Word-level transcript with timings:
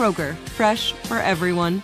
Kroger, 0.00 0.34
fresh 0.56 0.94
for 0.94 1.18
everyone. 1.18 1.82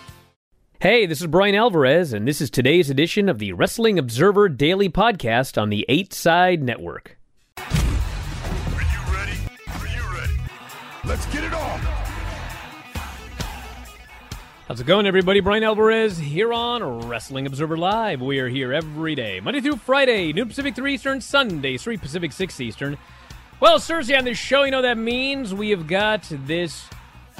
Hey, 0.79 1.05
this 1.05 1.21
is 1.21 1.27
Bryan 1.27 1.53
Alvarez, 1.53 2.13
and 2.13 2.27
this 2.27 2.41
is 2.41 2.49
today's 2.49 2.89
edition 2.89 3.29
of 3.29 3.37
the 3.37 3.53
Wrestling 3.53 3.99
Observer 3.99 4.49
Daily 4.49 4.89
Podcast 4.89 5.61
on 5.61 5.69
the 5.69 5.85
8 5.87 6.11
Side 6.15 6.63
Network. 6.63 7.19
Are 7.57 7.63
you 7.69 9.13
ready? 9.13 9.37
Are 9.67 9.85
you 9.85 10.01
ready? 10.17 10.33
Let's 11.05 11.27
get 11.27 11.43
it 11.43 11.53
on. 11.53 11.79
How's 14.67 14.81
it 14.81 14.87
going, 14.87 15.05
everybody? 15.05 15.39
Bryan 15.39 15.63
Alvarez 15.63 16.17
here 16.17 16.51
on 16.51 17.07
Wrestling 17.07 17.45
Observer 17.45 17.77
Live. 17.77 18.19
We 18.19 18.39
are 18.39 18.49
here 18.49 18.73
every 18.73 19.13
day, 19.13 19.39
Monday 19.41 19.61
through 19.61 19.75
Friday, 19.75 20.33
noon 20.33 20.47
Pacific 20.47 20.73
3 20.73 20.95
Eastern, 20.95 21.21
Sunday 21.21 21.77
3 21.77 21.97
Pacific 21.97 22.31
6 22.31 22.61
Eastern. 22.61 22.97
Well, 23.59 23.77
Thursday 23.77 24.17
on 24.17 24.25
this 24.25 24.39
show, 24.39 24.63
you 24.63 24.71
know 24.71 24.81
that 24.81 24.97
means 24.97 25.53
we 25.53 25.69
have 25.69 25.85
got 25.85 26.27
this 26.31 26.83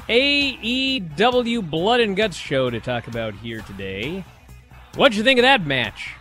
AEW 0.08 1.70
Blood 1.70 2.00
and 2.00 2.16
Guts 2.16 2.38
show 2.38 2.70
to 2.70 2.80
talk 2.80 3.08
about 3.08 3.34
here 3.36 3.62
today. 3.62 4.24
What'd 4.96 5.18
you 5.18 5.24
think 5.24 5.40
of 5.40 5.44
that 5.44 5.66
match? 5.66 6.12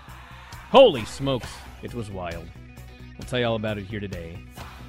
Holy 0.70 1.04
smokes, 1.04 1.48
it 1.82 1.94
was 1.94 2.10
wild. 2.10 2.46
We'll 3.16 3.26
tell 3.26 3.38
you 3.38 3.46
all 3.46 3.56
about 3.56 3.78
it 3.78 3.84
here 3.84 4.00
today. 4.00 4.38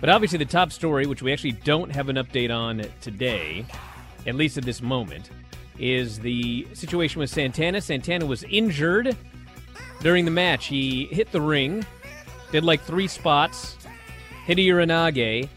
But 0.02 0.10
obviously, 0.10 0.38
the 0.38 0.46
top 0.46 0.72
story, 0.72 1.06
which 1.06 1.22
we 1.22 1.32
actually 1.32 1.54
don't 1.54 1.92
have 1.92 2.10
an 2.10 2.18
update 2.18 2.56
on 2.56 2.84
today, 3.02 3.66
at 4.26 4.36
least 4.36 4.58
at 4.58 4.66
this 4.66 4.82
moment, 4.82 5.30
is 5.80 6.20
the 6.20 6.68
situation 6.74 7.20
with 7.20 7.30
Santana. 7.30 7.82
Santana 7.82 8.26
was 8.26 8.44
injured 8.44 9.16
during 10.02 10.26
the 10.26 10.32
match. 10.32 10.66
He 10.66 11.06
hit 11.06 11.32
the 11.32 11.42
ring, 11.42 11.86
did 12.52 12.64
like 12.64 12.82
three 12.82 13.08
spots, 13.08 13.78
hit 14.46 14.58
a 14.58 14.62
Uranage, 14.62 15.48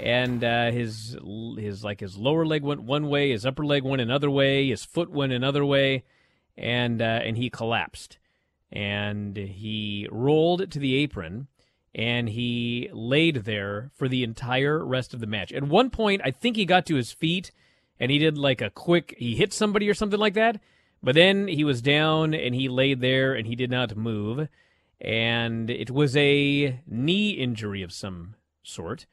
and 0.00 0.42
uh, 0.42 0.70
his 0.70 1.16
his 1.58 1.84
like 1.84 2.00
his 2.00 2.16
lower 2.16 2.46
leg 2.46 2.62
went 2.62 2.82
one 2.82 3.08
way, 3.08 3.30
his 3.30 3.44
upper 3.44 3.64
leg 3.64 3.82
went 3.82 4.00
another 4.00 4.30
way, 4.30 4.68
his 4.68 4.84
foot 4.84 5.10
went 5.10 5.32
another 5.32 5.64
way, 5.64 6.04
and 6.56 7.02
uh, 7.02 7.20
and 7.22 7.36
he 7.36 7.50
collapsed, 7.50 8.18
and 8.72 9.36
he 9.36 10.08
rolled 10.10 10.70
to 10.70 10.78
the 10.78 10.96
apron, 10.96 11.48
and 11.94 12.30
he 12.30 12.88
laid 12.92 13.44
there 13.44 13.90
for 13.94 14.08
the 14.08 14.24
entire 14.24 14.84
rest 14.84 15.12
of 15.12 15.20
the 15.20 15.26
match. 15.26 15.52
At 15.52 15.64
one 15.64 15.90
point, 15.90 16.22
I 16.24 16.30
think 16.30 16.56
he 16.56 16.64
got 16.64 16.86
to 16.86 16.96
his 16.96 17.12
feet, 17.12 17.50
and 17.98 18.10
he 18.10 18.18
did 18.18 18.38
like 18.38 18.62
a 18.62 18.70
quick 18.70 19.14
he 19.18 19.36
hit 19.36 19.52
somebody 19.52 19.88
or 19.88 19.94
something 19.94 20.20
like 20.20 20.34
that, 20.34 20.60
but 21.02 21.14
then 21.14 21.46
he 21.46 21.62
was 21.62 21.82
down 21.82 22.32
and 22.32 22.54
he 22.54 22.70
laid 22.70 23.02
there 23.02 23.34
and 23.34 23.46
he 23.46 23.54
did 23.54 23.70
not 23.70 23.96
move, 23.98 24.48
and 24.98 25.68
it 25.68 25.90
was 25.90 26.16
a 26.16 26.80
knee 26.86 27.32
injury 27.32 27.82
of 27.82 27.92
some 27.92 28.34
sort. 28.62 29.04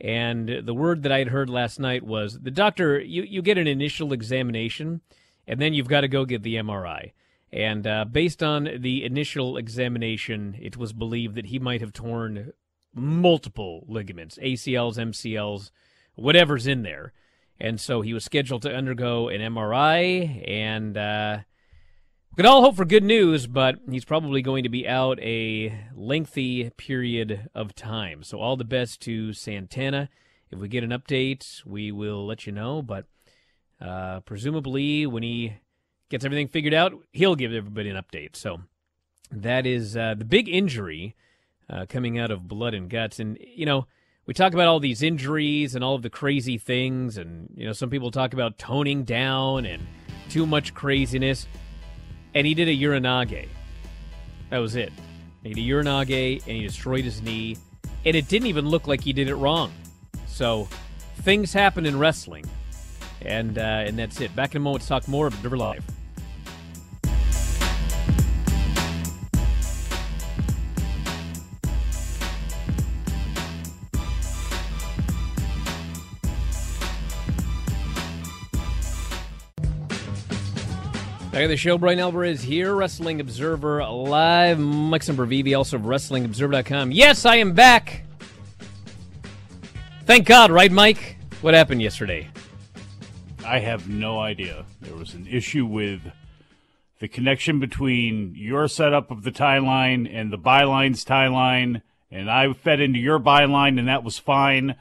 And 0.00 0.62
the 0.64 0.74
word 0.74 1.02
that 1.02 1.12
I 1.12 1.18
had 1.18 1.28
heard 1.28 1.50
last 1.50 1.78
night 1.78 2.02
was 2.02 2.38
the 2.40 2.50
doctor, 2.50 2.98
you, 2.98 3.22
you 3.22 3.42
get 3.42 3.58
an 3.58 3.66
initial 3.66 4.12
examination, 4.12 5.02
and 5.46 5.60
then 5.60 5.74
you've 5.74 5.88
got 5.88 6.00
to 6.00 6.08
go 6.08 6.24
get 6.24 6.42
the 6.42 6.54
MRI. 6.56 7.12
And 7.52 7.86
uh, 7.86 8.04
based 8.04 8.42
on 8.42 8.68
the 8.78 9.04
initial 9.04 9.56
examination, 9.56 10.56
it 10.60 10.76
was 10.76 10.92
believed 10.92 11.34
that 11.34 11.46
he 11.46 11.58
might 11.58 11.80
have 11.80 11.92
torn 11.92 12.52
multiple 12.94 13.84
ligaments, 13.88 14.38
ACLs, 14.42 14.96
MCLs, 14.96 15.70
whatever's 16.14 16.66
in 16.66 16.82
there. 16.82 17.12
And 17.58 17.78
so 17.78 18.00
he 18.00 18.14
was 18.14 18.24
scheduled 18.24 18.62
to 18.62 18.74
undergo 18.74 19.28
an 19.28 19.40
MRI, 19.40 20.48
and 20.48 20.96
uh, 20.96 21.38
we 22.30 22.36
could 22.36 22.46
all 22.46 22.62
hope 22.62 22.76
for 22.76 22.84
good 22.84 23.02
news, 23.02 23.48
but 23.48 23.80
he's 23.90 24.04
probably 24.04 24.40
going 24.40 24.62
to 24.62 24.68
be 24.68 24.86
out 24.86 25.18
a 25.20 25.76
lengthy 25.96 26.70
period 26.70 27.50
of 27.56 27.74
time. 27.74 28.22
So, 28.22 28.38
all 28.38 28.56
the 28.56 28.64
best 28.64 29.00
to 29.02 29.32
Santana. 29.32 30.08
If 30.48 30.60
we 30.60 30.68
get 30.68 30.84
an 30.84 30.90
update, 30.90 31.64
we 31.66 31.90
will 31.90 32.24
let 32.24 32.46
you 32.46 32.52
know. 32.52 32.82
But 32.82 33.06
uh, 33.80 34.20
presumably, 34.20 35.06
when 35.06 35.24
he 35.24 35.54
gets 36.08 36.24
everything 36.24 36.46
figured 36.46 36.74
out, 36.74 36.92
he'll 37.12 37.34
give 37.34 37.52
everybody 37.52 37.90
an 37.90 37.96
update. 37.96 38.36
So, 38.36 38.60
that 39.32 39.66
is 39.66 39.96
uh, 39.96 40.14
the 40.16 40.24
big 40.24 40.48
injury 40.48 41.16
uh, 41.68 41.86
coming 41.88 42.16
out 42.16 42.30
of 42.30 42.46
Blood 42.46 42.74
and 42.74 42.88
Guts. 42.88 43.18
And, 43.18 43.38
you 43.40 43.66
know, 43.66 43.88
we 44.26 44.34
talk 44.34 44.54
about 44.54 44.68
all 44.68 44.78
these 44.78 45.02
injuries 45.02 45.74
and 45.74 45.82
all 45.82 45.96
of 45.96 46.02
the 46.02 46.10
crazy 46.10 46.58
things. 46.58 47.16
And, 47.16 47.52
you 47.56 47.66
know, 47.66 47.72
some 47.72 47.90
people 47.90 48.12
talk 48.12 48.32
about 48.32 48.56
toning 48.56 49.02
down 49.02 49.66
and 49.66 49.84
too 50.28 50.46
much 50.46 50.74
craziness 50.74 51.48
and 52.34 52.46
he 52.46 52.54
did 52.54 52.68
a 52.68 52.76
Uranage. 52.76 53.48
That 54.50 54.58
was 54.58 54.76
it. 54.76 54.92
He 55.42 55.54
did 55.54 55.60
a 55.60 55.66
Uranage, 55.66 56.42
and 56.46 56.56
he 56.56 56.62
destroyed 56.62 57.04
his 57.04 57.22
knee, 57.22 57.56
and 58.04 58.16
it 58.16 58.28
didn't 58.28 58.48
even 58.48 58.68
look 58.68 58.86
like 58.86 59.00
he 59.02 59.12
did 59.12 59.28
it 59.28 59.36
wrong. 59.36 59.72
So 60.26 60.68
things 61.22 61.52
happen 61.52 61.86
in 61.86 61.98
wrestling, 61.98 62.44
and 63.22 63.58
uh, 63.58 63.84
and 63.86 63.98
that's 63.98 64.20
it. 64.20 64.34
Back 64.34 64.54
in 64.54 64.58
a 64.58 64.60
moment 64.60 64.82
to 64.82 64.88
talk 64.88 65.08
more 65.08 65.26
Observer 65.26 65.56
Live. 65.56 65.84
Back 81.40 81.44
at 81.46 81.48
the 81.52 81.56
show, 81.56 81.78
Bryan 81.78 82.00
Alvarez 82.00 82.42
here, 82.42 82.74
Wrestling 82.74 83.18
Observer 83.18 83.82
Live. 83.82 84.58
Mike 84.58 85.00
Sempervive, 85.00 85.56
also 85.56 85.78
of 85.78 85.84
WrestlingObserver.com. 85.84 86.92
Yes, 86.92 87.24
I 87.24 87.36
am 87.36 87.54
back. 87.54 88.02
Thank 90.04 90.26
God, 90.26 90.50
right, 90.50 90.70
Mike? 90.70 91.16
What 91.40 91.54
happened 91.54 91.80
yesterday? 91.80 92.28
I 93.42 93.58
have 93.60 93.88
no 93.88 94.20
idea. 94.20 94.66
There 94.82 94.94
was 94.94 95.14
an 95.14 95.26
issue 95.26 95.64
with 95.64 96.02
the 96.98 97.08
connection 97.08 97.58
between 97.58 98.34
your 98.36 98.68
setup 98.68 99.10
of 99.10 99.22
the 99.22 99.30
tie 99.30 99.60
line 99.60 100.06
and 100.06 100.30
the 100.30 100.36
byline's 100.36 101.04
tie 101.04 101.28
line, 101.28 101.80
and 102.10 102.30
I 102.30 102.52
fed 102.52 102.80
into 102.80 102.98
your 102.98 103.18
byline, 103.18 103.78
and 103.78 103.88
that 103.88 104.04
was 104.04 104.18
fine. 104.18 104.74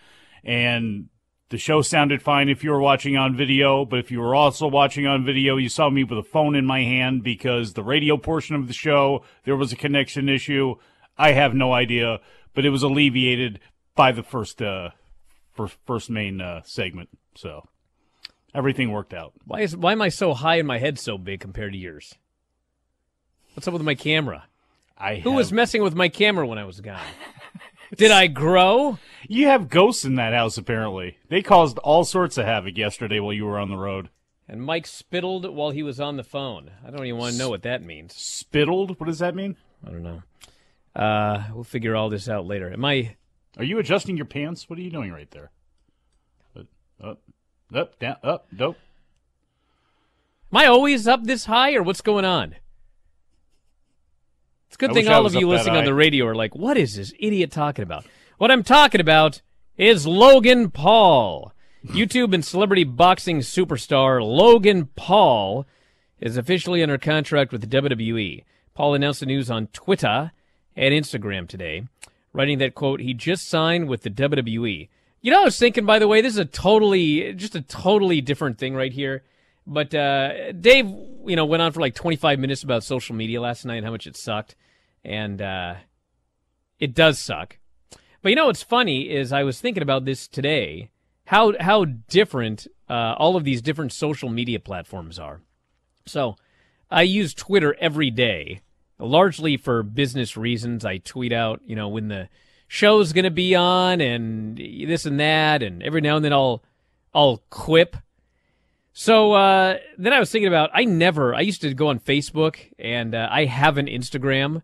And 0.43 1.07
the 1.49 1.57
show 1.57 1.81
sounded 1.81 2.21
fine 2.21 2.47
if 2.49 2.63
you 2.63 2.69
were 2.71 2.79
watching 2.79 3.17
on 3.17 3.35
video, 3.35 3.83
but 3.85 3.99
if 3.99 4.11
you 4.11 4.19
were 4.19 4.35
also 4.35 4.67
watching 4.67 5.07
on 5.07 5.25
video, 5.25 5.57
you 5.57 5.69
saw 5.69 5.89
me 5.89 6.03
with 6.03 6.17
a 6.19 6.23
phone 6.23 6.55
in 6.55 6.65
my 6.65 6.83
hand 6.83 7.23
because 7.23 7.73
the 7.73 7.83
radio 7.83 8.17
portion 8.17 8.55
of 8.55 8.67
the 8.67 8.73
show, 8.73 9.23
there 9.45 9.55
was 9.55 9.71
a 9.73 9.75
connection 9.75 10.29
issue. 10.29 10.75
I 11.17 11.31
have 11.31 11.53
no 11.55 11.73
idea, 11.73 12.19
but 12.53 12.65
it 12.65 12.69
was 12.69 12.83
alleviated 12.83 13.59
by 13.95 14.11
the 14.11 14.21
first, 14.23 14.61
uh, 14.61 14.89
first, 15.53 15.75
first 15.85 16.09
main, 16.09 16.39
uh, 16.39 16.61
segment. 16.63 17.09
So 17.35 17.67
everything 18.53 18.91
worked 18.91 19.13
out. 19.13 19.33
Why 19.45 19.61
is, 19.61 19.75
why 19.75 19.91
am 19.93 20.01
I 20.03 20.09
so 20.09 20.33
high 20.35 20.57
and 20.57 20.67
my 20.67 20.77
head 20.77 20.99
so 20.99 21.17
big 21.17 21.39
compared 21.39 21.73
to 21.73 21.79
yours? 21.79 22.13
What's 23.55 23.67
up 23.67 23.73
with 23.73 23.83
my 23.83 23.95
camera? 23.95 24.45
I 24.97 25.15
Who 25.15 25.31
have- 25.31 25.37
was 25.37 25.51
messing 25.51 25.81
with 25.81 25.95
my 25.95 26.09
camera 26.09 26.45
when 26.45 26.59
I 26.59 26.65
was 26.65 26.79
gone? 26.79 26.99
Did 27.95 28.11
I 28.11 28.27
grow? 28.27 28.99
You 29.27 29.47
have 29.47 29.69
ghosts 29.69 30.05
in 30.05 30.15
that 30.15 30.33
house, 30.33 30.57
apparently. 30.57 31.17
They 31.29 31.41
caused 31.41 31.77
all 31.79 32.03
sorts 32.03 32.37
of 32.37 32.45
havoc 32.45 32.77
yesterday 32.77 33.19
while 33.19 33.33
you 33.33 33.45
were 33.45 33.59
on 33.59 33.69
the 33.69 33.77
road. 33.77 34.09
And 34.47 34.63
Mike 34.63 34.87
spittled 34.87 35.45
while 35.53 35.71
he 35.71 35.83
was 35.83 35.99
on 35.99 36.17
the 36.17 36.23
phone. 36.23 36.71
I 36.85 36.91
don't 36.91 37.05
even 37.05 37.19
want 37.19 37.33
to 37.33 37.39
know 37.39 37.49
what 37.49 37.63
that 37.63 37.83
means. 37.83 38.15
Spittled? 38.15 38.99
What 38.99 39.07
does 39.07 39.19
that 39.19 39.35
mean? 39.35 39.57
I 39.85 39.91
don't 39.91 40.03
know. 40.03 40.23
Uh, 40.95 41.43
we'll 41.53 41.63
figure 41.63 41.95
all 41.95 42.09
this 42.09 42.27
out 42.27 42.45
later. 42.45 42.71
Am 42.71 42.83
I? 42.83 43.15
Are 43.57 43.63
you 43.63 43.79
adjusting 43.79 44.17
your 44.17 44.25
pants? 44.25 44.69
What 44.69 44.79
are 44.79 44.81
you 44.81 44.91
doing 44.91 45.11
right 45.11 45.29
there? 45.31 45.51
Up, 46.57 46.65
up, 47.03 47.19
up 47.73 47.99
down, 47.99 48.17
up, 48.23 48.47
dope. 48.55 48.77
Am 50.51 50.57
I 50.57 50.65
always 50.65 51.07
up 51.07 51.23
this 51.23 51.45
high, 51.45 51.75
or 51.75 51.83
what's 51.83 52.01
going 52.01 52.25
on? 52.25 52.55
It's 54.69 54.75
a 54.75 54.77
good 54.77 54.91
I 54.91 54.93
thing 54.93 55.07
all 55.07 55.25
of 55.25 55.33
you 55.33 55.49
listening 55.49 55.77
on 55.77 55.85
the 55.85 55.95
radio 55.95 56.27
are 56.27 56.35
like, 56.35 56.55
"What 56.55 56.77
is 56.77 56.95
this 56.95 57.11
idiot 57.17 57.49
talking 57.49 57.81
about?" 57.81 58.05
What 58.37 58.51
I'm 58.51 58.61
talking 58.61 59.01
about 59.01 59.41
is 59.77 60.05
Logan 60.05 60.69
Paul. 60.69 61.53
YouTube 61.83 62.35
and 62.35 62.45
celebrity 62.45 62.83
boxing 62.83 63.39
superstar 63.39 64.21
Logan 64.21 64.89
Paul 64.95 65.65
is 66.19 66.37
officially 66.37 66.83
under 66.83 66.99
contract 66.99 67.51
with 67.51 67.61
the 67.61 67.67
WWE. 67.67 68.43
Paul 68.75 68.93
announced 68.93 69.21
the 69.21 69.25
news 69.25 69.49
on 69.49 69.67
Twitter 69.67 70.33
and 70.75 70.93
Instagram 70.93 71.47
today, 71.47 71.87
writing 72.31 72.59
that 72.59 72.75
quote, 72.75 72.99
he 72.99 73.15
just 73.15 73.47
signed 73.47 73.89
with 73.89 74.03
the 74.03 74.11
WWE. 74.11 74.87
You 75.21 75.31
know, 75.31 75.41
I 75.41 75.45
was 75.45 75.57
thinking, 75.57 75.85
by 75.85 75.97
the 75.97 76.07
way, 76.07 76.21
this 76.21 76.33
is 76.33 76.39
a 76.39 76.45
totally, 76.45 77.33
just 77.33 77.55
a 77.55 77.61
totally 77.61 78.21
different 78.21 78.59
thing 78.59 78.75
right 78.75 78.93
here. 78.93 79.23
But 79.69 79.93
uh, 79.93 80.51
Dave, 80.53 80.87
you 80.87 81.35
know, 81.35 81.45
went 81.45 81.61
on 81.61 81.71
for 81.71 81.79
like 81.79 81.93
25 81.93 82.39
minutes 82.39 82.63
about 82.63 82.83
social 82.83 83.15
media 83.15 83.39
last 83.39 83.65
night 83.65 83.75
and 83.75 83.85
how 83.85 83.91
much 83.91 84.07
it 84.07 84.17
sucked, 84.17 84.55
and 85.05 85.39
uh, 85.39 85.75
it 86.79 86.95
does 86.95 87.19
suck. 87.19 87.59
But 88.23 88.29
you 88.29 88.35
know 88.35 88.47
what's 88.47 88.63
funny 88.63 89.11
is 89.11 89.31
I 89.31 89.43
was 89.43 89.61
thinking 89.61 89.83
about 89.83 90.05
this 90.05 90.27
today, 90.27 90.89
how 91.25 91.53
how 91.59 91.85
different 91.85 92.65
uh, 92.89 93.13
all 93.17 93.35
of 93.35 93.43
these 93.43 93.61
different 93.61 93.93
social 93.93 94.27
media 94.29 94.59
platforms 94.59 95.19
are. 95.19 95.41
So 96.07 96.35
I 96.89 97.03
use 97.03 97.35
Twitter 97.35 97.75
every 97.79 98.09
day, 98.09 98.61
largely 98.97 99.55
for 99.55 99.83
business 99.83 100.35
reasons. 100.35 100.83
I 100.83 100.97
tweet 100.97 101.31
out, 101.31 101.61
you 101.63 101.75
know, 101.75 101.89
when 101.89 102.07
the 102.07 102.27
show's 102.67 103.13
going 103.13 103.25
to 103.25 103.31
be 103.31 103.53
on 103.53 104.01
and 104.01 104.57
this 104.57 105.05
and 105.05 105.19
that, 105.19 105.61
and 105.61 105.83
every 105.83 106.01
now 106.01 106.15
and 106.15 106.25
then 106.25 106.33
I'll 106.33 106.63
I'll 107.13 107.43
quip. 107.51 107.95
So 108.93 109.33
uh, 109.33 109.77
then 109.97 110.13
I 110.13 110.19
was 110.19 110.31
thinking 110.31 110.47
about 110.47 110.71
I 110.73 110.85
never 110.85 111.33
I 111.33 111.41
used 111.41 111.61
to 111.61 111.73
go 111.73 111.87
on 111.87 111.99
Facebook 111.99 112.57
and 112.77 113.15
uh, 113.15 113.27
I 113.31 113.45
have 113.45 113.77
an 113.77 113.87
Instagram, 113.87 114.61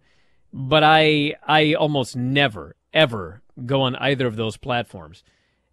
but 0.51 0.83
I 0.83 1.35
I 1.47 1.73
almost 1.73 2.15
never 2.15 2.75
ever 2.93 3.41
go 3.65 3.81
on 3.81 3.95
either 3.97 4.25
of 4.25 4.35
those 4.35 4.57
platforms. 4.57 5.23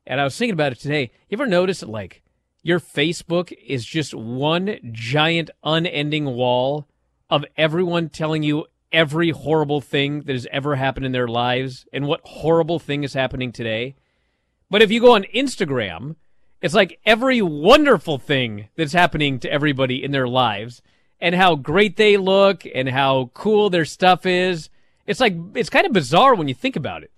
And 0.07 0.21
I 0.21 0.25
was 0.25 0.37
thinking 0.37 0.55
about 0.55 0.73
it 0.73 0.81
today. 0.81 1.11
You 1.29 1.37
ever 1.37 1.47
notice 1.47 1.81
that 1.81 1.89
like 1.89 2.23
your 2.63 2.81
Facebook 2.81 3.53
is 3.67 3.85
just 3.85 4.15
one 4.15 4.79
giant 4.93 5.51
unending 5.65 6.27
wall 6.27 6.89
of 7.31 7.45
everyone 7.57 8.09
telling 8.09 8.43
you 8.43 8.67
every 8.93 9.31
horrible 9.31 9.81
thing 9.81 10.23
that 10.23 10.35
has 10.35 10.47
ever 10.53 10.77
happened 10.77 11.07
in 11.07 11.13
their 11.13 11.29
lives 11.29 11.87
and 11.93 12.07
what 12.07 12.21
horrible 12.25 12.79
thing 12.79 13.05
is 13.05 13.15
happening 13.15 13.51
today? 13.51 13.97
But 14.71 14.83
if 14.83 14.91
you 14.91 15.01
go 15.01 15.15
on 15.15 15.25
Instagram, 15.35 16.17
it's 16.63 16.75
like 16.75 17.01
every 17.05 17.43
wonderful 17.43 18.19
thing 18.19 18.69
that's 18.77 18.93
happening 18.93 19.41
to 19.41 19.53
everybody 19.53 20.03
in 20.03 20.13
their 20.13 20.29
lives 20.29 20.81
and 21.21 21.35
how 21.35 21.57
great 21.57 21.97
they 21.97 22.17
look 22.17 22.65
and 22.73 22.89
how 22.89 23.31
cool 23.35 23.69
their 23.69 23.85
stuff 23.85 24.25
is. 24.25 24.71
It's 25.07 25.21
like, 25.21 25.35
it's 25.55 25.71
kind 25.71 25.87
of 25.87 25.93
bizarre 25.93 26.35
when 26.37 26.49
you 26.49 26.55
think 26.55 26.77
about 26.77 27.03
it. 27.03 27.11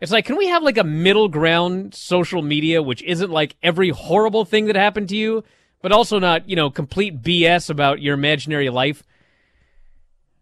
It's 0.00 0.12
like, 0.12 0.26
can 0.26 0.36
we 0.36 0.48
have 0.48 0.62
like 0.62 0.78
a 0.78 0.84
middle 0.84 1.28
ground 1.28 1.94
social 1.94 2.42
media, 2.42 2.82
which 2.82 3.02
isn't 3.02 3.30
like 3.30 3.56
every 3.62 3.90
horrible 3.90 4.44
thing 4.44 4.66
that 4.66 4.76
happened 4.76 5.08
to 5.10 5.16
you, 5.16 5.44
but 5.80 5.92
also 5.92 6.18
not, 6.18 6.48
you 6.48 6.56
know, 6.56 6.70
complete 6.70 7.22
BS 7.22 7.70
about 7.70 8.02
your 8.02 8.14
imaginary 8.14 8.68
life? 8.68 9.04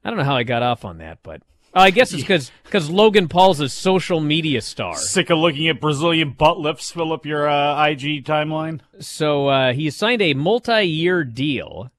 I 0.03 0.09
don't 0.09 0.19
know 0.19 0.25
how 0.25 0.37
I 0.37 0.45
got 0.45 0.63
off 0.63 0.85
on 0.85 0.99
that, 0.99 1.19
but 1.23 1.43
uh, 1.77 1.81
I 1.81 1.91
guess 1.91 2.13
it's 2.13 2.23
because 2.23 2.51
because 2.65 2.89
Logan 2.89 3.29
Paul's 3.29 3.61
a 3.61 3.69
social 3.69 4.19
media 4.21 4.63
star. 4.63 4.97
Sick 4.97 5.29
of 5.29 5.39
looking 5.39 5.69
at 5.69 5.79
Brazilian 5.79 6.31
butt 6.31 6.59
lifts 6.59 6.91
fill 6.91 7.13
up 7.13 7.27
your 7.27 7.49
uh, 7.49 7.87
IG 7.87 8.25
timeline. 8.25 8.81
So 8.99 9.49
uh, 9.49 9.73
he 9.75 9.91
signed 9.91 10.23
a 10.23 10.33
multi-year 10.33 11.23
deal 11.23 11.91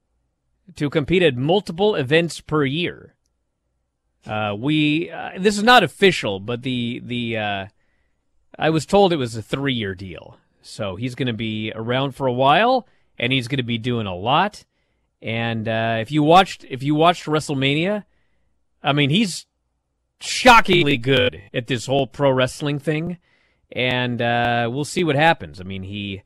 to 0.76 0.90
compete 0.90 1.22
at 1.22 1.38
multiple 1.38 1.94
events 1.94 2.42
per 2.42 2.66
year. 2.66 3.14
Uh, 4.26 4.56
we 4.58 5.12
uh, 5.12 5.32
this 5.38 5.58
is 5.58 5.64
not 5.64 5.84
official, 5.84 6.40
but 6.40 6.64
the 6.64 7.00
the 7.04 7.38
uh, 7.38 7.66
I 8.58 8.72
was 8.72 8.86
told 8.88 9.14
it 9.14 9.18
was 9.18 9.36
a 9.36 9.44
three-year 9.44 9.94
deal. 9.94 10.40
So 10.64 10.96
he's 10.96 11.14
going 11.14 11.28
to 11.28 11.34
be 11.34 11.72
around 11.76 12.14
for 12.14 12.26
a 12.26 12.34
while, 12.34 12.88
and 13.20 13.32
he's 13.32 13.48
going 13.48 13.58
to 13.58 13.64
be 13.64 13.78
doing 13.78 14.08
a 14.08 14.16
lot. 14.16 14.66
And 15.22 15.68
uh, 15.68 15.98
if 16.02 16.12
you 16.12 16.24
watched 16.24 16.66
if 16.68 16.82
you 16.82 16.96
watched 16.96 17.26
WrestleMania, 17.26 18.06
I 18.82 18.92
mean 18.92 19.12
he's 19.12 19.46
shockingly 20.20 20.98
good 20.98 21.42
at 21.54 21.68
this 21.68 21.86
whole 21.86 22.08
pro 22.08 22.32
wrestling 22.32 22.80
thing, 22.80 23.18
and 23.72 24.22
uh, 24.22 24.70
we'll 24.72 24.86
see 24.86 25.04
what 25.04 25.16
happens. 25.16 25.60
I 25.62 25.64
mean 25.64 25.84
he 25.84 26.24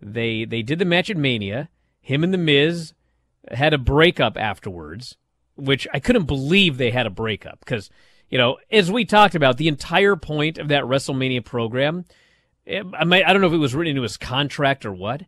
they 0.00 0.44
they 0.44 0.62
did 0.62 0.78
the 0.78 0.84
match 0.84 1.10
at 1.10 1.16
Mania. 1.16 1.68
Him 2.00 2.22
and 2.22 2.34
the 2.34 2.38
Miz 2.38 2.92
had 3.50 3.72
a 3.74 3.78
breakup 3.78 4.36
afterwards, 4.36 5.16
which 5.56 5.86
I 5.92 6.00
couldn't 6.00 6.26
believe 6.26 6.76
they 6.76 6.90
had 6.90 7.06
a 7.06 7.10
breakup 7.10 7.60
because 7.60 7.90
you 8.28 8.38
know 8.38 8.58
as 8.70 8.90
we 8.92 9.04
talked 9.04 9.34
about 9.34 9.56
the 9.56 9.68
entire 9.68 10.16
point 10.16 10.58
of 10.58 10.68
that 10.68 10.84
WrestleMania 10.84 11.44
program. 11.44 12.04
eh, 12.66 12.82
I 12.98 13.04
might, 13.04 13.26
I 13.26 13.32
don't 13.32 13.40
know 13.42 13.48
if 13.48 13.54
it 13.54 13.58
was 13.58 13.74
written 13.74 13.90
into 13.90 14.02
his 14.02 14.16
contract 14.16 14.84
or 14.84 14.92
what, 14.92 15.22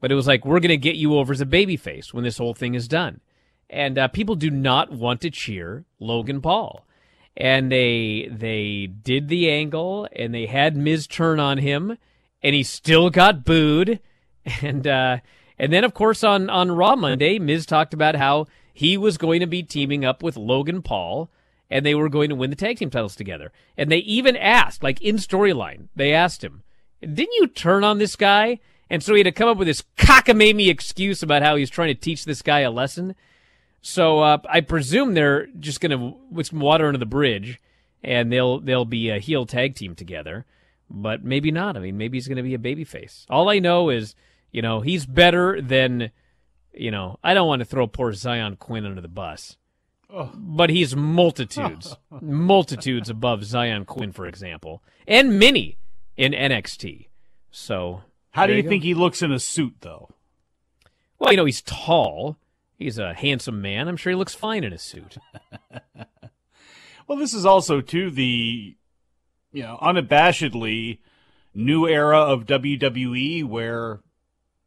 but 0.00 0.10
it 0.10 0.14
was 0.14 0.26
like 0.26 0.44
we're 0.44 0.60
going 0.60 0.70
to 0.70 0.76
get 0.76 0.96
you 0.96 1.16
over 1.16 1.32
as 1.32 1.40
a 1.40 1.46
babyface 1.46 2.12
when 2.14 2.24
this 2.24 2.38
whole 2.38 2.54
thing 2.54 2.74
is 2.74 2.88
done, 2.88 3.20
and 3.68 3.98
uh, 3.98 4.08
people 4.08 4.34
do 4.36 4.50
not 4.50 4.90
want 4.92 5.20
to 5.22 5.30
cheer 5.30 5.84
Logan 5.98 6.40
Paul, 6.40 6.86
and 7.40 7.72
they 7.72 8.28
they 8.30 8.86
did 8.86 9.28
the 9.28 9.50
angle 9.50 10.06
and 10.12 10.34
they 10.34 10.44
had 10.44 10.76
Miz 10.76 11.06
turn 11.06 11.40
on 11.40 11.58
him, 11.58 11.96
and 12.42 12.54
he 12.54 12.62
still 12.62 13.08
got 13.08 13.44
booed, 13.44 13.98
and 14.62 14.86
uh, 14.86 15.18
and 15.58 15.72
then 15.72 15.82
of 15.82 15.94
course 15.94 16.22
on 16.22 16.50
on 16.50 16.70
Raw 16.70 16.94
Monday, 16.96 17.38
Miz 17.38 17.64
talked 17.64 17.94
about 17.94 18.14
how 18.14 18.46
he 18.72 18.96
was 18.98 19.18
going 19.18 19.40
to 19.40 19.46
be 19.46 19.62
teaming 19.62 20.04
up 20.04 20.22
with 20.22 20.36
Logan 20.36 20.82
Paul. 20.82 21.30
And 21.72 21.86
they 21.86 21.94
were 21.94 22.08
going 22.08 22.30
to 22.30 22.34
win 22.34 22.50
the 22.50 22.56
tag 22.56 22.78
team 22.78 22.90
titles 22.90 23.14
together. 23.14 23.52
And 23.76 23.92
they 23.92 23.98
even 23.98 24.36
asked, 24.36 24.82
like 24.82 25.00
in 25.00 25.18
storyline, 25.18 25.86
they 25.94 26.12
asked 26.12 26.42
him, 26.42 26.64
didn't 27.00 27.34
you 27.34 27.46
turn 27.46 27.84
on 27.84 27.98
this 27.98 28.16
guy? 28.16 28.58
And 28.88 29.04
so 29.04 29.14
he 29.14 29.20
had 29.20 29.26
to 29.26 29.32
come 29.32 29.48
up 29.48 29.56
with 29.56 29.68
this 29.68 29.84
cockamamie 29.96 30.68
excuse 30.68 31.22
about 31.22 31.42
how 31.42 31.54
he's 31.54 31.70
trying 31.70 31.94
to 31.94 32.00
teach 32.00 32.24
this 32.24 32.42
guy 32.42 32.60
a 32.60 32.72
lesson. 32.72 33.14
So 33.82 34.20
uh, 34.20 34.38
I 34.48 34.60
presume 34.60 35.14
they're 35.14 35.46
just 35.58 35.80
going 35.80 35.98
to 35.98 36.16
put 36.34 36.46
some 36.46 36.60
water 36.60 36.86
under 36.86 36.98
the 36.98 37.06
bridge, 37.06 37.60
and 38.02 38.32
they'll 38.32 38.60
they'll 38.60 38.84
be 38.84 39.10
a 39.10 39.18
heel 39.18 39.46
tag 39.46 39.74
team 39.74 39.94
together. 39.94 40.44
But 40.90 41.24
maybe 41.24 41.50
not. 41.50 41.76
I 41.76 41.80
mean, 41.80 41.96
maybe 41.96 42.16
he's 42.16 42.26
going 42.28 42.36
to 42.36 42.42
be 42.42 42.54
a 42.54 42.58
babyface. 42.58 43.24
All 43.30 43.48
I 43.48 43.60
know 43.60 43.90
is, 43.90 44.14
you 44.50 44.60
know, 44.60 44.80
he's 44.80 45.06
better 45.06 45.60
than, 45.62 46.10
you 46.74 46.90
know, 46.90 47.16
I 47.22 47.32
don't 47.32 47.46
want 47.46 47.60
to 47.60 47.64
throw 47.64 47.86
poor 47.86 48.12
Zion 48.12 48.56
Quinn 48.56 48.84
under 48.84 49.00
the 49.00 49.06
bus. 49.06 49.56
But 50.34 50.70
he's 50.70 50.96
multitudes, 50.96 51.96
multitudes 52.20 53.08
above 53.08 53.44
Zion 53.44 53.84
Quinn, 53.84 54.10
for 54.10 54.26
example, 54.26 54.82
and 55.06 55.38
many 55.38 55.78
in 56.16 56.32
NXT. 56.32 57.06
So, 57.52 58.02
How 58.32 58.46
do 58.46 58.52
there 58.52 58.60
you 58.60 58.68
think 58.68 58.82
he 58.82 58.94
looks 58.94 59.22
in 59.22 59.30
a 59.30 59.38
suit, 59.38 59.76
though? 59.82 60.08
Well, 61.20 61.30
you 61.30 61.36
know, 61.36 61.44
he's 61.44 61.62
tall. 61.62 62.36
He's 62.80 62.98
a 62.98 63.14
handsome 63.14 63.62
man. 63.62 63.86
I'm 63.86 63.96
sure 63.96 64.10
he 64.10 64.16
looks 64.16 64.34
fine 64.34 64.64
in 64.64 64.72
a 64.72 64.78
suit. 64.78 65.16
Well, 67.10 67.18
this 67.18 67.34
is 67.34 67.44
also 67.44 67.80
too 67.80 68.08
the, 68.08 68.76
you 69.52 69.62
know, 69.64 69.76
unabashedly 69.82 70.98
new 71.52 71.88
era 71.88 72.20
of 72.20 72.46
WWE 72.46 73.44
where 73.44 73.98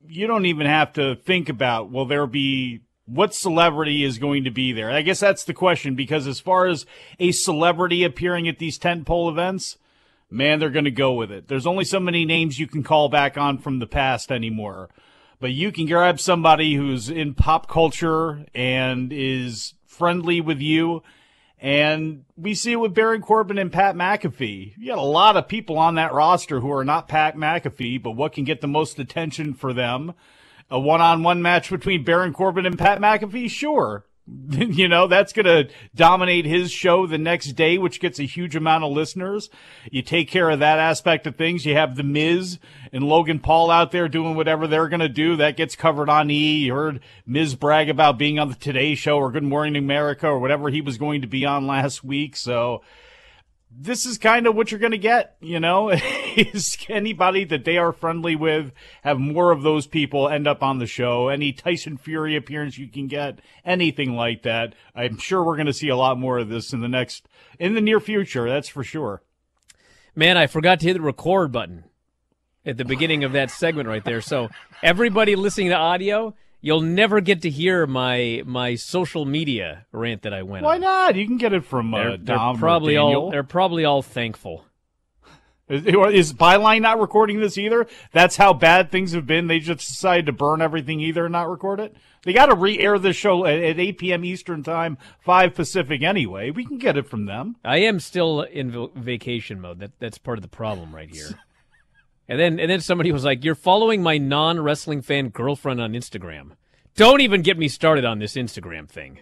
you 0.05 0.27
don't 0.27 0.46
even 0.46 0.67
have 0.67 0.91
to 0.93 1.15
think 1.15 1.48
about 1.48 1.89
will 1.89 2.03
there 2.05 2.27
be 2.27 2.82
what 3.05 3.34
celebrity 3.34 4.03
is 4.03 4.17
going 4.17 4.43
to 4.43 4.51
be 4.51 4.74
there. 4.74 4.91
I 4.91 5.03
guess 5.03 5.22
that's 5.22 5.46
the 5.46 5.53
question 5.53 5.96
because 5.96 6.27
as 6.27 6.41
far 6.41 6.67
as 6.67 6.86
a 7.17 7.32
celebrity 7.32 8.03
appearing 8.03 8.50
at 8.50 8.60
these 8.60 8.77
tentpole 8.77 9.32
events, 9.32 9.77
man, 10.29 10.60
they're 10.60 10.70
going 10.70 10.84
to 10.84 10.91
go 10.91 11.13
with 11.13 11.32
it. 11.32 11.48
There's 11.48 11.65
only 11.65 11.86
so 11.86 12.01
many 12.01 12.25
names 12.25 12.60
you 12.60 12.67
can 12.67 12.84
call 12.84 13.08
back 13.08 13.38
on 13.38 13.58
from 13.58 13.79
the 13.79 13.88
past 13.88 14.34
anymore. 14.34 14.89
But 15.43 15.51
you 15.51 15.73
can 15.73 15.88
grab 15.88 16.21
somebody 16.21 16.75
who's 16.75 17.09
in 17.09 17.33
pop 17.33 17.67
culture 17.67 18.45
and 18.55 19.12
is 19.12 19.73
friendly 19.85 20.39
with 20.39 20.62
you. 20.62 21.03
And 21.59 22.23
we 22.38 22.53
see 22.53 22.71
it 22.71 22.79
with 22.79 22.93
Baron 22.93 23.21
Corbin 23.21 23.57
and 23.57 23.69
Pat 23.69 23.93
McAfee. 23.93 24.75
You 24.77 24.88
got 24.88 25.00
a 25.00 25.01
lot 25.01 25.35
of 25.35 25.50
people 25.50 25.77
on 25.77 25.95
that 25.95 26.13
roster 26.13 26.62
who 26.62 26.71
are 26.71 26.85
not 26.85 27.09
Pat 27.09 27.35
McAfee, 27.35 28.01
but 28.01 28.12
what 28.12 28.31
can 28.31 28.45
get 28.45 28.62
the 28.62 28.69
most 28.69 28.97
attention 29.00 29.53
for 29.53 29.73
them? 29.73 30.13
A 30.71 30.79
one 30.79 31.01
on 31.01 31.23
one 31.23 31.41
match 31.41 31.69
between 31.69 32.05
Baron 32.05 32.31
Corbin 32.31 32.65
and 32.65 32.79
Pat 32.79 33.01
McAfee? 33.01 33.50
Sure. 33.51 34.05
you 34.51 34.87
know, 34.87 35.07
that's 35.07 35.33
going 35.33 35.45
to 35.45 35.69
dominate 35.93 36.45
his 36.45 36.71
show 36.71 37.05
the 37.05 37.17
next 37.17 37.53
day, 37.53 37.77
which 37.77 37.99
gets 37.99 38.19
a 38.19 38.23
huge 38.23 38.55
amount 38.55 38.83
of 38.83 38.91
listeners. 38.91 39.49
You 39.91 40.01
take 40.01 40.29
care 40.29 40.49
of 40.49 40.59
that 40.59 40.79
aspect 40.79 41.27
of 41.27 41.35
things. 41.35 41.65
You 41.65 41.75
have 41.75 41.95
The 41.95 42.03
Miz 42.03 42.57
and 42.93 43.03
Logan 43.03 43.39
Paul 43.39 43.69
out 43.69 43.91
there 43.91 44.07
doing 44.07 44.35
whatever 44.35 44.65
they're 44.65 44.87
going 44.87 45.01
to 45.01 45.09
do. 45.09 45.35
That 45.35 45.57
gets 45.57 45.75
covered 45.75 46.09
on 46.09 46.31
E. 46.31 46.55
You 46.65 46.73
heard 46.73 47.01
Miz 47.25 47.55
brag 47.55 47.89
about 47.89 48.17
being 48.17 48.39
on 48.39 48.47
the 48.47 48.55
Today 48.55 48.95
Show 48.95 49.17
or 49.17 49.31
Good 49.31 49.43
Morning 49.43 49.75
America 49.75 50.27
or 50.27 50.39
whatever 50.39 50.69
he 50.69 50.81
was 50.81 50.97
going 50.97 51.21
to 51.21 51.27
be 51.27 51.45
on 51.45 51.67
last 51.67 52.03
week. 52.03 52.37
So 52.37 52.81
this 53.75 54.05
is 54.05 54.17
kind 54.17 54.45
of 54.45 54.55
what 54.55 54.71
you're 54.71 54.79
going 54.79 54.91
to 54.91 54.97
get, 54.97 55.35
you 55.41 55.59
know, 55.59 55.89
is 56.35 56.77
anybody 56.89 57.43
that 57.45 57.65
they 57.65 57.77
are 57.77 57.91
friendly 57.91 58.35
with, 58.35 58.71
have 59.03 59.19
more 59.19 59.51
of 59.51 59.63
those 59.63 59.87
people 59.87 60.29
end 60.29 60.47
up 60.47 60.61
on 60.61 60.79
the 60.79 60.85
show. 60.85 61.27
Any 61.27 61.51
Tyson 61.51 61.97
Fury 61.97 62.35
appearance 62.35 62.77
you 62.77 62.87
can 62.87 63.07
get, 63.07 63.39
anything 63.65 64.15
like 64.15 64.43
that. 64.43 64.75
I'm 64.95 65.17
sure 65.17 65.43
we're 65.43 65.55
going 65.55 65.67
to 65.67 65.73
see 65.73 65.89
a 65.89 65.95
lot 65.95 66.19
more 66.19 66.37
of 66.37 66.49
this 66.49 66.73
in 66.73 66.81
the 66.81 66.87
next, 66.87 67.27
in 67.59 67.73
the 67.73 67.81
near 67.81 67.99
future. 67.99 68.47
That's 68.47 68.69
for 68.69 68.83
sure. 68.83 69.23
Man, 70.15 70.37
I 70.37 70.47
forgot 70.47 70.79
to 70.81 70.87
hit 70.87 70.93
the 70.93 71.01
record 71.01 71.51
button 71.51 71.85
at 72.65 72.77
the 72.77 72.85
beginning 72.85 73.23
of 73.23 73.31
that 73.33 73.49
segment 73.49 73.89
right 73.89 74.05
there. 74.05 74.21
So 74.21 74.49
everybody 74.83 75.35
listening 75.35 75.69
to 75.69 75.75
audio, 75.75 76.35
you'll 76.63 76.82
never 76.82 77.22
get 77.22 77.43
to 77.43 77.50
hear 77.51 77.86
my 77.86 78.41
my 78.46 78.74
social 78.74 79.25
media 79.25 79.86
rant 79.91 80.24
that 80.24 80.34
I 80.34 80.41
went 80.41 80.65
on. 80.65 80.70
Why 80.70 80.75
on. 80.75 80.82
not? 80.82 81.15
You 81.15 81.27
can 81.27 81.38
get 81.38 81.53
it 81.53 81.63
from 81.63 81.93
uh, 81.93 81.98
They're, 81.98 82.17
they're 82.17 82.36
Dom 82.38 82.55
or 82.55 82.60
probably 82.60 82.98
all 82.98 83.29
they're 83.29 83.43
probably 83.43 83.86
all 83.86 84.01
thankful. 84.01 84.65
Is, 85.70 85.86
is 85.86 86.34
Byline 86.34 86.82
not 86.82 87.00
recording 87.00 87.39
this 87.39 87.58
either? 87.58 87.88
That's 88.12 88.36
how 88.36 88.53
bad 88.53 88.91
things 88.91 89.13
have 89.13 89.25
been. 89.25 89.48
They 89.48 89.60
just 89.60 89.88
decided 89.88 90.25
to 90.25 90.34
burn 90.34 90.62
everything 90.62 91.00
either 91.00 91.25
and 91.25 91.32
not 91.32 91.50
record 91.50 91.79
it. 91.79 91.96
They 92.24 92.34
got 92.34 92.48
to 92.48 92.55
re-air 92.55 93.00
this 93.00 93.15
show 93.15 93.46
at, 93.46 93.60
at 93.60 93.79
8 93.79 93.98
p.m. 93.98 94.25
Eastern 94.25 94.62
Time, 94.62 94.98
5 95.22 95.55
Pacific 95.55 96.03
anyway. 96.03 96.51
We 96.51 96.65
can 96.65 96.77
get 96.77 96.98
it 96.98 97.08
from 97.08 97.25
them. 97.25 97.55
I 97.63 97.77
am 97.77 98.01
still 98.01 98.41
in 98.41 98.89
vacation 98.96 99.62
mode. 99.62 99.79
That 99.79 99.91
that's 100.00 100.17
part 100.17 100.38
of 100.38 100.41
the 100.41 100.50
problem 100.50 100.93
right 100.93 101.10
here. 101.10 101.29
and 102.27 102.39
then 102.39 102.59
and 102.59 102.69
then 102.69 102.81
somebody 102.81 103.11
was 103.11 103.25
like, 103.25 103.43
"You're 103.43 103.55
following 103.55 104.01
my 104.01 104.17
non 104.17 104.61
wrestling 104.61 105.01
fan 105.01 105.29
girlfriend 105.29 105.81
on 105.81 105.93
Instagram." 105.93 106.51
Don't 106.95 107.21
even 107.21 107.41
get 107.41 107.57
me 107.57 107.67
started 107.67 108.05
on 108.05 108.19
this 108.19 108.35
Instagram 108.35 108.87
thing. 108.87 109.19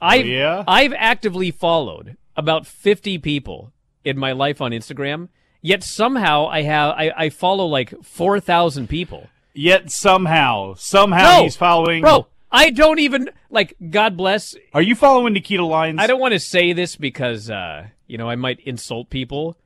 I've 0.00 0.26
yeah? 0.26 0.64
I've 0.66 0.92
actively 0.94 1.50
followed 1.50 2.16
about 2.36 2.66
50 2.66 3.18
people 3.18 3.72
in 4.04 4.18
my 4.18 4.32
life 4.32 4.60
on 4.60 4.72
Instagram. 4.72 5.28
Yet 5.60 5.84
somehow 5.84 6.48
I 6.48 6.62
have 6.62 6.94
I, 6.96 7.12
I 7.16 7.28
follow 7.28 7.66
like 7.66 7.94
4,000 8.02 8.88
people. 8.88 9.28
Yet 9.54 9.90
somehow, 9.92 10.74
somehow 10.74 11.36
No, 11.36 11.42
he's 11.44 11.56
following. 11.56 12.02
Bro, 12.02 12.26
I 12.50 12.70
don't 12.70 12.98
even 12.98 13.30
like. 13.50 13.76
God 13.90 14.16
bless. 14.16 14.54
Are 14.74 14.82
you 14.82 14.94
following 14.94 15.34
Nikita 15.34 15.64
Lyons? 15.64 15.98
I 16.00 16.06
don't 16.06 16.20
want 16.20 16.32
to 16.32 16.40
say 16.40 16.72
this 16.72 16.96
because 16.96 17.50
uh, 17.50 17.86
you 18.06 18.18
know 18.18 18.28
I 18.28 18.36
might 18.36 18.60
insult 18.60 19.10
people, 19.10 19.56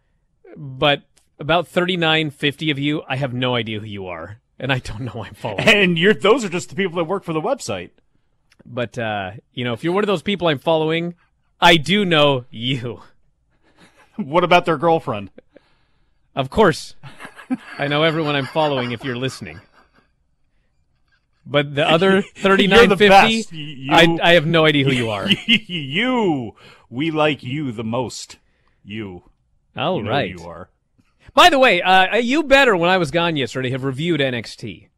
but 0.56 1.02
about 1.38 1.68
39, 1.68 2.30
50 2.30 2.70
of 2.70 2.78
you, 2.78 3.02
I 3.08 3.16
have 3.16 3.32
no 3.34 3.54
idea 3.54 3.80
who 3.80 3.86
you 3.86 4.06
are, 4.06 4.38
and 4.58 4.72
I 4.72 4.78
don't 4.78 5.00
know 5.02 5.10
who 5.12 5.24
I'm 5.24 5.34
following. 5.34 5.68
And 5.68 5.98
you're 5.98 6.14
those 6.14 6.44
are 6.44 6.48
just 6.48 6.70
the 6.70 6.76
people 6.76 6.96
that 6.96 7.04
work 7.04 7.24
for 7.24 7.32
the 7.32 7.40
website. 7.40 7.90
but 8.64 8.98
uh, 8.98 9.32
you 9.52 9.64
know, 9.64 9.72
if 9.72 9.84
you're 9.84 9.92
one 9.92 10.02
of 10.04 10.08
those 10.08 10.22
people 10.22 10.48
I'm 10.48 10.58
following, 10.58 11.14
I 11.60 11.76
do 11.76 12.04
know 12.04 12.44
you. 12.50 13.02
What 14.16 14.44
about 14.44 14.64
their 14.64 14.78
girlfriend? 14.78 15.30
Of 16.34 16.48
course, 16.48 16.94
I 17.78 17.86
know 17.86 18.02
everyone 18.02 18.34
I'm 18.34 18.46
following. 18.46 18.92
If 18.92 19.04
you're 19.04 19.14
listening. 19.16 19.60
But 21.44 21.74
the 21.74 21.86
other 21.94 22.22
39, 22.22 22.78
You're 22.78 22.86
the 22.88 22.96
50. 22.96 23.56
You- 23.56 23.92
I, 23.92 24.18
I 24.22 24.32
have 24.32 24.46
no 24.46 24.64
idea 24.64 24.84
who 24.86 24.92
you 24.92 25.10
are. 25.10 25.28
you, 25.46 26.56
we 26.88 27.10
like 27.10 27.42
you 27.42 27.72
the 27.72 27.84
most. 27.84 28.38
You, 28.82 29.24
All 29.76 30.02
you 30.02 30.08
right. 30.08 30.30
who 30.32 30.40
you 30.42 30.48
are. 30.48 30.70
By 31.34 31.50
the 31.50 31.58
way, 31.58 31.82
uh, 31.82 32.16
you 32.16 32.42
better 32.42 32.76
when 32.76 32.90
I 32.90 32.98
was 32.98 33.10
gone 33.10 33.36
yesterday 33.36 33.70
have 33.70 33.84
reviewed 33.84 34.20
NXT. 34.20 34.88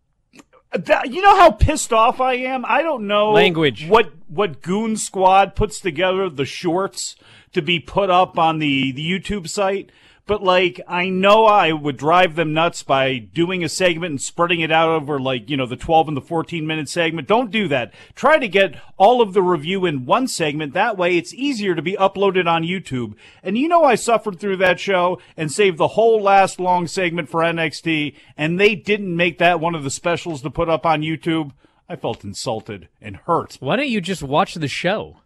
That- 0.72 1.10
you 1.10 1.22
know 1.22 1.36
how 1.36 1.50
pissed 1.50 1.92
off 1.92 2.20
I 2.20 2.34
am. 2.34 2.64
I 2.66 2.82
don't 2.82 3.06
know 3.06 3.32
Language. 3.32 3.86
What 3.88 4.12
what 4.28 4.60
Goon 4.60 4.96
Squad 4.96 5.56
puts 5.56 5.80
together 5.80 6.28
the 6.28 6.44
shorts 6.44 7.16
to 7.54 7.62
be 7.62 7.80
put 7.80 8.10
up 8.10 8.38
on 8.38 8.58
the 8.58 8.92
the 8.92 9.08
YouTube 9.08 9.48
site. 9.48 9.90
But 10.28 10.42
like, 10.42 10.78
I 10.86 11.08
know 11.08 11.46
I 11.46 11.72
would 11.72 11.96
drive 11.96 12.36
them 12.36 12.52
nuts 12.52 12.82
by 12.82 13.16
doing 13.16 13.64
a 13.64 13.68
segment 13.68 14.10
and 14.10 14.20
spreading 14.20 14.60
it 14.60 14.70
out 14.70 14.90
over 14.90 15.18
like, 15.18 15.48
you 15.48 15.56
know, 15.56 15.64
the 15.64 15.74
12 15.74 16.08
and 16.08 16.16
the 16.16 16.20
14 16.20 16.66
minute 16.66 16.90
segment. 16.90 17.26
Don't 17.26 17.50
do 17.50 17.66
that. 17.68 17.94
Try 18.14 18.38
to 18.38 18.46
get 18.46 18.78
all 18.98 19.22
of 19.22 19.32
the 19.32 19.40
review 19.40 19.86
in 19.86 20.04
one 20.04 20.28
segment. 20.28 20.74
That 20.74 20.98
way 20.98 21.16
it's 21.16 21.32
easier 21.32 21.74
to 21.74 21.80
be 21.80 21.94
uploaded 21.94 22.46
on 22.46 22.62
YouTube. 22.62 23.14
And 23.42 23.56
you 23.56 23.68
know, 23.68 23.84
I 23.84 23.94
suffered 23.94 24.38
through 24.38 24.58
that 24.58 24.78
show 24.78 25.18
and 25.34 25.50
saved 25.50 25.78
the 25.78 25.88
whole 25.88 26.20
last 26.20 26.60
long 26.60 26.86
segment 26.86 27.30
for 27.30 27.40
NXT 27.40 28.14
and 28.36 28.60
they 28.60 28.74
didn't 28.74 29.16
make 29.16 29.38
that 29.38 29.60
one 29.60 29.74
of 29.74 29.82
the 29.82 29.90
specials 29.90 30.42
to 30.42 30.50
put 30.50 30.68
up 30.68 30.84
on 30.84 31.00
YouTube. 31.00 31.52
I 31.88 31.96
felt 31.96 32.22
insulted 32.22 32.90
and 33.00 33.16
hurt. 33.16 33.56
Why 33.60 33.76
don't 33.76 33.88
you 33.88 34.02
just 34.02 34.22
watch 34.22 34.56
the 34.56 34.68
show? 34.68 35.20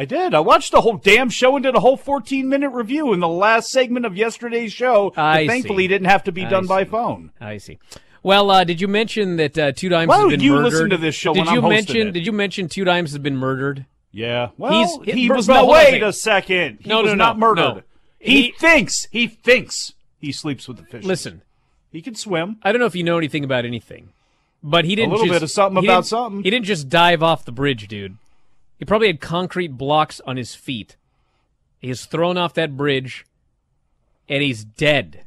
I 0.00 0.06
did. 0.06 0.32
I 0.32 0.40
watched 0.40 0.72
the 0.72 0.80
whole 0.80 0.96
damn 0.96 1.28
show 1.28 1.56
and 1.56 1.62
did 1.62 1.74
a 1.74 1.80
whole 1.80 1.98
14 1.98 2.48
minute 2.48 2.70
review 2.70 3.12
in 3.12 3.20
the 3.20 3.28
last 3.28 3.70
segment 3.70 4.06
of 4.06 4.16
yesterday's 4.16 4.72
show. 4.72 5.12
I 5.14 5.46
thankfully 5.46 5.84
see. 5.84 5.88
didn't 5.88 6.06
have 6.06 6.24
to 6.24 6.32
be 6.32 6.46
I 6.46 6.48
done 6.48 6.66
by 6.66 6.84
see. 6.84 6.90
phone. 6.90 7.32
I 7.38 7.58
see. 7.58 7.78
Well, 8.22 8.50
uh, 8.50 8.64
did 8.64 8.80
you 8.80 8.88
mention 8.88 9.36
that 9.36 9.58
uh, 9.58 9.72
Two 9.72 9.90
Dimes 9.90 10.08
Why 10.08 10.20
has 10.20 10.30
been 10.30 10.40
you 10.40 10.52
murdered? 10.52 10.64
listen 10.64 10.90
to 10.90 10.96
this 10.96 11.14
show 11.14 11.34
did 11.34 11.44
when 11.44 11.54
you 11.54 11.60
mention? 11.60 12.08
it? 12.08 12.12
Did 12.12 12.24
you 12.24 12.32
mention 12.32 12.68
Two 12.70 12.84
Dimes 12.84 13.10
has 13.10 13.18
been 13.18 13.36
murdered? 13.36 13.84
Yeah. 14.10 14.48
Well, 14.56 14.72
He's- 15.04 15.16
he 15.16 15.30
was 15.30 15.44
bro, 15.46 15.54
no, 15.56 15.60
hold 15.66 15.74
on 15.76 15.80
a 15.86 15.90
wait 15.92 16.02
a 16.02 16.12
second. 16.14 16.78
He 16.80 16.88
No, 16.88 17.02
was 17.02 17.10
no, 17.10 17.14
not 17.16 17.38
no, 17.38 17.46
murdered. 17.46 17.62
no. 17.76 17.82
He, 18.18 18.42
He- 18.44 18.52
thinks. 18.58 19.06
He 19.10 19.26
thinks 19.26 19.92
he 20.18 20.32
sleeps 20.32 20.66
with 20.66 20.78
the 20.78 20.84
fish. 20.84 21.04
Listen, 21.04 21.42
he 21.92 22.00
can 22.00 22.14
swim. 22.14 22.56
I 22.62 22.72
don't 22.72 22.80
know 22.80 22.86
if 22.86 22.96
you 22.96 23.02
know 23.04 23.18
anything 23.18 23.44
about 23.44 23.66
anything, 23.66 24.08
but 24.62 24.86
he 24.86 24.94
didn't 24.94 25.10
A 25.10 25.12
little 25.12 25.26
just, 25.26 25.36
bit 25.36 25.42
of 25.42 25.50
something 25.50 25.84
about 25.84 26.06
something. 26.06 26.42
He 26.42 26.48
didn't 26.50 26.64
just 26.66 26.88
dive 26.88 27.22
off 27.22 27.44
the 27.44 27.52
bridge, 27.52 27.86
dude. 27.86 28.16
He 28.80 28.84
probably 28.86 29.06
had 29.08 29.20
concrete 29.20 29.76
blocks 29.76 30.20
on 30.26 30.36
his 30.38 30.54
feet. 30.56 30.96
He 31.78 31.90
is 31.90 32.06
thrown 32.06 32.36
off 32.38 32.54
that 32.54 32.76
bridge, 32.76 33.26
and 34.28 34.42
he's 34.42 34.64
dead. 34.64 35.24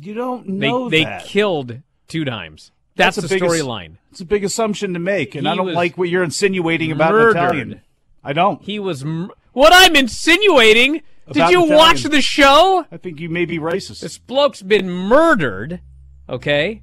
You 0.00 0.14
don't 0.14 0.58
They 0.58 0.68
know 0.70 0.88
they 0.88 1.04
that. 1.04 1.24
killed 1.24 1.80
Two 2.08 2.24
Dimes. 2.24 2.72
That's, 2.96 3.16
That's 3.16 3.28
the 3.28 3.36
a 3.36 3.38
storyline. 3.40 3.98
It's 4.10 4.20
a 4.20 4.24
big 4.24 4.42
assumption 4.42 4.94
to 4.94 4.98
make, 5.00 5.34
and 5.34 5.46
He 5.46 5.52
I 5.52 5.54
don't 5.54 5.72
like 5.74 5.98
what 5.98 6.08
you're 6.08 6.24
insinuating 6.24 6.90
about 6.92 7.12
murdered. 7.12 7.36
an 7.36 7.44
Italian. 7.44 7.80
I 8.24 8.32
don't. 8.32 8.62
He 8.62 8.78
was. 8.78 9.04
Mur- 9.04 9.28
what 9.52 9.72
I'm 9.74 9.94
insinuating? 9.96 11.02
Did 11.30 11.50
you 11.50 11.64
Italian. 11.64 11.74
watch 11.74 12.02
the 12.04 12.20
show? 12.22 12.86
I 12.90 12.96
think 12.96 13.20
you 13.20 13.28
may 13.28 13.44
be 13.44 13.58
racist. 13.58 14.00
This 14.00 14.16
bloke's 14.18 14.62
been 14.62 14.88
murdered. 14.88 15.80
Okay. 16.28 16.82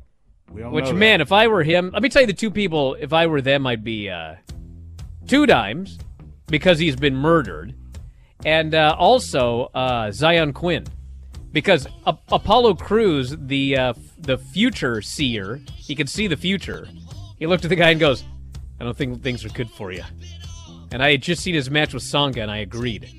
Which 0.51 0.92
man, 0.94 1.22
if 1.22 1.32
I 1.32 1.48
were 1.48 1.63
him, 1.63 1.90
let 1.94 2.04
me 2.04 2.10
tell 2.10 2.22
you 2.22 2.28
the 2.28 2.34
two 2.34 2.51
people. 2.51 2.96
If 3.00 3.12
I 3.13 3.25
were 3.28 3.42
them, 3.42 3.66
I'd 3.66 3.84
be 3.84 4.10
uh, 4.10 4.36
two 5.28 5.46
dimes 5.46 5.98
because 6.51 6.77
he's 6.77 6.96
been 6.96 7.15
murdered, 7.15 7.74
and 8.46 8.75
uh, 8.75 8.96
also 9.00 9.72
uh, 9.74 10.12
Zion 10.12 10.53
Quinn 10.53 10.86
because 11.51 11.88
A- 12.05 12.17
Apollo 12.31 12.75
Crews, 12.75 13.36
the 13.38 13.77
uh, 13.77 13.89
f- 13.89 13.98
the 14.20 14.38
future 14.38 15.01
seer, 15.01 15.60
he 15.75 15.96
could 15.96 16.10
see 16.10 16.27
the 16.27 16.38
future. 16.38 16.88
He 17.39 17.48
looked 17.48 17.65
at 17.65 17.70
the 17.70 17.75
guy 17.75 17.89
and 17.89 18.00
goes, 18.00 18.24
"I 18.79 18.84
don't 18.84 18.96
think 18.96 19.24
things 19.24 19.43
are 19.43 19.50
good 19.50 19.70
for 19.72 19.91
you." 19.91 20.03
And 20.91 21.01
I 21.01 21.12
had 21.12 21.22
just 21.24 21.41
seen 21.41 21.55
his 21.55 21.72
match 21.72 21.93
with 21.93 22.03
Sanga, 22.03 22.41
and 22.41 22.51
I 22.51 22.58
agreed. 22.58 23.10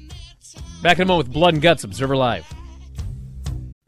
Back 0.83 0.99
in 0.99 1.03
a 1.03 1.07
moment 1.07 1.29
with 1.29 1.35
Blood 1.35 1.55
and 1.55 1.63
Guts, 1.63 1.85
Observer 1.85 2.17
Live. 2.17 2.47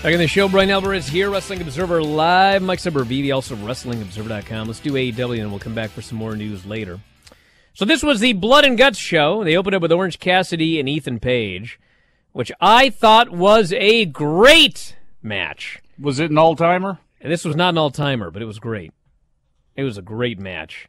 Back 0.00 0.12
in 0.12 0.20
the 0.20 0.28
show, 0.28 0.48
Bryan 0.48 0.70
Alvarez 0.70 1.08
here, 1.08 1.28
Wrestling 1.28 1.60
Observer 1.60 2.00
Live. 2.00 2.62
Mike 2.62 2.78
Sempervive, 2.78 3.34
also 3.34 3.56
WrestlingObserver.com. 3.56 4.68
Let's 4.68 4.78
do 4.78 4.92
AEW 4.92 5.40
and 5.40 5.50
we'll 5.50 5.58
come 5.58 5.74
back 5.74 5.90
for 5.90 6.02
some 6.02 6.16
more 6.16 6.36
news 6.36 6.64
later. 6.64 7.00
So 7.74 7.84
this 7.84 8.04
was 8.04 8.20
the 8.20 8.32
Blood 8.32 8.64
and 8.64 8.78
Guts 8.78 8.96
show. 8.96 9.42
They 9.42 9.56
opened 9.56 9.74
up 9.74 9.82
with 9.82 9.90
Orange 9.90 10.20
Cassidy 10.20 10.78
and 10.78 10.88
Ethan 10.88 11.18
Page, 11.18 11.80
which 12.30 12.52
I 12.60 12.90
thought 12.90 13.30
was 13.30 13.72
a 13.72 14.04
great 14.04 14.94
match. 15.20 15.80
Was 15.98 16.20
it 16.20 16.30
an 16.30 16.38
all 16.38 16.54
timer? 16.54 17.00
And 17.20 17.32
this 17.32 17.44
was 17.44 17.56
not 17.56 17.70
an 17.70 17.78
all 17.78 17.90
timer, 17.90 18.30
but 18.30 18.40
it 18.40 18.46
was 18.46 18.60
great. 18.60 18.92
It 19.74 19.82
was 19.82 19.98
a 19.98 20.02
great 20.02 20.38
match. 20.38 20.88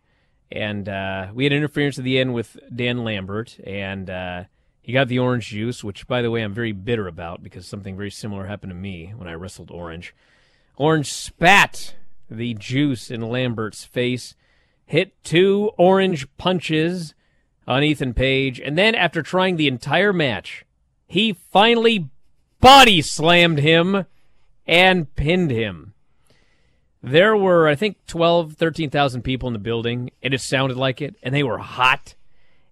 And 0.52 0.88
uh, 0.88 1.30
we 1.34 1.46
had 1.46 1.52
interference 1.54 1.98
at 1.98 2.04
the 2.04 2.20
end 2.20 2.36
with 2.36 2.58
Dan 2.74 3.04
Lambert, 3.04 3.58
and 3.66 4.08
uh, 4.08 4.44
he 4.90 4.94
got 4.94 5.08
the 5.08 5.20
orange 5.20 5.50
juice, 5.50 5.84
which, 5.84 6.08
by 6.08 6.24
the 6.24 6.32
way, 6.32 6.42
I'm 6.42 6.56
very 6.56 6.72
bitter 6.72 7.08
about 7.08 7.44
because 7.44 7.68
something 7.68 7.96
very 7.96 8.10
similar 8.10 8.48
happened 8.48 8.72
to 8.72 8.76
me 8.76 9.14
when 9.16 9.28
I 9.28 9.34
wrestled 9.34 9.70
Orange. 9.70 10.16
Orange 10.78 11.14
spat 11.14 11.94
the 12.28 12.56
juice 12.56 13.12
in 13.12 13.22
Lambert's 13.22 13.86
face, 13.86 14.34
hit 14.88 15.24
two 15.24 15.70
orange 15.78 16.26
punches 16.38 17.14
on 17.68 17.84
Ethan 17.84 18.16
Page, 18.16 18.60
and 18.60 18.76
then 18.76 18.96
after 18.96 19.22
trying 19.22 19.58
the 19.58 19.68
entire 19.68 20.12
match, 20.12 20.66
he 21.06 21.34
finally 21.34 22.10
body 22.60 23.04
slammed 23.04 23.60
him 23.60 24.08
and 24.66 25.16
pinned 25.16 25.52
him. 25.52 25.94
There 27.04 27.38
were, 27.38 27.68
I 27.68 27.76
think, 27.76 28.08
12, 28.08 28.54
13,000 28.54 29.22
people 29.22 29.46
in 29.46 29.54
the 29.54 29.60
building, 29.60 30.10
and 30.24 30.34
it 30.34 30.42
sounded 30.42 30.78
like 30.78 31.00
it, 31.00 31.14
and 31.22 31.36
they 31.36 31.44
were 31.44 31.60
hot. 31.60 32.16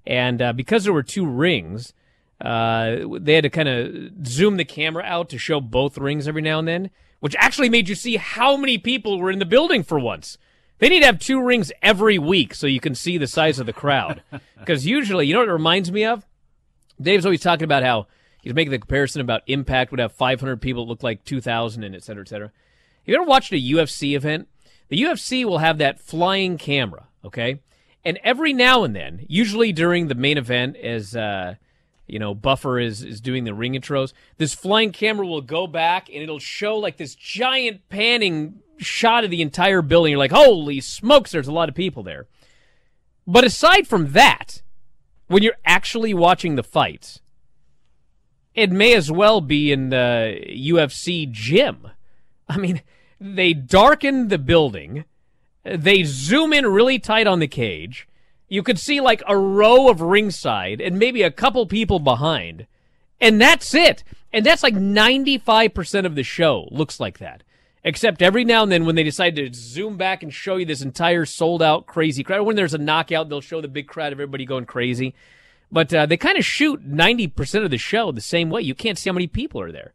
And 0.08 0.42
uh, 0.42 0.54
because 0.54 0.84
there 0.84 0.94
were 0.94 1.04
two 1.04 1.28
rings, 1.28 1.94
uh, 2.42 2.98
they 3.20 3.34
had 3.34 3.44
to 3.44 3.50
kind 3.50 3.70
of 3.70 4.28
zoom 4.28 4.58
the 4.58 4.66
camera 4.66 5.04
out 5.04 5.30
to 5.30 5.38
show 5.38 5.60
both 5.60 5.98
rings 5.98 6.28
every 6.28 6.42
now 6.42 6.60
and 6.60 6.68
then, 6.68 6.90
which 7.20 7.36
actually 7.40 7.70
made 7.70 7.90
you 7.90 7.96
see 7.96 8.18
how 8.18 8.56
many 8.58 8.78
people 8.78 9.20
were 9.20 9.32
in 9.32 9.40
the 9.40 9.46
building 9.46 9.84
for 9.84 10.00
once. 10.00 10.38
They 10.80 10.90
need 10.90 11.00
to 11.00 11.08
have 11.08 11.20
two 11.20 11.42
rings 11.42 11.72
every 11.82 12.20
week 12.20 12.54
so 12.54 12.68
you 12.68 12.80
can 12.80 12.94
see 12.94 13.18
the 13.18 13.26
size 13.26 13.60
of 13.60 13.66
the 13.66 13.74
crowd. 13.74 14.22
Because 14.60 14.86
usually, 14.86 15.26
you 15.26 15.34
know 15.34 15.40
what 15.40 15.48
it 15.48 15.54
reminds 15.54 15.94
me 15.94 16.04
of? 16.04 16.26
Dave's 17.00 17.26
always 17.26 17.40
talking 17.40 17.64
about 17.64 17.84
how 17.84 18.08
he's 18.42 18.54
making 18.54 18.72
the 18.72 18.80
comparison 18.80 19.22
about 19.22 19.44
Impact 19.48 19.92
would 19.92 20.00
have 20.02 20.12
500 20.12 20.62
people 20.62 20.84
that 20.84 20.90
look 20.90 21.04
like 21.04 21.24
2,000 21.24 21.86
and 21.86 21.96
et 21.96 22.04
cetera, 22.04 22.22
et 22.22 22.28
cetera. 22.28 22.52
You 23.06 23.16
ever 23.16 23.24
watched 23.24 23.54
a 23.54 23.56
UFC 23.56 24.14
event? 24.14 24.50
The 24.90 25.02
UFC 25.02 25.46
will 25.46 25.60
have 25.60 25.78
that 25.78 26.02
flying 26.02 26.58
camera, 26.58 27.08
okay? 27.24 27.62
And 28.04 28.20
every 28.24 28.52
now 28.52 28.84
and 28.84 28.94
then, 28.94 29.26
usually 29.30 29.72
during 29.72 30.08
the 30.08 30.16
main 30.16 30.38
event, 30.38 30.76
as 30.76 31.16
uh, 31.16 31.56
you 32.08 32.20
know, 32.20 32.34
Buffer 32.34 32.80
is 32.80 33.04
is 33.04 33.22
doing 33.22 33.44
the 33.44 33.54
ring 33.54 33.74
intros, 33.74 34.14
this 34.38 34.54
flying 34.54 34.92
camera 34.92 35.28
will 35.28 35.42
go 35.42 35.68
back 35.68 36.10
and 36.10 36.24
it'll 36.24 36.40
show 36.40 36.78
like 36.78 36.98
this 36.98 37.16
giant 37.16 37.88
panning 37.90 38.62
shot 38.78 39.24
of 39.24 39.32
the 39.32 39.42
entire 39.42 39.82
building. 39.82 40.12
You're 40.12 40.20
like, 40.20 40.32
holy 40.32 40.80
smokes, 40.80 41.32
there's 41.32 41.48
a 41.48 41.54
lot 41.54 41.70
of 41.70 41.76
people 41.76 42.04
there. 42.04 42.28
But 43.26 43.44
aside 43.44 43.88
from 43.88 44.14
that, 44.14 44.62
when 45.28 45.44
you're 45.44 45.58
actually 45.66 46.14
watching 46.14 46.56
the 46.56 46.64
fights, 46.64 47.20
it 48.56 48.72
may 48.72 48.96
as 48.96 49.12
well 49.12 49.42
be 49.42 49.72
in 49.72 49.90
the 49.90 50.40
UFC 50.50 51.30
gym. 51.30 51.90
I 52.50 52.58
mean, 52.58 52.82
they 53.20 53.54
darken 53.54 54.30
the 54.30 54.38
building, 54.38 55.06
they 55.64 56.04
zoom 56.04 56.54
in 56.54 56.66
really 56.66 57.00
tight 57.00 57.28
on 57.28 57.40
the 57.40 57.48
cage. 57.48 58.08
You 58.48 58.64
could 58.64 58.80
see 58.80 59.02
like 59.02 59.22
a 59.28 59.38
row 59.38 59.90
of 59.90 60.02
ringside 60.02 60.80
and 60.82 60.98
maybe 60.98 61.22
a 61.22 61.32
couple 61.32 61.66
people 61.66 62.00
behind. 62.00 62.68
And 63.20 63.42
that's 63.42 63.74
it. 63.74 64.04
And 64.32 64.46
that's 64.46 64.64
like 64.64 64.76
95% 64.76 66.06
of 66.06 66.16
the 66.16 66.24
show 66.24 66.68
looks 66.72 67.00
like 67.00 67.18
that. 67.20 67.44
Except 67.84 68.22
every 68.22 68.44
now 68.44 68.64
and 68.64 68.72
then 68.72 68.86
when 68.86 68.96
they 68.96 69.04
decide 69.04 69.36
to 69.36 69.54
zoom 69.54 69.98
back 69.98 70.22
and 70.22 70.34
show 70.34 70.58
you 70.58 70.66
this 70.66 70.82
entire 70.82 71.26
sold 71.26 71.62
out 71.62 71.86
crazy 71.86 72.24
crowd. 72.24 72.46
When 72.46 72.56
there's 72.56 72.74
a 72.74 72.80
knockout, 72.80 73.30
they'll 73.30 73.42
show 73.42 73.62
the 73.62 73.68
big 73.68 73.88
crowd 73.88 74.12
of 74.12 74.20
everybody 74.20 74.46
going 74.46 74.66
crazy. 74.66 75.16
But 75.72 75.94
uh, 75.94 76.06
they 76.06 76.18
kind 76.18 76.38
of 76.38 76.46
shoot 76.46 76.90
90% 76.90 77.64
of 77.64 77.72
the 77.72 77.78
show 77.78 78.12
the 78.12 78.22
same 78.22 78.50
way. 78.50 78.62
You 78.62 78.76
can't 78.76 78.98
see 78.98 79.10
how 79.10 79.14
many 79.14 79.28
people 79.28 79.62
are 79.62 79.72
there. 79.72 79.94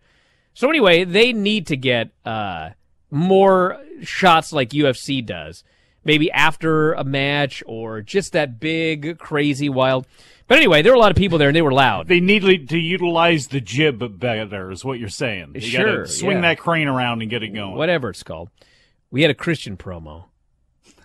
So 0.55 0.69
anyway, 0.69 1.05
they 1.05 1.33
need 1.33 1.67
to 1.69 1.77
get 1.77 2.11
uh, 2.25 2.71
more 3.11 3.81
shots 4.03 4.53
like 4.53 4.71
UFC 4.71 5.25
does. 5.25 5.65
Maybe 6.05 6.31
after 6.33 6.93
a 6.93 7.05
match 7.05 7.62
or 7.67 8.01
just 8.03 8.33
that 8.33 8.59
big, 8.59 9.19
crazy, 9.19 9.69
wild. 9.69 10.07
But 10.49 10.59
anyway, 10.59 10.83
there 10.83 10.93
were 10.93 10.97
a 10.97 11.01
lot 11.01 11.12
of 11.12 11.17
people 11.17 11.38
there 11.38 11.49
and 11.49 11.57
they 11.57 11.62
were 11.62 11.73
loud. 11.73 12.09
They 12.09 12.21
need 12.21 12.69
to 12.69 12.79
utilize 12.79 13.49
the 13.49 13.61
jib 13.61 14.19
better, 14.19 14.71
is 14.71 14.85
what 14.85 14.99
you're 14.99 15.09
saying. 15.09 15.53
You 15.55 15.61
Sure, 15.61 16.07
swing 16.07 16.38
yeah. 16.38 16.43
that 16.43 16.59
crane 16.59 16.88
around 16.88 17.23
and 17.23 17.31
get 17.31 17.43
it 17.43 17.49
going. 17.51 17.77
whatever 17.77 18.11
it's 18.11 18.23
called. 18.23 18.51
We 19.11 19.23
had 19.23 19.31
a 19.31 19.35
Christian 19.35 19.77
promo, 19.77 20.25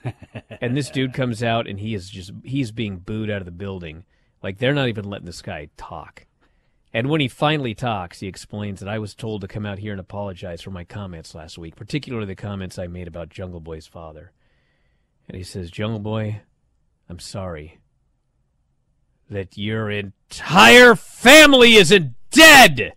and 0.62 0.76
this 0.76 0.90
dude 0.90 1.14
comes 1.14 1.44
out 1.44 1.68
and 1.68 1.80
he 1.80 1.94
is 1.94 2.10
just 2.10 2.32
he's 2.44 2.72
being 2.72 2.98
booed 2.98 3.30
out 3.30 3.42
of 3.42 3.46
the 3.46 3.52
building. 3.52 4.06
Like 4.42 4.58
they're 4.58 4.74
not 4.74 4.88
even 4.88 5.10
letting 5.10 5.26
this 5.26 5.42
guy 5.42 5.70
talk. 5.78 6.26
And 6.94 7.10
when 7.10 7.22
he 7.22 7.28
finally 7.28 7.76
talks, 7.76 8.22
he 8.22 8.28
explains 8.28 8.80
that 8.80 8.90
I 8.90 8.98
was 8.98 9.14
told 9.14 9.42
to 9.42 9.48
come 9.48 9.66
out 9.66 9.80
here 9.80 9.92
and 9.92 10.00
apologize 10.00 10.62
for 10.62 10.72
my 10.72 10.84
comments 10.84 11.36
last 11.36 11.58
week, 11.58 11.76
particularly 11.76 12.26
the 12.26 12.36
comments 12.36 12.80
I 12.80 12.88
made 12.88 13.08
about 13.08 13.30
Jungle 13.30 13.60
Boy's 13.60 13.88
father. 13.88 14.32
And 15.28 15.38
he 15.38 15.44
says, 15.44 15.72
Jungle 15.72 16.00
Boy, 16.00 16.42
I'm 17.10 17.20
sorry 17.20 17.80
that 19.30 19.58
your 19.58 19.90
entire 19.90 20.96
family 20.96 21.76
isn't 21.76 22.14
dead. 22.32 22.94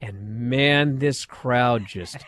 And 0.00 0.50
man, 0.50 0.98
this 0.98 1.24
crowd 1.24 1.86
just 1.86 2.18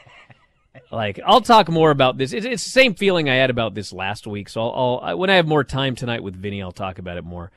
like 0.90 1.20
I'll 1.24 1.40
talk 1.40 1.68
more 1.68 1.90
about 1.90 2.16
this. 2.16 2.32
It's, 2.32 2.46
it's 2.46 2.64
the 2.64 2.70
same 2.70 2.94
feeling 2.94 3.28
I 3.28 3.34
had 3.34 3.50
about 3.50 3.74
this 3.74 3.92
last 3.92 4.26
week. 4.26 4.48
So 4.48 4.62
I'll, 4.62 5.00
I'll 5.02 5.18
when 5.18 5.30
I 5.30 5.36
have 5.36 5.46
more 5.46 5.64
time 5.64 5.94
tonight 5.94 6.22
with 6.22 6.34
Vinny, 6.34 6.62
I'll 6.62 6.72
talk 6.72 6.98
about 6.98 7.18
it 7.18 7.24
more. 7.24 7.50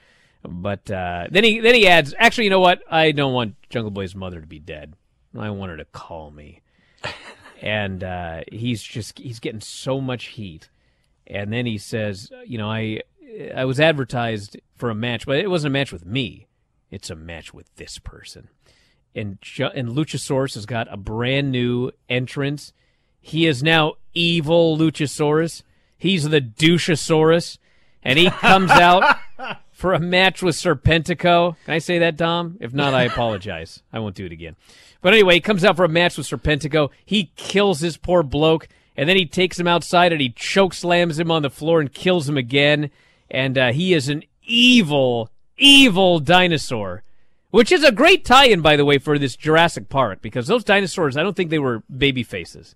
But 0.43 0.89
uh, 0.89 1.27
then 1.29 1.43
he 1.43 1.59
then 1.59 1.75
he 1.75 1.87
adds, 1.87 2.13
actually, 2.17 2.45
you 2.45 2.49
know 2.49 2.59
what? 2.59 2.81
I 2.89 3.11
don't 3.11 3.33
want 3.33 3.55
Jungle 3.69 3.91
Boy's 3.91 4.15
mother 4.15 4.41
to 4.41 4.47
be 4.47 4.59
dead. 4.59 4.95
I 5.37 5.49
want 5.51 5.71
her 5.71 5.77
to 5.77 5.85
call 5.85 6.31
me. 6.31 6.61
and 7.61 8.03
uh, 8.03 8.41
he's 8.51 8.81
just 8.81 9.19
he's 9.19 9.39
getting 9.39 9.61
so 9.61 10.01
much 10.01 10.25
heat. 10.25 10.69
And 11.27 11.51
then 11.51 11.65
he 11.65 11.77
says, 11.77 12.31
you 12.45 12.57
know, 12.57 12.69
I 12.69 13.01
I 13.55 13.65
was 13.65 13.79
advertised 13.79 14.59
for 14.75 14.89
a 14.89 14.95
match, 14.95 15.25
but 15.25 15.37
it 15.37 15.49
wasn't 15.49 15.71
a 15.71 15.77
match 15.77 15.91
with 15.91 16.05
me. 16.05 16.47
It's 16.89 17.09
a 17.09 17.15
match 17.15 17.53
with 17.53 17.73
this 17.75 17.99
person. 17.99 18.49
And 19.15 19.37
and 19.59 19.89
Luchasaurus 19.89 20.55
has 20.55 20.65
got 20.65 20.91
a 20.91 20.97
brand 20.97 21.51
new 21.51 21.91
entrance. 22.09 22.73
He 23.19 23.45
is 23.45 23.61
now 23.61 23.93
evil 24.13 24.77
Luchasaurus. 24.77 25.63
He's 25.97 26.29
the 26.29 26.41
douchasaurus, 26.41 27.59
and 28.01 28.17
he 28.17 28.29
comes 28.29 28.71
out 28.71 29.17
for 29.71 29.93
a 29.93 29.99
match 29.99 30.41
with 30.41 30.55
Serpentico. 30.55 31.55
Can 31.65 31.73
I 31.73 31.77
say 31.77 31.99
that, 31.99 32.17
Dom? 32.17 32.57
If 32.59 32.73
not, 32.73 32.93
I 32.93 33.03
apologize. 33.03 33.83
I 33.93 33.99
won't 33.99 34.15
do 34.15 34.25
it 34.25 34.31
again. 34.31 34.55
But 35.01 35.13
anyway, 35.13 35.35
he 35.35 35.41
comes 35.41 35.63
out 35.63 35.75
for 35.75 35.85
a 35.85 35.89
match 35.89 36.17
with 36.17 36.27
Serpentico. 36.27 36.89
He 37.05 37.31
kills 37.35 37.79
this 37.79 37.97
poor 37.97 38.23
bloke, 38.23 38.67
and 38.95 39.07
then 39.07 39.17
he 39.17 39.25
takes 39.25 39.59
him 39.59 39.67
outside 39.67 40.11
and 40.11 40.21
he 40.21 40.29
choke 40.29 40.73
slams 40.73 41.19
him 41.19 41.31
on 41.31 41.41
the 41.41 41.49
floor 41.49 41.79
and 41.79 41.93
kills 41.93 42.27
him 42.27 42.37
again. 42.37 42.91
And 43.29 43.57
uh, 43.57 43.71
he 43.71 43.93
is 43.93 44.09
an 44.09 44.23
evil, 44.43 45.29
evil 45.57 46.19
dinosaur. 46.19 47.03
Which 47.51 47.71
is 47.73 47.83
a 47.83 47.91
great 47.91 48.23
tie-in, 48.23 48.61
by 48.61 48.77
the 48.77 48.85
way, 48.85 48.97
for 48.97 49.19
this 49.19 49.35
Jurassic 49.35 49.89
Park, 49.89 50.21
because 50.21 50.47
those 50.47 50.63
dinosaurs, 50.63 51.17
I 51.17 51.23
don't 51.23 51.35
think 51.35 51.49
they 51.49 51.59
were 51.59 51.83
baby 51.93 52.23
faces. 52.23 52.75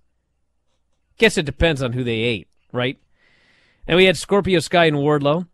Guess 1.16 1.38
it 1.38 1.46
depends 1.46 1.82
on 1.82 1.94
who 1.94 2.04
they 2.04 2.18
ate, 2.18 2.46
right? 2.72 2.98
And 3.86 3.96
we 3.96 4.04
had 4.04 4.18
Scorpio 4.18 4.58
Sky 4.60 4.84
and 4.84 4.98
Wardlow. 4.98 5.46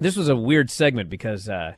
This 0.00 0.16
was 0.16 0.28
a 0.28 0.34
weird 0.34 0.70
segment 0.72 1.08
because 1.08 1.48
uh, 1.48 1.74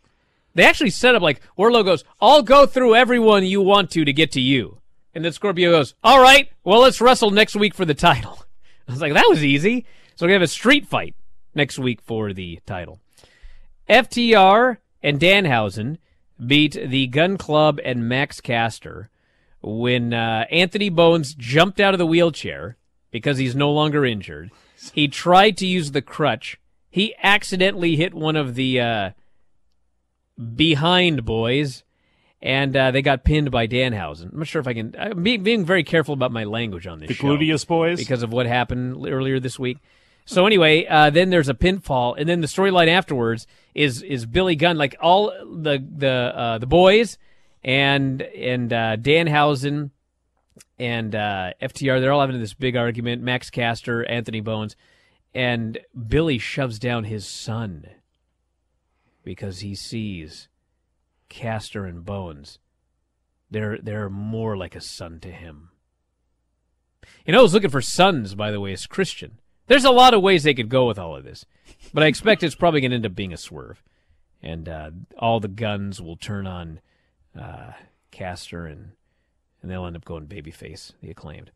They 0.55 0.65
actually 0.65 0.91
set 0.91 1.15
up 1.15 1.23
like 1.23 1.41
Wardlow 1.59 1.85
goes, 1.85 2.05
"I'll 2.21 2.43
go 2.43 2.67
through 2.67 2.95
everyone 2.95 3.45
you 3.45 3.61
want 3.61 3.91
to 3.93 4.05
to 4.05 4.13
get 4.13 4.33
to 4.33 4.41
you," 4.41 4.80
and 5.14 5.25
then 5.25 5.33
Scorpio 5.33 5.70
goes, 5.70 5.94
"All 6.03 6.20
right, 6.20 6.51
well 6.64 6.81
let's 6.81 7.01
wrestle 7.01 7.31
next 7.31 7.57
week 7.57 7.75
for 7.75 7.85
the 7.85 7.94
title." 7.94 8.44
I 8.88 8.92
was 8.92 9.01
like, 9.01 9.14
"That 9.14 9.29
was 9.29 9.44
easy." 9.44 9.87
So 10.16 10.27
we 10.27 10.33
have 10.33 10.42
a 10.42 10.46
street 10.46 10.87
fight 10.87 11.14
next 11.55 11.79
week 11.79 12.01
for 12.03 12.33
the 12.33 12.61
title. 12.66 13.01
FTR 13.88 14.79
and 15.03 15.18
Danhausen 15.18 15.99
beat 16.44 16.73
the 16.73 17.07
Gunn 17.07 17.37
Club 17.38 17.81
and 17.85 18.09
Max 18.09 18.40
Caster 18.40 19.11
when 19.62 20.14
uh, 20.14 20.46
Anthony 20.51 20.88
Bowens 20.88 21.35
jumped 21.35 21.81
out 21.81 21.94
of 21.94 21.99
the 21.99 22.07
wheelchair 22.07 22.77
because 23.11 23.38
he's 23.38 23.55
no 23.55 23.70
longer 23.70 24.05
injured. 24.05 24.51
He 24.92 25.09
tried 25.09 25.57
to 25.59 25.66
use 25.66 25.92
the 25.92 26.03
crutch. 26.03 26.59
He 26.88 27.14
accidentally 27.23 27.96
hit 27.96 28.14
one 28.14 28.37
of 28.37 28.55
the 28.55 28.81
uh, 28.81 29.11
behind 30.57 31.25
boys, 31.25 31.85
and 32.42 32.74
uh, 32.76 32.90
they 32.90 33.03
got 33.03 33.24
pinned 33.24 33.50
by 33.50 33.66
Danhausen. 33.66 34.33
I'm 34.33 34.38
not 34.38 34.48
sure 34.48 34.61
if 34.61 34.66
I 34.66 34.74
can. 34.74 34.94
I'm 34.98 35.22
being, 35.22 35.42
being 35.42 35.64
very 35.64 35.85
careful 35.85 36.14
about 36.14 36.33
my 36.33 36.44
language 36.44 36.87
on 36.87 36.98
this 36.98 37.09
The 37.09 37.14
Gluteus 37.14 37.66
Boys? 37.66 37.98
because 37.98 38.22
of 38.22 38.33
what 38.33 38.46
happened 38.46 39.07
earlier 39.07 39.40
this 39.40 39.59
week. 39.59 39.79
So 40.24 40.46
anyway, 40.46 40.87
uh, 40.87 41.11
then 41.11 41.31
there's 41.31 41.48
a 41.48 41.55
pinfall, 41.55 42.14
and 42.16 42.29
then 42.29 42.40
the 42.40 42.46
storyline 42.46 42.88
afterwards 42.88 43.46
is 43.74 44.03
is 44.03 44.26
Billy 44.26 44.55
Gunn, 44.55 44.76
like 44.76 44.94
all 45.00 45.31
the 45.31 45.85
the 45.96 46.09
uh, 46.09 46.59
the 46.59 46.66
boys 46.66 47.18
and 47.64 48.22
and 48.22 48.72
uh, 48.72 48.96
Danhausen 48.96 49.90
and 50.79 51.14
uh, 51.14 51.53
FTR. 51.61 52.00
They're 52.00 52.12
all 52.12 52.20
having 52.20 52.38
this 52.38 52.55
big 52.55 52.76
argument. 52.76 53.22
Max 53.22 53.50
Caster, 53.50 54.05
Anthony 54.05 54.40
Bowens, 54.40 54.76
and 55.35 55.79
Billy 56.07 56.38
shoves 56.38 56.79
down 56.79 57.05
his 57.05 57.26
son 57.26 57.87
because 59.24 59.61
he 59.61 59.74
sees 59.74 60.48
Caster 61.31 61.87
and 61.87 62.05
Bowens. 62.05 62.59
They're 63.51 63.79
they're 63.79 64.11
more 64.11 64.57
like 64.57 64.77
a 64.77 64.81
son 64.81 65.19
to 65.21 65.31
him. 65.31 65.71
You 67.25 67.33
know, 67.33 67.38
I 67.38 67.43
was 67.43 67.55
looking 67.55 67.71
for 67.71 67.81
sons, 67.81 68.35
by 68.35 68.51
the 68.51 68.61
way, 68.61 68.73
as 68.75 68.87
Christian. 68.87 69.38
There's 69.66 69.85
a 69.85 69.90
lot 69.90 70.12
of 70.14 70.23
ways 70.23 70.43
they 70.43 70.55
could 70.55 70.69
go 70.69 70.87
with 70.87 70.99
all 70.99 71.16
of 71.16 71.25
this, 71.25 71.47
but 71.95 72.03
I 72.03 72.07
expect 72.07 72.43
it's 72.43 72.55
probably 72.55 72.81
going 72.81 72.90
to 72.90 72.97
end 72.97 73.07
up 73.07 73.14
being 73.14 73.33
a 73.33 73.37
swerve, 73.37 73.83
and 74.43 74.69
uh, 74.69 74.90
all 75.19 75.40
the 75.40 75.49
Gunns 75.49 76.03
will 76.03 76.16
turn 76.16 76.47
on 76.47 76.81
uh, 77.40 77.73
Caster, 78.11 78.66
and 78.66 78.93
and 79.62 79.71
they'll 79.71 79.87
end 79.87 79.97
up 79.97 80.05
going 80.05 80.27
babyface, 80.27 80.93
the 81.01 81.11
acclaimed. 81.11 81.53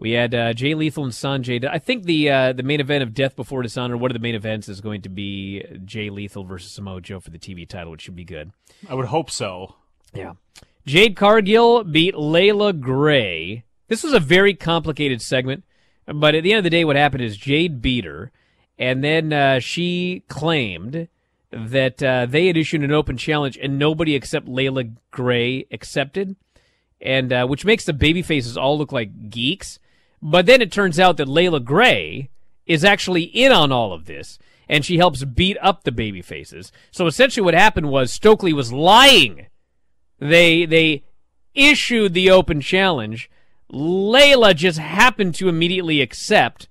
We 0.00 0.12
had 0.12 0.34
uh, 0.34 0.52
Jay 0.52 0.74
Lethal 0.74 1.04
and 1.04 1.12
Sonjay. 1.12 1.66
I 1.68 1.78
think 1.78 2.04
the 2.04 2.30
uh, 2.30 2.52
the 2.52 2.62
main 2.62 2.80
event 2.80 3.02
of 3.02 3.14
Death 3.14 3.34
Before 3.34 3.62
Dishonor, 3.62 3.96
one 3.96 4.10
of 4.10 4.14
the 4.14 4.20
main 4.20 4.36
events, 4.36 4.68
is 4.68 4.80
going 4.80 5.02
to 5.02 5.08
be 5.08 5.64
Jay 5.84 6.08
Lethal 6.08 6.44
versus 6.44 6.70
Samoa 6.70 7.00
Joe 7.00 7.18
for 7.20 7.30
the 7.30 7.38
TV 7.38 7.68
title, 7.68 7.90
which 7.90 8.02
should 8.02 8.14
be 8.16 8.24
good. 8.24 8.52
I 8.88 8.94
would 8.94 9.06
hope 9.06 9.30
so. 9.30 9.74
Yeah. 10.14 10.34
Jade 10.86 11.16
Cargill 11.16 11.84
beat 11.84 12.16
Leila 12.16 12.72
Grey. 12.72 13.64
This 13.88 14.02
was 14.02 14.12
a 14.12 14.20
very 14.20 14.54
complicated 14.54 15.20
segment, 15.20 15.64
but 16.06 16.34
at 16.34 16.44
the 16.44 16.52
end 16.52 16.58
of 16.58 16.64
the 16.64 16.70
day, 16.70 16.84
what 16.84 16.96
happened 16.96 17.24
is 17.24 17.36
Jade 17.36 17.82
beat 17.82 18.04
her, 18.04 18.30
and 18.78 19.02
then 19.02 19.32
uh, 19.32 19.58
she 19.58 20.22
claimed 20.28 21.08
that 21.50 22.02
uh, 22.02 22.26
they 22.26 22.46
had 22.46 22.56
issued 22.56 22.82
an 22.82 22.92
open 22.92 23.16
challenge 23.16 23.58
and 23.60 23.78
nobody 23.78 24.14
except 24.14 24.48
Leila 24.48 24.84
Grey 25.10 25.66
accepted, 25.72 26.36
and 27.00 27.32
uh, 27.32 27.46
which 27.46 27.64
makes 27.64 27.84
the 27.84 27.92
baby 27.92 28.22
faces 28.22 28.56
all 28.56 28.78
look 28.78 28.92
like 28.92 29.30
geeks. 29.30 29.78
But 30.20 30.46
then 30.46 30.62
it 30.62 30.72
turns 30.72 30.98
out 30.98 31.16
that 31.16 31.28
Leila 31.28 31.60
Grey 31.60 32.30
is 32.66 32.84
actually 32.84 33.22
in 33.22 33.52
on 33.52 33.72
all 33.72 33.92
of 33.92 34.06
this, 34.06 34.38
and 34.68 34.84
she 34.84 34.98
helps 34.98 35.24
beat 35.24 35.56
up 35.62 35.84
the 35.84 35.92
baby 35.92 36.22
faces. 36.22 36.72
So 36.90 37.06
essentially, 37.06 37.44
what 37.44 37.54
happened 37.54 37.88
was 37.90 38.12
Stokely 38.12 38.52
was 38.52 38.72
lying 38.72 39.46
they 40.18 40.66
they 40.66 41.04
issued 41.54 42.14
the 42.14 42.30
open 42.30 42.60
challenge. 42.60 43.30
Leila 43.70 44.54
just 44.54 44.78
happened 44.78 45.34
to 45.36 45.48
immediately 45.48 46.00
accept, 46.00 46.68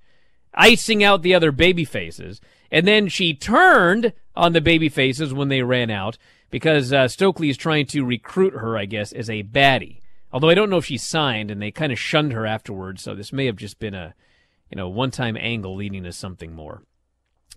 icing 0.54 1.04
out 1.04 1.22
the 1.22 1.34
other 1.34 1.52
baby 1.52 1.84
faces, 1.84 2.40
and 2.70 2.86
then 2.86 3.08
she 3.08 3.34
turned 3.34 4.12
on 4.34 4.52
the 4.52 4.60
baby 4.60 4.88
faces 4.88 5.32
when 5.32 5.48
they 5.48 5.62
ran 5.62 5.90
out 5.90 6.18
because 6.50 6.92
uh, 6.92 7.06
Stokely 7.06 7.50
is 7.50 7.56
trying 7.56 7.86
to 7.86 8.04
recruit 8.04 8.54
her, 8.54 8.76
I 8.76 8.84
guess, 8.84 9.12
as 9.12 9.28
a 9.28 9.42
baddie. 9.42 10.00
Although 10.32 10.50
I 10.50 10.54
don't 10.54 10.70
know 10.70 10.78
if 10.78 10.86
she 10.86 10.98
signed, 10.98 11.50
and 11.50 11.60
they 11.60 11.70
kind 11.70 11.92
of 11.92 11.98
shunned 11.98 12.32
her 12.32 12.46
afterwards. 12.46 13.02
So 13.02 13.14
this 13.14 13.32
may 13.32 13.46
have 13.46 13.56
just 13.56 13.78
been 13.78 13.94
a, 13.94 14.14
you 14.70 14.76
know, 14.76 14.88
one-time 14.88 15.36
angle 15.38 15.74
leading 15.74 16.04
to 16.04 16.12
something 16.12 16.54
more. 16.54 16.82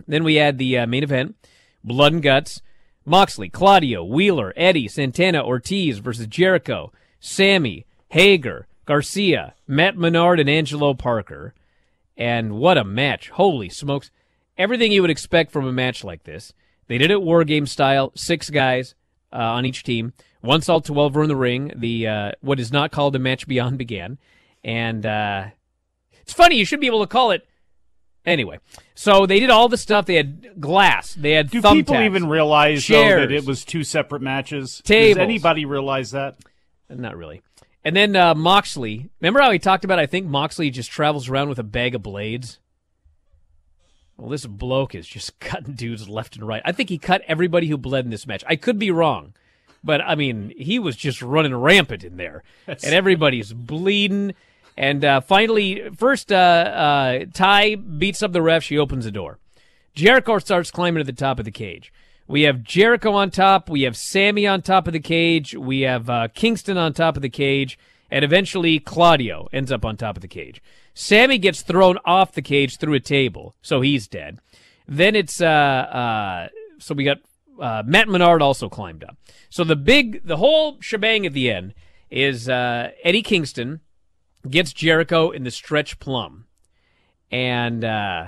Then 0.07 0.23
we 0.23 0.35
had 0.35 0.57
the 0.57 0.77
uh, 0.77 0.87
main 0.87 1.03
event, 1.03 1.35
Blood 1.83 2.13
and 2.13 2.23
Guts. 2.23 2.61
Moxley, 3.03 3.49
Claudio, 3.49 4.03
Wheeler, 4.03 4.53
Eddie, 4.55 4.87
Santana, 4.87 5.43
Ortiz 5.43 5.97
versus 5.97 6.27
Jericho, 6.27 6.91
Sammy, 7.19 7.85
Hager, 8.09 8.67
Garcia, 8.85 9.55
Matt 9.67 9.97
Menard, 9.97 10.39
and 10.39 10.49
Angelo 10.49 10.93
Parker. 10.93 11.55
And 12.15 12.53
what 12.53 12.77
a 12.77 12.83
match. 12.83 13.29
Holy 13.29 13.69
smokes. 13.69 14.11
Everything 14.57 14.91
you 14.91 15.01
would 15.01 15.09
expect 15.09 15.51
from 15.51 15.65
a 15.65 15.71
match 15.71 16.03
like 16.03 16.23
this. 16.23 16.53
They 16.87 16.99
did 16.99 17.09
it 17.09 17.23
war 17.23 17.43
game 17.43 17.65
style, 17.65 18.11
six 18.15 18.49
guys 18.49 18.93
uh, 19.33 19.37
on 19.37 19.65
each 19.65 19.83
team. 19.83 20.13
Once 20.41 20.67
all 20.69 20.81
12 20.81 21.15
were 21.15 21.23
in 21.23 21.29
the 21.29 21.35
ring, 21.35 21.71
the 21.75 22.07
uh, 22.07 22.31
what 22.41 22.59
is 22.59 22.71
not 22.71 22.91
called 22.91 23.15
a 23.15 23.19
match 23.19 23.47
beyond 23.47 23.77
began. 23.77 24.17
And 24.63 25.05
uh, 25.05 25.45
it's 26.21 26.33
funny, 26.33 26.55
you 26.55 26.65
should 26.65 26.79
be 26.79 26.87
able 26.87 27.01
to 27.01 27.07
call 27.07 27.31
it 27.31 27.47
Anyway, 28.25 28.59
so 28.93 29.25
they 29.25 29.39
did 29.39 29.49
all 29.49 29.67
the 29.67 29.77
stuff. 29.77 30.05
They 30.05 30.15
had 30.15 30.61
glass. 30.61 31.15
They 31.15 31.31
had 31.31 31.49
Do 31.49 31.61
people 31.61 31.95
even 31.95 32.29
realize 32.29 32.85
though, 32.87 33.19
that 33.19 33.31
it 33.31 33.45
was 33.45 33.65
two 33.65 33.83
separate 33.83 34.21
matches? 34.21 34.79
Tables. 34.85 35.15
Does 35.15 35.23
anybody 35.23 35.65
realize 35.65 36.11
that? 36.11 36.35
Not 36.87 37.17
really. 37.17 37.41
And 37.83 37.95
then 37.95 38.15
uh, 38.15 38.35
Moxley. 38.35 39.09
Remember 39.21 39.41
how 39.41 39.49
he 39.49 39.57
talked 39.57 39.83
about? 39.83 39.97
I 39.97 40.05
think 40.05 40.27
Moxley 40.27 40.69
just 40.69 40.91
travels 40.91 41.29
around 41.29 41.49
with 41.49 41.57
a 41.57 41.63
bag 41.63 41.95
of 41.95 42.03
blades. 42.03 42.59
Well, 44.17 44.29
this 44.29 44.45
bloke 44.45 44.93
is 44.93 45.07
just 45.07 45.39
cutting 45.39 45.73
dudes 45.73 46.07
left 46.07 46.35
and 46.35 46.47
right. 46.47 46.61
I 46.63 46.73
think 46.73 46.89
he 46.89 46.99
cut 46.99 47.23
everybody 47.27 47.67
who 47.67 47.77
bled 47.77 48.05
in 48.05 48.11
this 48.11 48.27
match. 48.27 48.43
I 48.45 48.55
could 48.55 48.77
be 48.77 48.91
wrong, 48.91 49.33
but 49.83 50.01
I 50.01 50.15
mean, 50.15 50.53
he 50.57 50.79
was 50.79 50.95
just 50.95 51.21
running 51.21 51.55
rampant 51.55 52.03
in 52.03 52.17
there, 52.17 52.43
and 52.67 52.83
everybody's 52.83 53.53
bleeding. 53.53 54.33
And 54.77 55.03
uh, 55.03 55.21
finally, 55.21 55.89
first, 55.97 56.31
uh, 56.31 56.35
uh, 56.35 57.25
Tay 57.33 57.75
beats 57.75 58.23
up 58.23 58.31
the 58.31 58.41
ref. 58.41 58.63
She 58.63 58.77
opens 58.77 59.05
the 59.05 59.11
door. 59.11 59.37
Jericho 59.93 60.39
starts 60.39 60.71
climbing 60.71 61.03
to 61.03 61.11
the 61.11 61.13
top 61.13 61.39
of 61.39 61.45
the 61.45 61.51
cage. 61.51 61.91
We 62.27 62.43
have 62.43 62.63
Jericho 62.63 63.11
on 63.11 63.29
top. 63.29 63.69
We 63.69 63.81
have 63.81 63.97
Sammy 63.97 64.47
on 64.47 64.61
top 64.61 64.87
of 64.87 64.93
the 64.93 64.99
cage. 65.01 65.53
We 65.53 65.81
have 65.81 66.09
uh, 66.09 66.29
Kingston 66.33 66.77
on 66.77 66.93
top 66.93 67.17
of 67.17 67.21
the 67.21 67.29
cage. 67.29 67.77
And 68.09 68.23
eventually, 68.23 68.79
Claudio 68.79 69.49
ends 69.51 69.71
up 69.71 69.83
on 69.83 69.97
top 69.97 70.15
of 70.15 70.21
the 70.21 70.27
cage. 70.27 70.61
Sammy 70.93 71.37
gets 71.37 71.61
thrown 71.61 71.97
off 72.05 72.33
the 72.33 72.41
cage 72.41 72.77
through 72.77 72.93
a 72.93 72.99
table, 72.99 73.55
so 73.61 73.81
he's 73.81 74.07
dead. 74.07 74.39
Then 74.87 75.15
it's, 75.15 75.41
uh, 75.41 75.45
uh, 75.45 76.47
so 76.79 76.93
we 76.93 77.03
got 77.03 77.19
uh, 77.59 77.83
Matt 77.85 78.07
Menard 78.07 78.41
also 78.41 78.69
climbed 78.69 79.03
up. 79.03 79.17
So 79.49 79.63
the 79.63 79.75
big, 79.75 80.25
the 80.25 80.37
whole 80.37 80.79
shebang 80.81 81.25
at 81.25 81.33
the 81.33 81.49
end 81.49 81.73
is 82.09 82.49
uh, 82.49 82.91
Eddie 83.03 83.21
Kingston 83.21 83.81
gets 84.49 84.73
Jericho 84.73 85.31
in 85.31 85.43
the 85.43 85.51
stretch 85.51 85.99
plum, 85.99 86.45
and 87.31 87.83
uh, 87.83 88.27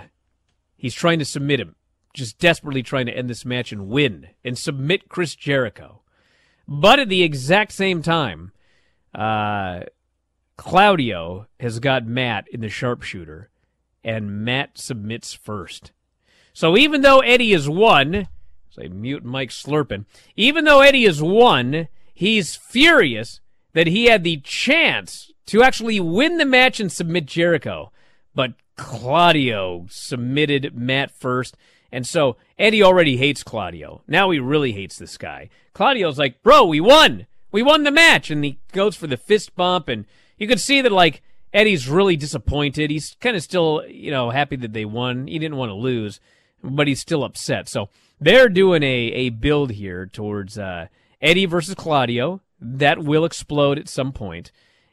he's 0.77 0.93
trying 0.93 1.19
to 1.19 1.25
submit 1.25 1.59
him, 1.59 1.75
just 2.13 2.39
desperately 2.39 2.83
trying 2.83 3.07
to 3.07 3.17
end 3.17 3.29
this 3.29 3.45
match 3.45 3.71
and 3.71 3.87
win 3.87 4.27
and 4.43 4.57
submit 4.57 5.09
Chris 5.09 5.35
Jericho. 5.35 6.01
But 6.67 6.99
at 6.99 7.09
the 7.09 7.23
exact 7.23 7.73
same 7.73 8.01
time, 8.01 8.51
uh, 9.13 9.81
Claudio 10.55 11.47
has 11.59 11.79
got 11.79 12.05
Matt 12.05 12.47
in 12.51 12.61
the 12.61 12.69
sharpshooter, 12.69 13.49
and 14.03 14.45
Matt 14.45 14.77
submits 14.77 15.33
first. 15.33 15.91
So 16.53 16.77
even 16.77 17.01
though 17.01 17.19
Eddie 17.19 17.51
has 17.51 17.67
won, 17.67 18.27
say 18.73 18.87
mute 18.87 19.23
Mike 19.23 19.49
slurping, 19.49 20.05
even 20.35 20.65
though 20.65 20.81
Eddie 20.81 21.05
has 21.05 21.21
won, 21.21 21.87
he's 22.13 22.55
furious 22.55 23.39
that 23.73 23.87
he 23.87 24.05
had 24.05 24.23
the 24.23 24.37
chance 24.37 25.31
to 25.45 25.63
actually 25.63 25.99
win 25.99 26.37
the 26.37 26.45
match 26.45 26.79
and 26.79 26.91
submit 26.91 27.25
Jericho. 27.25 27.91
But 28.33 28.53
Claudio 28.77 29.85
submitted 29.89 30.75
Matt 30.75 31.11
first. 31.11 31.55
And 31.91 32.07
so 32.07 32.37
Eddie 32.57 32.81
already 32.81 33.17
hates 33.17 33.43
Claudio. 33.43 34.01
Now 34.07 34.31
he 34.31 34.39
really 34.39 34.71
hates 34.71 34.97
this 34.97 35.17
guy. 35.17 35.49
Claudio's 35.73 36.17
like, 36.17 36.41
bro, 36.41 36.65
we 36.65 36.81
won. 36.81 37.27
We 37.51 37.61
won 37.61 37.83
the 37.83 37.91
match. 37.91 38.31
And 38.31 38.43
he 38.43 38.59
goes 38.71 38.95
for 38.95 39.05
the 39.05 39.17
fist 39.17 39.55
bump. 39.55 39.87
And 39.87 40.05
you 40.37 40.47
could 40.47 40.59
see 40.59 40.81
that, 40.81 40.91
like, 40.91 41.21
Eddie's 41.53 41.87
really 41.87 42.15
disappointed. 42.15 42.89
He's 42.89 43.15
kind 43.21 43.35
of 43.35 43.43
still, 43.43 43.83
you 43.87 44.09
know, 44.09 44.31
happy 44.31 44.55
that 44.55 44.73
they 44.73 44.85
won. 44.85 45.27
He 45.27 45.37
didn't 45.37 45.57
want 45.57 45.69
to 45.69 45.75
lose, 45.75 46.19
but 46.63 46.87
he's 46.87 46.99
still 46.99 47.23
upset. 47.23 47.69
So 47.69 47.89
they're 48.23 48.49
doing 48.49 48.83
a, 48.83 48.87
a 48.87 49.29
build 49.29 49.71
here 49.71 50.05
towards 50.05 50.57
uh, 50.57 50.87
Eddie 51.21 51.45
versus 51.45 51.75
Claudio. 51.75 52.41
That 52.59 53.03
will 53.03 53.25
explode 53.25 53.77
at 53.77 53.89
some 53.89 54.11
point. 54.13 54.51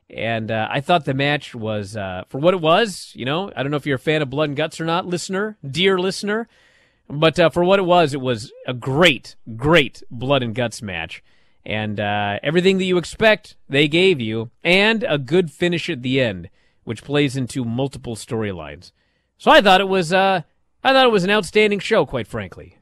And 0.08 0.50
uh, 0.50 0.66
I 0.68 0.80
thought 0.80 1.04
the 1.04 1.14
match 1.14 1.54
was, 1.54 1.96
uh, 1.96 2.24
for 2.28 2.38
what 2.38 2.52
it 2.52 2.60
was, 2.60 3.12
you 3.14 3.24
know, 3.24 3.52
I 3.54 3.62
don't 3.62 3.70
know 3.70 3.76
if 3.76 3.86
you're 3.86 3.96
a 3.96 3.98
fan 3.98 4.22
of 4.22 4.30
Blood 4.30 4.48
and 4.48 4.56
Guts 4.56 4.80
or 4.80 4.84
not, 4.84 5.06
listener, 5.06 5.56
dear 5.64 5.98
listener, 5.98 6.48
But 7.10 7.40
uh, 7.40 7.50
for 7.50 7.64
what 7.64 7.80
it 7.80 7.84
was, 7.84 8.14
it 8.14 8.20
was 8.20 8.52
a 8.68 8.72
great, 8.72 9.34
great 9.56 10.02
blood 10.10 10.44
and 10.44 10.54
guts 10.54 10.80
match. 10.80 11.24
And 11.66 11.98
uh, 11.98 12.38
everything 12.42 12.78
that 12.78 12.84
you 12.84 12.98
expect, 12.98 13.56
they 13.68 13.88
gave 13.88 14.20
you, 14.20 14.50
and 14.62 15.04
a 15.06 15.18
good 15.18 15.50
finish 15.50 15.90
at 15.90 16.02
the 16.02 16.20
end, 16.20 16.48
which 16.84 17.04
plays 17.04 17.36
into 17.36 17.64
multiple 17.64 18.14
storylines. 18.14 18.92
So 19.38 19.50
I 19.50 19.60
thought 19.60 19.80
it 19.80 19.88
was, 19.88 20.12
uh, 20.12 20.42
I 20.84 20.92
thought 20.92 21.04
it 21.04 21.12
was 21.12 21.24
an 21.24 21.30
outstanding 21.30 21.80
show, 21.80 22.06
quite 22.06 22.28
frankly. 22.28 22.78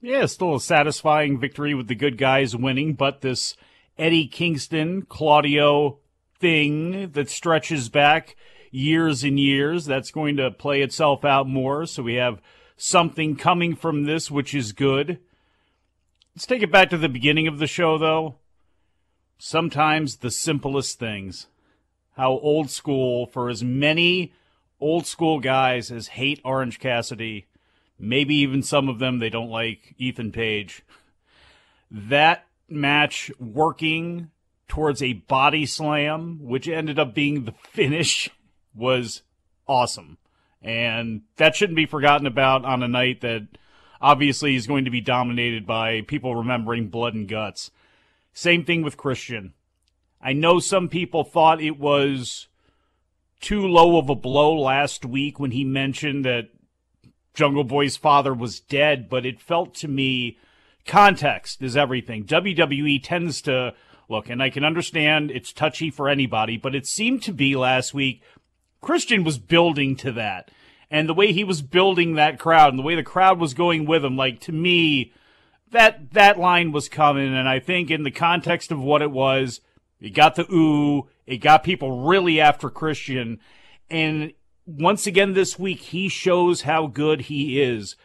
Yeah, 0.00 0.26
still 0.26 0.54
a 0.54 0.60
satisfying 0.60 1.40
victory 1.40 1.74
with 1.74 1.88
the 1.88 1.96
good 1.96 2.18
guys 2.18 2.54
winning, 2.54 2.94
but 2.94 3.20
this 3.20 3.56
Eddie 3.98 4.28
Kingston, 4.28 5.02
Claudio 5.02 5.98
thing 6.38 7.10
that 7.10 7.28
stretches 7.28 7.88
back 7.88 8.36
years 8.70 9.24
and 9.24 9.40
years, 9.40 9.86
that's 9.86 10.12
going 10.12 10.36
to 10.36 10.52
play 10.52 10.82
itself 10.82 11.24
out 11.24 11.48
more. 11.48 11.84
So 11.84 12.04
we 12.04 12.14
have 12.14 12.40
something 12.76 13.34
coming 13.34 13.74
from 13.74 14.04
this, 14.04 14.30
which 14.30 14.54
is 14.54 14.70
good. 14.70 15.18
Let's 16.36 16.46
take 16.46 16.62
it 16.62 16.70
back 16.70 16.90
to 16.90 16.96
the 16.96 17.08
beginning 17.08 17.48
of 17.48 17.58
the 17.58 17.66
show, 17.66 17.98
though. 17.98 18.36
Sometimes 19.36 20.18
the 20.18 20.30
simplest 20.30 21.00
things. 21.00 21.48
How 22.16 22.30
old 22.30 22.70
school, 22.70 23.26
for 23.26 23.48
as 23.48 23.64
many 23.64 24.32
old 24.80 25.06
school 25.06 25.40
guys 25.40 25.90
as 25.90 26.08
hate 26.08 26.40
Orange 26.44 26.78
Cassidy, 26.78 27.47
maybe 27.98 28.34
even 28.36 28.62
some 28.62 28.88
of 28.88 28.98
them 28.98 29.18
they 29.18 29.30
don't 29.30 29.50
like 29.50 29.94
Ethan 29.98 30.32
Page. 30.32 30.82
That 31.90 32.46
match 32.68 33.30
working 33.38 34.30
towards 34.68 35.02
a 35.02 35.14
body 35.14 35.66
slam, 35.66 36.38
which 36.42 36.68
ended 36.68 36.98
up 36.98 37.14
being 37.14 37.44
the 37.44 37.54
finish, 37.72 38.30
was 38.74 39.22
awesome. 39.66 40.18
And 40.60 41.22
that 41.36 41.56
shouldn't 41.56 41.76
be 41.76 41.86
forgotten 41.86 42.26
about 42.26 42.64
on 42.64 42.82
a 42.82 42.88
night 42.88 43.20
that 43.22 43.46
obviously 44.00 44.54
is 44.54 44.66
going 44.66 44.84
to 44.84 44.90
be 44.90 45.00
dominated 45.00 45.66
by 45.66 46.02
people 46.02 46.34
remembering 46.34 46.88
blood 46.88 47.14
and 47.14 47.28
guts. 47.28 47.70
Same 48.32 48.64
thing 48.64 48.82
with 48.82 48.96
Christian. 48.96 49.54
I 50.20 50.32
know 50.32 50.58
some 50.58 50.88
people 50.88 51.24
thought 51.24 51.62
it 51.62 51.78
was 51.78 52.48
too 53.40 53.66
low 53.66 53.98
of 53.98 54.08
a 54.08 54.14
blow 54.14 54.54
last 54.54 55.04
week 55.04 55.38
when 55.38 55.52
he 55.52 55.64
mentioned 55.64 56.24
that 56.24 56.48
Jungle 57.38 57.62
Boy's 57.62 57.96
father 57.96 58.34
was 58.34 58.58
dead, 58.58 59.08
but 59.08 59.24
it 59.24 59.40
felt 59.40 59.72
to 59.76 59.86
me 59.86 60.36
context 60.84 61.62
is 61.62 61.76
everything. 61.76 62.24
WWE 62.24 63.00
tends 63.00 63.40
to 63.42 63.74
look, 64.08 64.28
and 64.28 64.42
I 64.42 64.50
can 64.50 64.64
understand 64.64 65.30
it's 65.30 65.52
touchy 65.52 65.88
for 65.88 66.08
anybody, 66.08 66.56
but 66.56 66.74
it 66.74 66.84
seemed 66.84 67.22
to 67.22 67.32
be 67.32 67.54
last 67.54 67.94
week 67.94 68.24
Christian 68.80 69.22
was 69.22 69.38
building 69.38 69.94
to 69.98 70.10
that. 70.12 70.50
And 70.90 71.08
the 71.08 71.14
way 71.14 71.32
he 71.32 71.44
was 71.44 71.62
building 71.62 72.14
that 72.14 72.40
crowd 72.40 72.70
and 72.70 72.78
the 72.78 72.82
way 72.82 72.96
the 72.96 73.04
crowd 73.04 73.38
was 73.38 73.54
going 73.54 73.86
with 73.86 74.04
him, 74.04 74.16
like 74.16 74.40
to 74.40 74.52
me, 74.52 75.12
that 75.70 76.14
that 76.14 76.40
line 76.40 76.72
was 76.72 76.88
coming. 76.88 77.32
And 77.32 77.48
I 77.48 77.60
think 77.60 77.88
in 77.88 78.02
the 78.02 78.10
context 78.10 78.72
of 78.72 78.80
what 78.80 79.00
it 79.00 79.12
was, 79.12 79.60
it 80.00 80.10
got 80.10 80.34
the 80.34 80.52
ooh, 80.52 81.08
it 81.24 81.36
got 81.36 81.62
people 81.62 82.04
really 82.04 82.40
after 82.40 82.68
Christian. 82.68 83.38
And 83.88 84.32
once 84.68 85.06
again 85.06 85.32
this 85.32 85.58
week, 85.58 85.80
he 85.80 86.08
shows 86.08 86.62
how 86.62 86.86
good 86.86 87.22
he 87.22 87.60
is. 87.60 87.96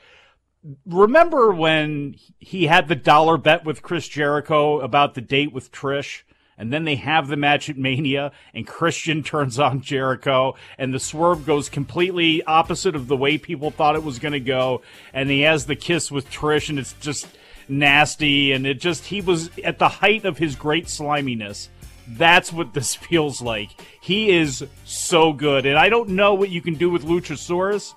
Remember 0.85 1.53
when 1.53 2.15
he 2.39 2.67
had 2.67 2.87
the 2.87 2.95
dollar 2.95 3.37
bet 3.37 3.65
with 3.65 3.81
Chris 3.81 4.07
Jericho 4.07 4.79
about 4.79 5.13
the 5.13 5.21
date 5.21 5.51
with 5.51 5.71
Trish? 5.71 6.23
and 6.57 6.71
then 6.71 6.83
they 6.83 6.95
have 6.95 7.27
the 7.27 7.35
match 7.35 7.69
at 7.69 7.77
Mania, 7.77 8.31
and 8.53 8.67
Christian 8.67 9.23
turns 9.23 9.59
on 9.59 9.81
Jericho, 9.81 10.55
and 10.77 10.93
the 10.93 10.99
swerve 10.99 11.45
goes 11.45 11.69
completely 11.69 12.43
opposite 12.43 12.95
of 12.95 13.07
the 13.07 13.17
way 13.17 13.37
people 13.37 13.71
thought 13.71 13.95
it 13.95 14.03
was 14.03 14.19
going 14.19 14.33
to 14.33 14.39
go, 14.39 14.81
and 15.13 15.29
he 15.29 15.41
has 15.41 15.65
the 15.65 15.75
kiss 15.75 16.11
with 16.11 16.29
Trish, 16.29 16.69
and 16.69 16.79
it's 16.79 16.93
just 17.01 17.27
nasty, 17.67 18.51
and 18.51 18.67
it 18.67 18.79
just 18.79 19.05
he 19.05 19.21
was 19.21 19.49
at 19.63 19.79
the 19.79 19.89
height 19.89 20.25
of 20.25 20.37
his 20.37 20.55
great 20.55 20.87
sliminess. 20.87 21.69
That's 22.07 22.51
what 22.51 22.73
this 22.73 22.95
feels 23.09 23.41
like. 23.41 23.69
He 24.01 24.29
is 24.31 24.65
so 24.85 25.33
good, 25.33 25.65
and 25.65 25.77
I 25.77 25.89
don't 25.89 26.09
know 26.09 26.33
what 26.33 26.49
you 26.49 26.61
can 26.61 26.75
do 26.75 26.89
with 26.89 27.05
Luchasaurus, 27.05 27.93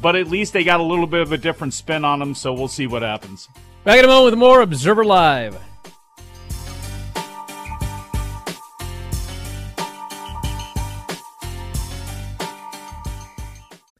but 0.00 0.16
at 0.16 0.28
least 0.28 0.52
they 0.52 0.64
got 0.64 0.80
a 0.80 0.84
little 0.84 1.06
bit 1.06 1.20
of 1.20 1.32
a 1.32 1.38
different 1.38 1.74
spin 1.74 2.04
on 2.04 2.20
him, 2.20 2.34
so 2.34 2.52
we'll 2.52 2.68
see 2.68 2.86
what 2.86 3.02
happens. 3.02 3.48
Back 3.84 3.98
in 3.98 4.04
a 4.04 4.08
moment 4.08 4.32
with 4.32 4.38
more 4.38 4.62
Observer 4.62 5.04
Live. 5.04 5.69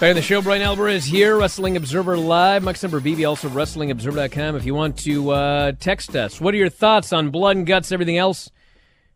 Back 0.00 0.10
in 0.10 0.16
the 0.16 0.22
show, 0.22 0.40
Bryan 0.40 0.62
Alvarez 0.62 1.06
here, 1.06 1.36
Wrestling 1.36 1.76
Observer 1.76 2.16
Live. 2.16 2.62
Mike 2.62 2.76
Sempervive, 2.76 3.28
also 3.28 3.48
WrestlingObserver.com. 3.48 4.54
If 4.54 4.64
you 4.64 4.72
want 4.72 4.96
to 4.98 5.30
uh, 5.30 5.72
text 5.80 6.14
us, 6.14 6.40
what 6.40 6.54
are 6.54 6.56
your 6.56 6.68
thoughts 6.68 7.12
on 7.12 7.30
blood 7.30 7.56
and 7.56 7.66
guts, 7.66 7.90
everything 7.90 8.16
else? 8.16 8.48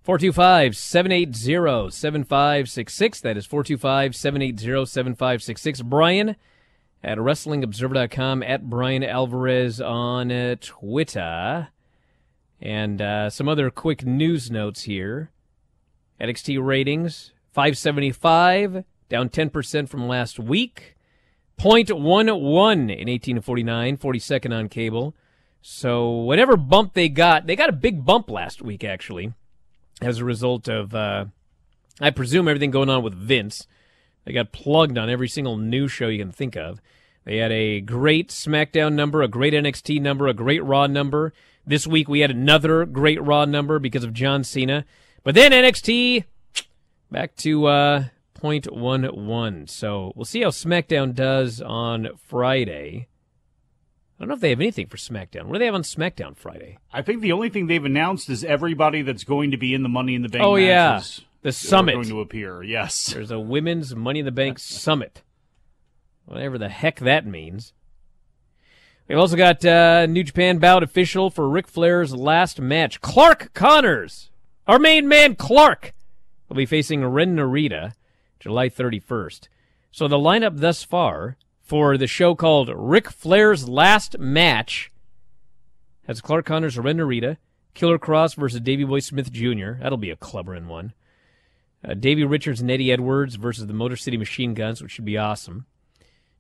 425 0.03 0.77
780 0.77 1.91
7566. 1.93 3.21
That 3.21 3.37
is 3.37 3.47
425 3.47 4.17
780 4.17 4.87
7566. 4.87 5.83
Bryan 5.83 6.35
at 7.05 7.17
WrestlingObserver.com, 7.17 8.43
at 8.43 8.69
Bryan 8.69 9.05
Alvarez 9.05 9.81
on 9.81 10.33
uh, 10.33 10.57
Twitter. 10.61 11.69
And 12.61 13.01
uh, 13.01 13.31
some 13.31 13.49
other 13.49 13.71
quick 13.71 14.05
news 14.05 14.51
notes 14.51 14.83
here. 14.83 15.31
NXT 16.21 16.61
ratings 16.61 17.31
575 17.53 18.85
down 19.13 19.29
10% 19.29 19.89
from 19.89 20.09
last 20.09 20.39
week. 20.41 20.97
0.11 21.61 22.97
in 22.99 23.09
18 23.09 23.37
to 23.37 23.43
49, 23.43 23.99
42nd 23.99 24.59
on 24.59 24.69
cable. 24.69 25.15
So 25.61 26.09
whatever 26.09 26.57
bump 26.57 26.95
they 26.95 27.09
got, 27.09 27.47
they 27.47 27.55
got 27.55 27.69
a 27.69 27.73
big 27.73 28.05
bump 28.05 28.29
last 28.29 28.63
week 28.63 28.83
actually, 28.83 29.35
as 30.01 30.19
a 30.19 30.25
result 30.25 30.67
of, 30.67 30.95
uh, 30.95 31.27
I 32.01 32.11
presume 32.11 32.49
everything 32.49 32.73
going 32.73 32.89
on 32.89 33.05
with 33.05 33.15
Vince. 33.15 33.69
They 34.25 34.33
got 34.33 34.51
plugged 34.51 34.99
on 34.99 35.11
every 35.11 35.29
single 35.29 35.57
new 35.57 35.87
show 35.87 36.09
you 36.09 36.19
can 36.19 36.33
think 36.33 36.57
of. 36.57 36.81
They 37.25 37.37
had 37.37 37.53
a 37.53 37.81
great 37.81 38.31
SmackDown 38.31 38.95
number, 38.95 39.23
a 39.23 39.29
great 39.29 39.53
NXT 39.53 40.01
number, 40.01 40.27
a 40.27 40.35
great 40.35 40.65
Raw 40.65 40.89
number. 40.89 41.33
This 41.65 41.87
week 41.87 42.09
we 42.09 42.21
had 42.21 42.31
another 42.31 42.85
great 42.87 43.23
Raw 43.23 43.45
number 43.45 43.79
because 43.79 44.03
of 44.03 44.15
John 44.15 44.43
Cena. 44.43 44.85
But 45.23 45.37
then 45.37 45.53
NXT 45.53 46.25
back 47.11 47.37
to 47.37 47.67
uh, 47.67 48.05
0.11. 48.43 49.69
So 49.69 50.13
we'll 50.15 50.25
see 50.25 50.43
how 50.43 50.49
SmackDown 50.49 51.15
does 51.15 51.61
on 51.61 52.09
Friday. 52.27 53.07
I 54.19 54.25
don't 54.25 54.29
know 54.29 54.35
if 54.35 54.41
they 54.41 54.51
have 54.51 54.61
anything 54.61 54.87
for 54.87 54.97
SmackDown. 54.97 55.45
What 55.45 55.55
do 55.55 55.59
they 55.61 55.65
have 55.67 55.75
on 55.75 55.83
SmackDown 55.83 56.37
Friday? 56.37 56.79
I 56.93 57.03
think 57.03 57.23
the 57.23 57.33
only 57.33 57.49
thing 57.49 57.67
they've 57.67 57.85
announced 57.85 58.29
is 58.31 58.45
everybody 58.45 59.03
that's 59.03 59.25
going 59.25 59.51
to 59.51 59.57
be 59.57 59.75
in 59.75 59.83
the 59.83 59.89
Money 59.89 60.15
in 60.15 60.23
the 60.23 60.29
Bank 60.29 60.45
Oh, 60.45 60.57
yeah. 60.57 61.03
The 61.43 61.51
summit. 61.53 61.95
going 61.95 62.09
to 62.09 62.21
appear. 62.21 62.63
Yes. 62.63 63.07
There's 63.13 63.31
a 63.33 63.41
women's 63.41 63.97
Money 63.97 64.21
in 64.21 64.25
the 64.25 64.31
Bank 64.31 64.59
summit. 64.61 65.23
Whatever 66.25 66.57
the 66.57 66.69
heck 66.69 67.01
that 67.01 67.27
means. 67.27 67.73
We've 69.09 69.19
also 69.19 69.37
got 69.37 69.65
uh, 69.65 70.07
New 70.07 70.23
Japan 70.23 70.59
bout 70.59 70.85
official 70.85 71.29
for 71.29 71.49
Ric 71.49 71.67
Flair's 71.67 72.15
last 72.15 72.61
match. 72.61 73.01
Clark 73.01 73.53
Connors, 73.55 74.31
our 74.69 74.79
main 74.79 75.09
man 75.09 75.35
Clark, 75.35 75.93
will 76.49 76.55
be 76.57 76.65
facing 76.65 77.05
Ren 77.05 77.35
Narita 77.37 77.95
July 78.43 78.69
31st. 78.69 79.49
So 79.93 80.09
the 80.09 80.17
lineup 80.17 80.59
thus 80.59 80.83
far 80.83 81.37
for 81.61 81.97
the 81.97 82.09
show 82.09 82.35
called 82.35 82.71
Ric 82.75 83.09
Flair's 83.09 83.69
Last 83.69 84.19
Match 84.19 84.91
has 86.09 86.21
Clark 86.21 86.45
Connors, 86.45 86.77
Ren 86.77 86.99
Narita, 86.99 87.37
Killer 87.75 87.99
Kross 87.99 88.35
versus 88.35 88.61
Davey 88.61 88.83
Boy 88.85 88.99
Smith 88.99 89.33
Jr. 89.33 89.75
That'll 89.81 89.97
be 89.97 90.11
a 90.11 90.17
clubbering 90.17 90.67
one. 90.67 90.93
Uh, 91.85 91.95
Davey 91.95 92.25
Richards 92.25 92.61
and 92.61 92.71
Eddie 92.71 92.93
Edwards 92.93 93.37
versus 93.37 93.67
the 93.67 93.73
Motor 93.73 93.97
City 93.97 94.17
Machine 94.17 94.55
Guns, 94.55 94.83
which 94.83 94.91
should 94.91 95.05
be 95.05 95.17
awesome. 95.17 95.67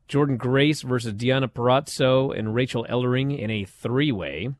Jordynne 0.08 0.38
Grace 0.38 0.82
versus 0.82 1.14
Deonna 1.14 1.48
Purrazzo 1.48 2.36
and 2.36 2.54
Rachel 2.54 2.84
Ellering 2.90 3.38
in 3.38 3.50
a 3.50 3.64
three 3.64 4.10
way 4.10 4.50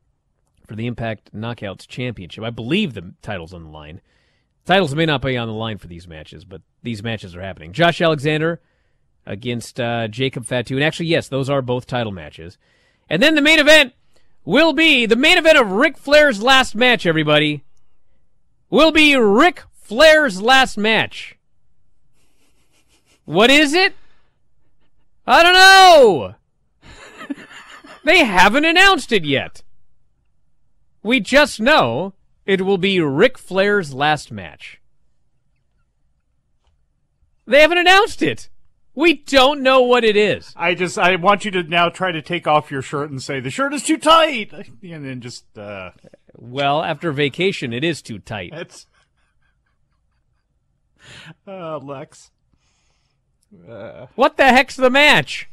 for 0.65 0.75
the 0.75 0.87
Impact 0.87 1.33
Knockouts 1.33 1.87
Championship. 1.87 2.43
I 2.43 2.49
believe 2.49 2.93
the 2.93 3.13
title's 3.21 3.53
on 3.53 3.63
the 3.65 3.69
line. 3.69 4.01
Titles 4.65 4.95
may 4.95 5.05
not 5.05 5.21
be 5.21 5.37
on 5.37 5.47
the 5.47 5.53
line 5.53 5.77
for 5.77 5.87
these 5.87 6.07
matches, 6.07 6.45
but 6.45 6.61
these 6.81 7.03
matches 7.03 7.35
are 7.35 7.41
happening. 7.41 7.73
Josh 7.73 8.01
Alexander 8.01 8.61
against 9.25 9.79
uh, 9.79 10.07
Jacob 10.07 10.45
Fatu. 10.45 10.75
And 10.75 10.83
actually, 10.83 11.07
yes, 11.07 11.27
those 11.27 11.49
are 11.49 11.61
both 11.61 11.87
title 11.87 12.11
matches. 12.11 12.57
And 13.09 13.21
then 13.21 13.35
the 13.35 13.41
main 13.41 13.59
event 13.59 13.93
will 14.45 14.73
be 14.73 15.05
the 15.05 15.15
main 15.15 15.37
event 15.37 15.57
of 15.57 15.71
Ric 15.71 15.97
Flair's 15.97 16.41
last 16.41 16.75
match, 16.75 17.05
everybody. 17.05 17.63
Will 18.69 18.91
be 18.91 19.15
Ric 19.15 19.63
Flair's 19.73 20.41
last 20.41 20.77
match. 20.77 21.37
What 23.25 23.49
is 23.49 23.73
it? 23.73 23.95
I 25.25 25.43
don't 25.43 25.53
know. 25.53 26.35
they 28.03 28.23
haven't 28.23 28.65
announced 28.65 29.11
it 29.11 29.23
yet. 29.23 29.63
We 31.01 31.19
just 31.19 31.59
know 31.59 32.13
it 32.45 32.61
will 32.61 32.77
be 32.77 32.99
Ric 32.99 33.37
Flair's 33.37 33.93
last 33.93 34.31
match. 34.31 34.79
They 37.45 37.61
haven't 37.61 37.77
announced 37.77 38.21
it. 38.21 38.49
We 38.95 39.15
don't 39.15 39.61
know 39.61 39.81
what 39.81 40.03
it 40.03 40.15
is. 40.15 40.53
I 40.55 40.75
just 40.75 40.97
I 40.99 41.15
want 41.15 41.45
you 41.45 41.51
to 41.51 41.63
now 41.63 41.89
try 41.89 42.11
to 42.11 42.21
take 42.21 42.45
off 42.47 42.69
your 42.69 42.81
shirt 42.83 43.09
and 43.09 43.21
say 43.21 43.39
the 43.39 43.49
shirt 43.49 43.73
is 43.73 43.83
too 43.83 43.97
tight, 43.97 44.53
and 44.83 45.03
then 45.05 45.19
just 45.19 45.57
uh, 45.57 45.91
Well, 46.35 46.83
after 46.83 47.11
vacation, 47.11 47.73
it 47.73 47.83
is 47.83 48.01
too 48.01 48.19
tight. 48.19 48.51
it's 48.53 48.85
uh, 51.47 51.79
Lex. 51.79 52.29
What 54.15 54.37
the 54.37 54.45
heck's 54.49 54.75
the 54.75 54.89
match? 54.89 55.47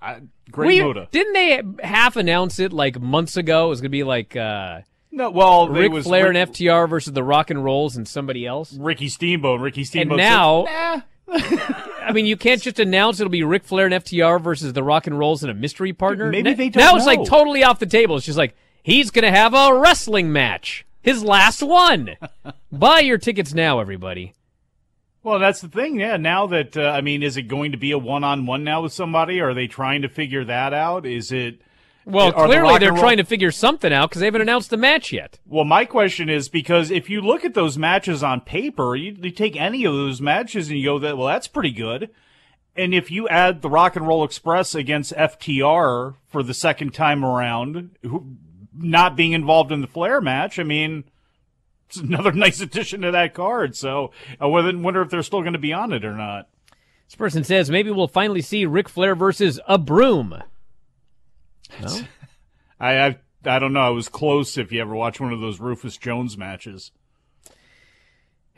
I, 0.00 0.20
Great 0.50 0.82
We- 0.84 1.06
didn't 1.10 1.32
they 1.32 1.62
half 1.86 2.16
announce 2.16 2.58
it 2.58 2.72
like 2.72 3.00
months 3.00 3.36
ago? 3.36 3.66
It 3.66 3.68
was 3.70 3.80
going 3.80 3.90
to 3.90 3.96
be 3.96 4.04
like 4.04 4.36
uh, 4.36 4.80
No, 5.16 5.30
well, 5.30 5.70
Ric 5.70 5.90
was 5.90 6.04
Flair 6.04 6.28
Rick- 6.28 6.36
and 6.36 6.52
FTR 6.52 6.86
versus 6.90 7.14
the 7.14 7.24
Rock 7.24 7.48
and 7.48 7.64
Rolls 7.64 7.96
and 7.96 8.06
somebody 8.06 8.44
else. 8.46 8.74
Ricky 8.74 9.08
Steamboat. 9.08 9.62
Ricky 9.62 9.82
Steamboat. 9.82 10.20
And 10.20 10.28
now, 10.28 10.66
said, 11.26 11.62
I 12.02 12.12
mean, 12.12 12.26
you 12.26 12.36
can't 12.36 12.60
just 12.60 12.78
announce 12.78 13.18
it'll 13.18 13.30
be 13.30 13.42
Ric 13.42 13.64
Flair 13.64 13.86
and 13.86 13.94
FTR 13.94 14.42
versus 14.42 14.74
the 14.74 14.82
Rock 14.82 15.06
and 15.06 15.18
Rolls 15.18 15.42
and 15.42 15.50
a 15.50 15.54
mystery 15.54 15.94
partner. 15.94 16.30
Maybe 16.30 16.52
they 16.52 16.68
don't 16.68 16.82
Now 16.82 16.96
it's 16.96 17.06
like 17.06 17.24
totally 17.24 17.64
off 17.64 17.78
the 17.78 17.86
table. 17.86 18.16
It's 18.16 18.26
just 18.26 18.36
like 18.36 18.54
he's 18.82 19.10
going 19.10 19.24
to 19.24 19.30
have 19.30 19.54
a 19.54 19.78
wrestling 19.78 20.34
match, 20.34 20.84
his 21.00 21.24
last 21.24 21.62
one. 21.62 22.18
Buy 22.70 23.00
your 23.00 23.16
tickets 23.16 23.54
now, 23.54 23.80
everybody. 23.80 24.34
Well, 25.22 25.38
that's 25.38 25.62
the 25.62 25.68
thing. 25.68 25.98
Yeah. 25.98 26.18
Now 26.18 26.46
that 26.48 26.76
uh, 26.76 26.90
I 26.90 27.00
mean, 27.00 27.22
is 27.22 27.38
it 27.38 27.44
going 27.44 27.72
to 27.72 27.78
be 27.78 27.92
a 27.92 27.98
one-on-one 27.98 28.64
now 28.64 28.82
with 28.82 28.92
somebody? 28.92 29.40
Are 29.40 29.54
they 29.54 29.66
trying 29.66 30.02
to 30.02 30.10
figure 30.10 30.44
that 30.44 30.74
out? 30.74 31.06
Is 31.06 31.32
it? 31.32 31.62
Well, 32.06 32.28
the 32.30 32.46
clearly 32.46 32.70
Rock 32.70 32.80
they're 32.80 32.92
Roll- 32.92 33.00
trying 33.00 33.16
to 33.16 33.24
figure 33.24 33.50
something 33.50 33.92
out 33.92 34.08
because 34.08 34.20
they 34.20 34.26
haven't 34.26 34.40
announced 34.40 34.70
the 34.70 34.76
match 34.76 35.12
yet. 35.12 35.40
Well, 35.44 35.64
my 35.64 35.84
question 35.84 36.28
is 36.30 36.48
because 36.48 36.92
if 36.92 37.10
you 37.10 37.20
look 37.20 37.44
at 37.44 37.54
those 37.54 37.76
matches 37.76 38.22
on 38.22 38.40
paper, 38.42 38.94
you, 38.94 39.16
you 39.20 39.30
take 39.32 39.56
any 39.56 39.84
of 39.84 39.92
those 39.92 40.20
matches 40.20 40.68
and 40.68 40.78
you 40.78 40.84
go 40.84 40.98
that 41.00 41.18
well, 41.18 41.26
that's 41.26 41.48
pretty 41.48 41.72
good. 41.72 42.10
And 42.76 42.94
if 42.94 43.10
you 43.10 43.28
add 43.28 43.60
the 43.60 43.70
Rock 43.70 43.96
and 43.96 44.06
Roll 44.06 44.22
Express 44.22 44.74
against 44.74 45.14
FTR 45.14 46.14
for 46.28 46.42
the 46.42 46.54
second 46.54 46.94
time 46.94 47.24
around, 47.24 47.96
who, 48.02 48.36
not 48.72 49.16
being 49.16 49.32
involved 49.32 49.72
in 49.72 49.80
the 49.80 49.86
Flair 49.86 50.20
match, 50.20 50.58
I 50.58 50.62
mean, 50.62 51.04
it's 51.88 51.96
another 51.96 52.32
nice 52.34 52.60
addition 52.60 53.00
to 53.00 53.10
that 53.10 53.34
card. 53.34 53.74
So 53.74 54.12
I 54.40 54.46
wonder 54.46 54.78
wonder 54.78 55.02
if 55.02 55.10
they're 55.10 55.22
still 55.22 55.40
going 55.40 55.54
to 55.54 55.58
be 55.58 55.72
on 55.72 55.92
it 55.92 56.04
or 56.04 56.14
not. 56.14 56.48
This 57.08 57.16
person 57.16 57.42
says 57.42 57.68
maybe 57.68 57.90
we'll 57.90 58.06
finally 58.06 58.42
see 58.42 58.64
Ric 58.64 58.88
Flair 58.88 59.16
versus 59.16 59.58
a 59.66 59.76
broom. 59.78 60.42
No? 61.80 62.00
I, 62.80 62.98
I 63.06 63.16
I 63.44 63.58
don't 63.58 63.72
know. 63.72 63.80
I 63.80 63.90
was 63.90 64.08
close. 64.08 64.58
If 64.58 64.72
you 64.72 64.80
ever 64.80 64.94
watch 64.94 65.20
one 65.20 65.32
of 65.32 65.40
those 65.40 65.60
Rufus 65.60 65.96
Jones 65.96 66.36
matches, 66.36 66.92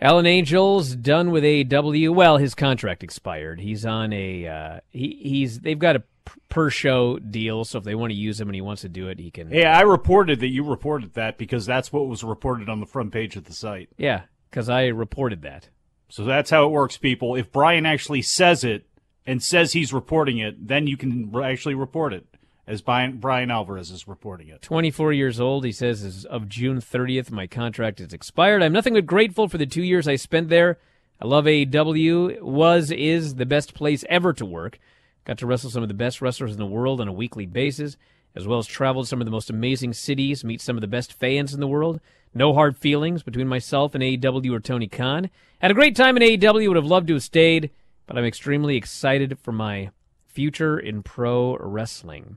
Alan 0.01 0.27
Angels 0.27 0.95
done 0.95 1.31
with 1.31 1.45
AEW. 1.45 2.15
Well, 2.15 2.37
his 2.39 2.55
contract 2.55 3.03
expired. 3.03 3.61
He's 3.61 3.85
on 3.85 4.13
a 4.13 4.47
uh, 4.47 4.81
he 4.91 5.19
he's 5.23 5.61
they've 5.61 5.79
got 5.79 5.97
a 5.97 6.03
per 6.49 6.71
show 6.71 7.19
deal, 7.19 7.65
so 7.65 7.79
if 7.79 7.85
they 7.85 7.95
want 7.95 8.11
to 8.11 8.17
use 8.19 8.41
him 8.41 8.49
and 8.49 8.55
he 8.55 8.61
wants 8.61 8.83
to 8.83 8.89
do 8.89 9.09
it, 9.09 9.19
he 9.19 9.31
can. 9.31 9.51
yeah, 9.51 9.77
I 9.77 9.83
reported 9.83 10.41
that 10.41 10.49
you 10.49 10.65
reported 10.65 11.15
that 11.15 11.39
because 11.39 11.67
that's 11.67 11.93
what 11.93 12.07
was 12.07 12.23
reported 12.23 12.69
on 12.69 12.81
the 12.81 12.87
front 12.87 13.13
page 13.13 13.37
of 13.37 13.45
the 13.45 13.53
site. 13.53 13.89
Yeah, 13.97 14.23
because 14.51 14.69
I 14.69 14.87
reported 14.87 15.43
that. 15.43 15.69
So 16.11 16.25
that's 16.25 16.51
how 16.51 16.65
it 16.65 16.71
works, 16.71 16.97
people. 16.97 17.35
If 17.35 17.53
Bryan 17.53 17.85
actually 17.87 18.23
says 18.23 18.65
it 18.65 18.87
and 19.27 19.43
says 19.43 19.73
he's 19.73 19.93
reporting 19.93 20.39
it, 20.39 20.67
then 20.67 20.87
you 20.87 20.97
can 20.97 21.35
actually 21.43 21.75
report 21.75 22.15
it, 22.15 22.27
as 22.69 22.83
Bryan, 22.83 23.17
Bryan 23.17 23.51
Alvarez 23.51 23.91
is 23.91 24.07
reporting 24.07 24.49
it. 24.49 24.61
24 24.61 25.15
years 25.15 25.41
old, 25.41 25.65
he 25.65 25.73
says, 25.73 26.05
as 26.05 26.27
of 26.27 26.51
June 26.51 26.81
30th, 26.81 27.31
my 27.31 27.47
contract 27.47 27.99
is 27.99 28.13
expired. 28.13 28.63
I'm 28.63 28.75
nothing 28.75 28.93
but 28.93 29.07
grateful 29.07 29.49
for 29.49 29.57
the 29.57 29.65
two 29.65 29.83
years 29.83 30.07
I 30.07 30.17
spent 30.17 30.51
there. 30.51 30.79
I 31.19 31.27
love 31.27 31.47
AEW. 31.47 32.43
Was, 32.43 32.91
is 32.91 33.37
the 33.37 33.47
best 33.47 33.73
place 33.73 34.05
ever 34.11 34.35
to 34.35 34.45
work. 34.45 34.79
Got 35.25 35.39
to 35.39 35.47
wrestle 35.47 35.71
some 35.71 35.83
of 35.83 35.89
the 35.89 35.95
best 35.95 36.21
wrestlers 36.21 36.53
in 36.53 36.59
the 36.59 36.67
world 36.67 37.01
on 37.01 37.09
a 37.09 37.13
weekly 37.13 37.47
basis, 37.47 37.97
as 38.37 38.47
well 38.47 38.59
as 38.59 38.67
traveled 38.67 39.07
to 39.07 39.09
some 39.09 39.23
of 39.23 39.25
the 39.25 39.31
most 39.31 39.49
amazing 39.49 39.95
cities, 39.95 40.45
meet 40.45 40.61
some 40.61 40.77
of 40.77 40.83
the 40.83 40.87
best 40.87 41.15
fans 41.15 41.55
in 41.55 41.61
the 41.61 41.67
world. 41.67 42.01
No 42.35 42.53
hard 42.53 42.77
feelings 42.77 43.23
between 43.23 43.49
myself 43.49 43.95
and 43.95 44.05
AEW 44.05 44.53
or 44.53 44.61
Tony 44.61 44.89
Khan. 44.89 45.31
Had 45.61 45.71
a 45.71 45.75
great 45.75 45.97
time 45.97 46.19
in 46.19 46.23
AEW, 46.23 46.69
would 46.69 46.77
have 46.77 46.85
loved 46.85 47.09
to 47.09 47.15
have 47.15 47.23
stayed, 47.23 47.71
but 48.07 48.19
I'm 48.19 48.27
extremely 48.27 48.77
excited 48.77 49.39
for 49.39 49.53
my 49.53 49.91
future 50.27 50.79
in 50.79 51.03
pro 51.03 51.57
wrestling. 51.57 52.37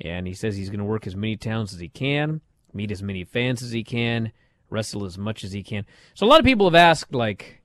And 0.00 0.26
he 0.26 0.34
says 0.34 0.56
he's 0.56 0.70
going 0.70 0.78
to 0.78 0.84
work 0.84 1.06
as 1.06 1.16
many 1.16 1.36
towns 1.36 1.72
as 1.72 1.80
he 1.80 1.88
can, 1.88 2.40
meet 2.72 2.90
as 2.90 3.02
many 3.02 3.24
fans 3.24 3.62
as 3.62 3.70
he 3.70 3.84
can, 3.84 4.32
wrestle 4.70 5.04
as 5.04 5.16
much 5.16 5.44
as 5.44 5.52
he 5.52 5.62
can. 5.62 5.86
So 6.14 6.26
a 6.26 6.28
lot 6.28 6.40
of 6.40 6.46
people 6.46 6.66
have 6.66 6.74
asked, 6.74 7.14
like, 7.14 7.62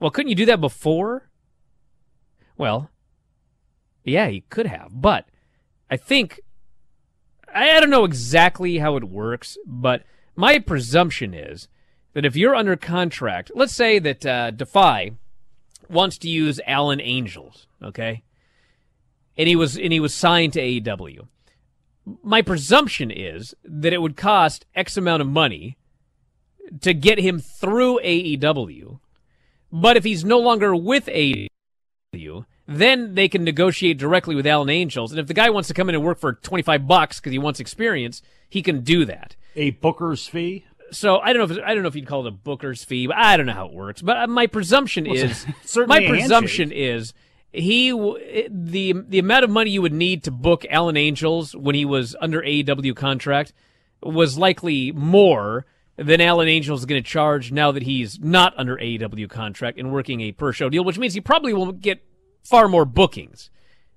well, 0.00 0.10
couldn't 0.10 0.30
you 0.30 0.34
do 0.34 0.46
that 0.46 0.60
before? 0.60 1.30
Well, 2.58 2.90
yeah, 4.04 4.28
he 4.28 4.42
could 4.42 4.66
have. 4.66 4.90
But 4.92 5.28
I 5.90 5.96
think, 5.96 6.40
I, 7.54 7.80
don't 7.80 7.90
know 7.90 8.04
exactly 8.04 8.78
how 8.78 8.96
it 8.96 9.04
works, 9.04 9.56
but 9.64 10.02
my 10.34 10.58
presumption 10.58 11.32
is 11.32 11.68
that 12.12 12.24
if 12.24 12.36
you're 12.36 12.54
under 12.54 12.76
contract, 12.76 13.52
let's 13.54 13.74
say 13.74 13.98
that 13.98 14.26
uh, 14.26 14.50
Defy 14.50 15.12
wants 15.88 16.18
to 16.18 16.28
use 16.28 16.60
Alan 16.66 17.00
Angels, 17.00 17.66
okay? 17.82 18.24
And 19.36 19.48
he 19.48 19.54
was 19.54 19.76
and 19.76 19.92
he 19.92 20.00
was 20.00 20.14
signed 20.14 20.54
to 20.54 20.60
AEW 20.60 21.28
my 22.22 22.42
presumption 22.42 23.10
is 23.10 23.54
that 23.64 23.92
it 23.92 24.00
would 24.00 24.16
cost 24.16 24.66
X 24.74 24.96
amount 24.96 25.22
of 25.22 25.28
money 25.28 25.76
to 26.80 26.94
get 26.94 27.18
him 27.18 27.40
through 27.40 28.00
AEW. 28.02 29.00
But 29.72 29.96
if 29.96 30.04
he's 30.04 30.24
no 30.24 30.38
longer 30.38 30.74
with 30.74 31.06
AEW, 31.06 32.46
then 32.66 33.14
they 33.14 33.28
can 33.28 33.44
negotiate 33.44 33.98
directly 33.98 34.34
with 34.34 34.46
Alan 34.46 34.70
Angels. 34.70 35.12
And 35.12 35.20
if 35.20 35.26
the 35.26 35.34
guy 35.34 35.50
wants 35.50 35.68
to 35.68 35.74
come 35.74 35.88
in 35.88 35.94
and 35.94 36.04
work 36.04 36.18
for 36.18 36.34
25 36.34 36.86
bucks 36.86 37.20
because 37.20 37.32
he 37.32 37.38
wants 37.38 37.60
experience, 37.60 38.22
he 38.48 38.62
can 38.62 38.82
do 38.82 39.04
that. 39.04 39.36
A 39.54 39.70
Booker's 39.70 40.26
fee? 40.26 40.64
so 40.90 41.18
I 41.18 41.32
don't 41.32 41.48
know 41.48 41.56
if 41.56 41.64
I 41.64 41.74
don't 41.74 41.82
know 41.82 41.88
if 41.88 41.96
you'd 41.96 42.06
call 42.06 42.26
it 42.26 42.28
a 42.28 42.32
booker's 42.32 42.84
fee, 42.84 43.06
but 43.06 43.16
I 43.16 43.36
don't 43.36 43.46
know 43.46 43.52
how 43.52 43.66
it 43.66 43.72
works. 43.72 44.02
But 44.02 44.16
uh, 44.16 44.26
my 44.26 44.46
presumption 44.46 45.06
is 45.06 45.46
certainly 45.64 46.00
my 46.00 46.08
presumption 46.08 46.72
is 46.72 47.12
he 47.56 47.90
the 48.50 48.92
the 49.08 49.18
amount 49.18 49.44
of 49.44 49.50
money 49.50 49.70
you 49.70 49.82
would 49.82 49.92
need 49.92 50.24
to 50.24 50.30
book 50.30 50.66
Alan 50.68 50.96
Angels 50.96 51.56
when 51.56 51.74
he 51.74 51.84
was 51.84 52.14
under 52.20 52.42
AEW 52.42 52.94
contract 52.94 53.52
was 54.02 54.36
likely 54.36 54.92
more 54.92 55.66
than 55.96 56.20
Alan 56.20 56.48
Angels 56.48 56.80
is 56.80 56.86
going 56.86 57.02
to 57.02 57.08
charge 57.08 57.50
now 57.52 57.72
that 57.72 57.82
he's 57.82 58.20
not 58.20 58.52
under 58.56 58.76
AEW 58.76 59.30
contract 59.30 59.78
and 59.78 59.92
working 59.92 60.20
a 60.20 60.32
per 60.32 60.52
show 60.52 60.68
deal, 60.68 60.84
which 60.84 60.98
means 60.98 61.14
he 61.14 61.20
probably 61.20 61.54
will 61.54 61.72
get 61.72 62.04
far 62.42 62.68
more 62.68 62.84
bookings. 62.84 63.50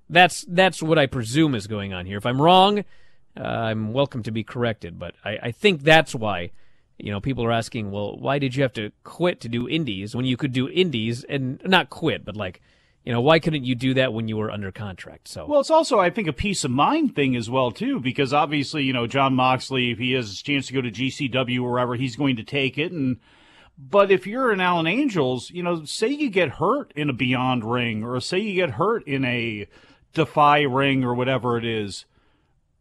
That's 0.08 0.44
that's 0.48 0.82
what 0.82 0.98
I 0.98 1.06
presume 1.06 1.54
is 1.54 1.66
going 1.66 1.92
on 1.92 2.06
here. 2.06 2.18
If 2.18 2.26
I'm 2.26 2.40
wrong, 2.40 2.80
uh, 3.38 3.42
I'm 3.42 3.92
welcome 3.92 4.22
to 4.24 4.30
be 4.30 4.42
corrected, 4.42 4.98
but 4.98 5.14
I, 5.24 5.38
I 5.42 5.50
think 5.52 5.82
that's 5.82 6.14
why 6.14 6.50
you 6.98 7.12
know 7.12 7.20
people 7.20 7.44
are 7.44 7.52
asking, 7.52 7.90
well, 7.90 8.16
why 8.16 8.38
did 8.38 8.56
you 8.56 8.62
have 8.62 8.72
to 8.72 8.90
quit 9.04 9.40
to 9.42 9.48
do 9.48 9.68
indies 9.68 10.16
when 10.16 10.24
you 10.24 10.36
could 10.36 10.52
do 10.52 10.68
indies 10.68 11.24
and 11.24 11.60
not 11.64 11.90
quit, 11.90 12.24
but 12.24 12.36
like 12.36 12.60
you 13.04 13.12
know, 13.12 13.20
why 13.20 13.38
couldn't 13.38 13.64
you 13.64 13.74
do 13.74 13.94
that 13.94 14.12
when 14.12 14.28
you 14.28 14.36
were 14.36 14.50
under 14.50 14.70
contract? 14.70 15.28
So 15.28 15.46
Well, 15.46 15.60
it's 15.60 15.70
also, 15.70 15.98
I 15.98 16.10
think, 16.10 16.28
a 16.28 16.32
peace 16.32 16.64
of 16.64 16.70
mind 16.70 17.14
thing 17.14 17.34
as 17.34 17.48
well, 17.48 17.70
too, 17.70 17.98
because 17.98 18.32
obviously, 18.32 18.84
you 18.84 18.92
know, 18.92 19.06
Jon 19.06 19.34
Moxley, 19.34 19.90
if 19.90 19.98
he 19.98 20.12
has 20.12 20.32
a 20.32 20.42
chance 20.42 20.66
to 20.66 20.74
go 20.74 20.82
to 20.82 20.90
GCW 20.90 21.62
or 21.62 21.70
wherever, 21.70 21.94
he's 21.94 22.16
going 22.16 22.36
to 22.36 22.44
take 22.44 22.76
it. 22.76 22.92
And 22.92 23.18
but 23.78 24.10
if 24.10 24.26
you're 24.26 24.50
an 24.50 24.60
Alan 24.60 24.86
Angels, 24.86 25.50
you 25.50 25.62
know, 25.62 25.84
say 25.84 26.08
you 26.08 26.28
get 26.28 26.50
hurt 26.50 26.92
in 26.94 27.08
a 27.08 27.14
Beyond 27.14 27.64
ring, 27.64 28.04
or 28.04 28.20
say 28.20 28.38
you 28.38 28.54
get 28.54 28.72
hurt 28.72 29.06
in 29.06 29.24
a 29.24 29.66
Defy 30.12 30.62
ring, 30.62 31.02
or 31.04 31.14
whatever 31.14 31.56
it 31.56 31.64
is, 31.64 32.04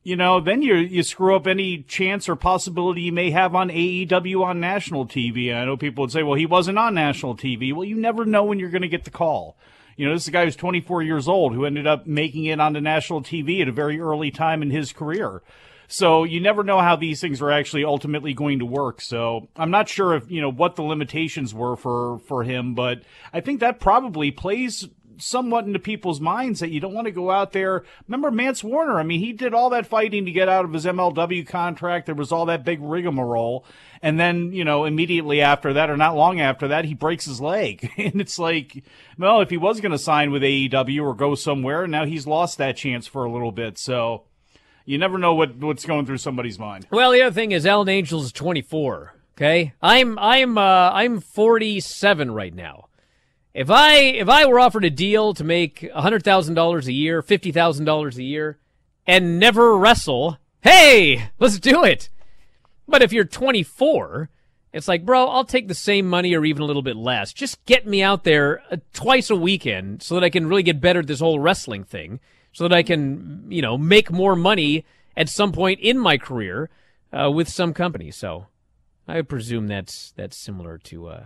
you 0.04 0.16
know, 0.16 0.42
then 0.42 0.62
you 0.62 0.76
you 0.76 1.04
screw 1.04 1.36
up 1.36 1.48
any 1.48 1.84
chance 1.84 2.28
or 2.28 2.36
possibility 2.36 3.02
you 3.02 3.12
may 3.12 3.32
have 3.32 3.56
on 3.56 3.70
AEW 3.70 4.44
on 4.44 4.60
national 4.60 5.06
TV. 5.06 5.54
I 5.54 5.64
know 5.64 5.78
people 5.78 6.04
would 6.04 6.12
say, 6.12 6.24
well, 6.24 6.36
he 6.36 6.46
wasn't 6.46 6.80
on 6.80 6.94
national 6.94 7.38
TV. 7.38 7.74
Well, 7.74 7.86
you 7.86 7.96
never 7.96 8.26
know 8.26 8.44
when 8.44 8.60
you're 8.60 8.70
going 8.70 8.82
to 8.82 8.88
get 8.88 9.04
the 9.04 9.12
call. 9.12 9.56
You 10.00 10.08
know, 10.08 10.14
this 10.14 10.22
is 10.22 10.28
a 10.30 10.32
guy 10.32 10.46
who's 10.46 10.56
24 10.56 11.04
years 11.04 11.28
old 11.28 11.54
who 11.54 11.66
ended 11.66 11.86
up 11.86 12.08
making 12.08 12.46
it 12.46 12.62
onto 12.62 12.80
national 12.80 13.22
TV 13.22 13.62
at 13.62 13.68
a 13.68 13.74
very 13.74 14.00
early 14.00 14.32
time 14.32 14.62
in 14.62 14.72
his 14.72 14.94
career. 14.94 15.42
So 15.90 16.24
you 16.24 16.40
never 16.40 16.64
know 16.64 16.80
how 16.80 16.96
these 16.96 17.20
things 17.20 17.42
are 17.42 17.52
actually 17.52 17.84
ultimately 17.84 18.34
going 18.34 18.60
to 18.60 18.66
work. 18.66 19.02
So 19.02 19.50
I'm 19.58 19.72
not 19.72 19.90
sure 19.90 20.16
if, 20.16 20.32
you 20.32 20.40
know, 20.40 20.52
what 20.54 20.78
the 20.78 20.84
limitations 20.84 21.54
were 21.54 21.76
for, 21.76 22.20
for 22.20 22.44
him, 22.44 22.76
but 22.76 23.04
I 23.34 23.42
think 23.42 23.60
that 23.60 23.82
probably 23.82 24.32
plays 24.32 24.88
somewhat 25.20 25.66
into 25.66 25.80
people's 25.80 26.20
minds 26.20 26.60
that 26.60 26.72
you 26.72 26.80
don't 26.80 26.94
want 26.94 27.06
to 27.06 27.12
go 27.12 27.32
out 27.32 27.52
there. 27.52 27.84
Remember 28.08 28.32
Mance 28.32 28.64
Warner? 28.64 29.00
I 29.00 29.04
mean, 29.04 29.20
he 29.20 29.34
did 29.34 29.54
all 29.54 29.70
that 29.72 29.88
fighting 29.88 30.26
to 30.26 30.32
get 30.32 30.50
out 30.50 30.66
of 30.66 30.74
his 30.74 30.86
MLW 30.86 31.48
contract. 31.48 32.06
There 32.06 32.16
was 32.16 32.32
all 32.32 32.46
that 32.48 32.66
big 32.66 32.80
rigmarole. 32.82 33.66
And 34.02 34.20
then, 34.20 34.54
you 34.54 34.64
know, 34.64 34.86
immediately 34.86 35.42
after 35.42 35.74
that, 35.74 35.90
or 35.90 35.98
not 35.98 36.16
long 36.16 36.40
after 36.40 36.70
that, 36.70 36.86
he 36.86 36.94
breaks 36.94 37.26
his 37.26 37.42
leg. 37.42 37.92
and 37.98 38.22
it's 38.22 38.40
like, 38.40 38.84
well, 39.18 39.42
if 39.42 39.50
he 39.50 39.58
was 39.58 39.82
going 39.82 39.92
to 39.92 39.98
sign 39.98 40.32
with 40.32 40.42
AEW 40.42 41.04
or 41.04 41.14
go 41.14 41.36
somewhere, 41.36 41.88
now 41.88 42.06
he's 42.06 42.26
lost 42.26 42.58
that 42.58 42.78
chance 42.78 43.08
for 43.08 43.26
a 43.26 43.32
little 43.32 43.52
bit. 43.52 43.78
So 43.78 44.24
you 44.86 44.98
never 44.98 45.18
know 45.18 45.36
what, 45.36 45.56
what's 45.58 45.86
going 45.86 46.06
through 46.06 46.18
somebody's 46.18 46.58
mind. 46.58 46.88
Well, 46.92 47.12
the 47.12 47.22
other 47.22 47.34
thing 47.34 47.52
is 47.52 47.66
Alan 47.66 47.90
Angels 47.90 48.26
is 48.26 48.32
24. 48.32 49.16
Okay, 49.40 49.72
I'm 49.82 50.20
I'm 50.20 50.58
uh, 50.58 50.92
I'm 50.92 51.22
47 51.22 52.30
right 52.30 52.54
now. 52.54 52.89
If 53.54 53.70
I 53.70 53.96
if 53.98 54.30
I 54.30 54.46
were 54.46 54.60
offered 54.60 54.86
a 54.86 54.90
deal 54.90 55.34
to 55.34 55.44
make 55.44 55.90
hundred 55.92 56.24
thousand 56.24 56.54
dollars 56.54 56.88
a 56.88 56.94
year, 56.94 57.22
fifty 57.22 57.52
thousand 57.52 57.86
dollars 57.86 58.18
a 58.18 58.24
year, 58.24 58.60
and 59.08 59.40
never 59.40 59.78
wrestle, 59.78 60.38
hey, 60.62 61.30
let's 61.40 61.60
do 61.60 61.84
it. 61.84 62.10
But 62.88 63.02
if 63.02 63.14
you're 63.14 63.26
24, 63.26 64.30
it's 64.74 64.88
like, 64.88 65.06
bro, 65.06 65.28
I'll 65.28 65.46
take 65.46 65.68
the 65.68 65.76
same 65.76 66.08
money 66.08 66.36
or 66.36 66.46
even 66.46 66.62
a 66.62 66.66
little 66.66 66.82
bit 66.82 66.96
less. 66.96 67.34
Just 67.34 67.64
get 67.66 67.88
me 67.88 68.02
out 68.02 68.24
there 68.24 68.62
uh, 68.72 68.78
twice 68.94 69.30
a 69.30 69.36
weekend 69.36 70.04
so 70.04 70.16
that 70.16 70.24
I 70.24 70.30
can 70.30 70.48
really 70.48 70.64
get 70.64 70.82
better 70.82 71.00
at 71.00 71.08
this 71.08 71.20
whole 71.20 71.40
wrestling 71.40 71.84
thing, 71.84 72.20
so 72.52 72.68
that 72.68 72.76
I 72.76 72.84
can, 72.84 73.46
you 73.50 73.62
know, 73.62 73.78
make 73.78 74.12
more 74.12 74.36
money 74.36 74.86
at 75.18 75.30
some 75.30 75.52
point 75.52 75.80
in 75.80 75.98
my 75.98 76.18
career 76.18 76.70
uh, 77.12 77.32
with 77.32 77.50
some 77.50 77.74
company. 77.74 78.12
So 78.12 78.48
I 79.08 79.22
presume 79.22 79.68
that's 79.68 80.14
that's 80.16 80.38
similar 80.38 80.78
to 80.78 81.08
uh, 81.08 81.26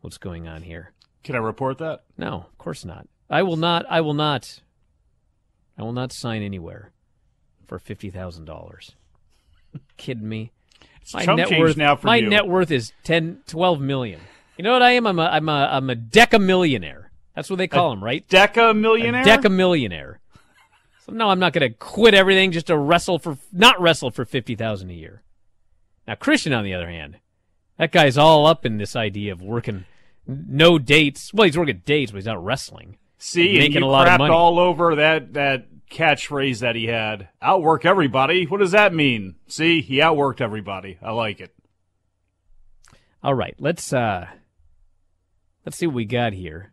what's 0.00 0.18
going 0.18 0.48
on 0.48 0.62
here. 0.62 0.92
Can 1.22 1.34
I 1.34 1.38
report 1.38 1.78
that? 1.78 2.04
No, 2.16 2.46
of 2.50 2.58
course 2.58 2.84
not. 2.84 3.06
I 3.28 3.42
will 3.42 3.56
not. 3.56 3.86
I 3.88 4.00
will 4.00 4.14
not. 4.14 4.60
I 5.78 5.82
will 5.82 5.92
not 5.92 6.12
sign 6.12 6.42
anywhere 6.42 6.92
for 7.66 7.78
fifty 7.78 8.10
thousand 8.10 8.46
dollars. 8.46 8.92
Kidding 9.96 10.28
me? 10.28 10.52
It's 11.02 11.12
chump 11.12 11.40
change 11.46 11.60
worth 11.60 11.76
now 11.76 11.96
for 11.96 12.06
my 12.06 12.16
you. 12.16 12.28
net 12.28 12.46
worth 12.46 12.70
is 12.70 12.92
10, 13.04 13.42
12 13.46 13.80
million. 13.80 14.20
You 14.56 14.64
know 14.64 14.72
what 14.72 14.82
I 14.82 14.92
am? 14.92 15.06
I'm 15.06 15.18
a 15.18 15.24
I'm 15.24 15.48
a 15.48 15.68
I'm 15.72 15.90
a 15.90 15.96
deca 15.96 16.42
millionaire. 16.42 17.10
That's 17.34 17.48
what 17.48 17.56
they 17.56 17.68
call 17.68 17.90
them, 17.90 18.04
right? 18.04 18.26
Deca 18.28 18.76
millionaire? 18.76 19.24
Deca 19.24 19.50
millionaire. 19.50 20.20
So 21.06 21.12
no, 21.12 21.30
I'm 21.30 21.38
not 21.38 21.52
going 21.52 21.70
to 21.70 21.76
quit 21.78 22.12
everything 22.12 22.52
just 22.52 22.66
to 22.66 22.76
wrestle 22.76 23.18
for 23.18 23.38
not 23.52 23.80
wrestle 23.80 24.10
for 24.10 24.24
fifty 24.24 24.54
thousand 24.54 24.90
a 24.90 24.94
year. 24.94 25.22
Now 26.06 26.16
Christian, 26.16 26.52
on 26.52 26.64
the 26.64 26.74
other 26.74 26.88
hand, 26.88 27.18
that 27.78 27.92
guy's 27.92 28.18
all 28.18 28.46
up 28.46 28.66
in 28.66 28.76
this 28.76 28.94
idea 28.94 29.32
of 29.32 29.40
working 29.40 29.86
no 30.48 30.78
dates. 30.78 31.32
Well, 31.34 31.46
he's 31.46 31.58
working 31.58 31.82
dates, 31.84 32.12
but 32.12 32.18
he's 32.18 32.26
not 32.26 32.42
wrestling. 32.42 32.96
See, 33.18 33.50
he's 33.50 33.58
making 33.58 33.82
a 33.82 33.86
lot 33.86 34.08
of 34.08 34.18
money. 34.18 34.32
all 34.32 34.58
over 34.58 34.96
that 34.96 35.34
that 35.34 35.66
catchphrase 35.90 36.60
that 36.60 36.76
he 36.76 36.86
had. 36.86 37.28
Outwork 37.42 37.84
everybody. 37.84 38.44
What 38.44 38.60
does 38.60 38.70
that 38.70 38.94
mean? 38.94 39.34
See, 39.48 39.82
he 39.82 39.96
outworked 39.96 40.40
everybody. 40.40 40.98
I 41.02 41.12
like 41.12 41.40
it. 41.40 41.54
All 43.22 43.34
right, 43.34 43.54
let's 43.58 43.92
uh 43.92 44.26
let's 45.66 45.76
see 45.76 45.86
what 45.86 45.96
we 45.96 46.04
got 46.06 46.32
here. 46.32 46.72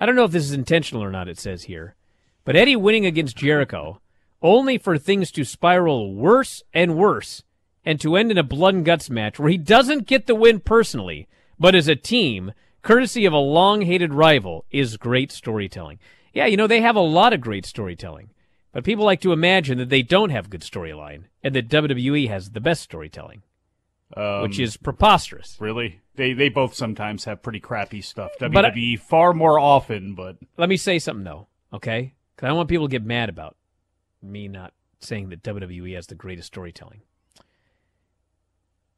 I 0.00 0.06
don't 0.06 0.16
know 0.16 0.24
if 0.24 0.30
this 0.30 0.44
is 0.44 0.52
intentional 0.52 1.02
or 1.02 1.10
not, 1.10 1.28
it 1.28 1.38
says 1.38 1.64
here. 1.64 1.94
But 2.44 2.56
Eddie 2.56 2.76
winning 2.76 3.04
against 3.04 3.36
Jericho 3.36 4.00
only 4.42 4.78
for 4.78 4.96
things 4.96 5.30
to 5.32 5.44
spiral 5.44 6.14
worse 6.14 6.62
and 6.72 6.96
worse 6.96 7.42
and 7.84 8.00
to 8.00 8.16
end 8.16 8.30
in 8.30 8.38
a 8.38 8.42
blood 8.42 8.74
and 8.74 8.84
guts 8.84 9.10
match 9.10 9.38
where 9.38 9.50
he 9.50 9.58
doesn't 9.58 10.06
get 10.06 10.26
the 10.26 10.34
win 10.34 10.60
personally, 10.60 11.28
but 11.58 11.74
as 11.74 11.88
a 11.88 11.96
team, 11.96 12.52
courtesy 12.86 13.24
of 13.26 13.32
a 13.32 13.38
long 13.38 13.82
hated 13.82 14.14
rival, 14.14 14.64
is 14.70 14.96
great 14.96 15.32
storytelling. 15.32 15.98
Yeah, 16.32 16.46
you 16.46 16.56
know, 16.56 16.66
they 16.66 16.80
have 16.82 16.96
a 16.96 17.00
lot 17.00 17.32
of 17.32 17.40
great 17.40 17.66
storytelling. 17.66 18.30
But 18.72 18.84
people 18.84 19.04
like 19.04 19.20
to 19.22 19.32
imagine 19.32 19.78
that 19.78 19.88
they 19.88 20.02
don't 20.02 20.30
have 20.30 20.50
good 20.50 20.60
storyline 20.60 21.24
and 21.42 21.54
that 21.54 21.68
WWE 21.68 22.28
has 22.28 22.50
the 22.50 22.60
best 22.60 22.82
storytelling, 22.82 23.42
Um, 24.16 24.42
which 24.42 24.58
is 24.60 24.76
preposterous. 24.76 25.56
really 25.58 26.00
they 26.14 26.32
they 26.34 26.48
both 26.48 26.74
sometimes 26.74 27.24
have 27.24 27.42
pretty 27.42 27.60
crappy 27.60 28.00
stuff. 28.02 28.32
I- 28.40 28.44
WWE 28.48 28.96
far 29.00 29.32
more 29.32 29.58
often, 29.58 30.14
but 30.14 30.36
Let 30.58 30.68
me 30.68 30.76
say 30.76 30.98
something 30.98 31.24
though, 31.24 31.48
okay? 31.72 32.14
Because 32.34 32.46
I 32.46 32.48
don't 32.48 32.56
want 32.58 32.68
people 32.68 32.86
to 32.86 32.90
get 32.90 33.04
mad 33.04 33.28
about 33.30 33.56
me 34.22 34.46
not 34.46 34.72
saying 35.00 35.28
that 35.30 35.42
WWE 35.42 35.94
has 35.94 36.06
the 36.06 36.14
greatest 36.14 36.48
storytelling. 36.48 37.00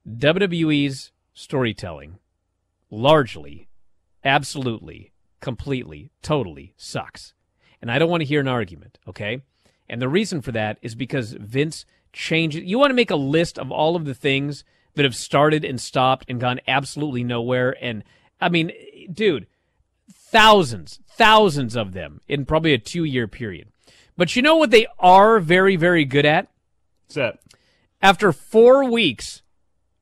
WWE's 0.09 1.12
storytelling, 1.34 2.18
largely, 2.91 3.68
absolutely, 4.25 5.12
completely, 5.41 6.11
totally 6.23 6.75
sucks. 6.77 7.35
And 7.81 7.91
I 7.91 7.99
don't 7.99 8.11
want 8.11 8.23
to 8.23 8.29
hear 8.29 8.41
an 8.41 8.49
argument, 8.49 8.99
okay? 9.07 9.43
And 9.89 10.03
the 10.03 10.09
reason 10.09 10.43
for 10.43 10.53
that 10.53 10.79
is 10.83 10.95
because 10.95 11.33
Vince 11.33 11.85
changed 12.12 12.57
it. 12.57 12.64
You 12.64 12.79
want 12.79 12.91
to 12.91 12.95
make 12.95 13.11
a 13.11 13.16
list 13.16 13.59
of 13.59 13.71
all 13.71 13.97
of 13.97 14.05
the 14.05 14.14
things 14.14 14.64
that 14.95 15.05
have 15.05 15.14
started 15.14 15.64
and 15.64 15.81
stopped 15.81 16.25
and 16.29 16.41
gone 16.41 16.61
absolutely 16.66 17.25
nowhere. 17.25 17.77
And 17.81 18.03
I 18.41 18.49
mean, 18.49 18.73
dude, 19.12 19.47
thousands, 20.12 21.01
thousands 21.09 21.77
of 21.77 21.93
them 21.93 22.21
in 22.29 22.45
probably 22.45 22.75
a 22.75 22.79
two 22.79 23.05
year 23.05 23.29
period. 23.29 23.69
But 24.16 24.35
you 24.35 24.43
know 24.43 24.57
what 24.57 24.71
they 24.71 24.87
are 24.99 25.39
very, 25.39 25.77
very 25.77 26.05
good 26.05 26.27
at? 26.27 26.49
what's 27.07 27.14
that? 27.14 27.39
After 28.03 28.33
four 28.33 28.85
weeks 28.91 29.43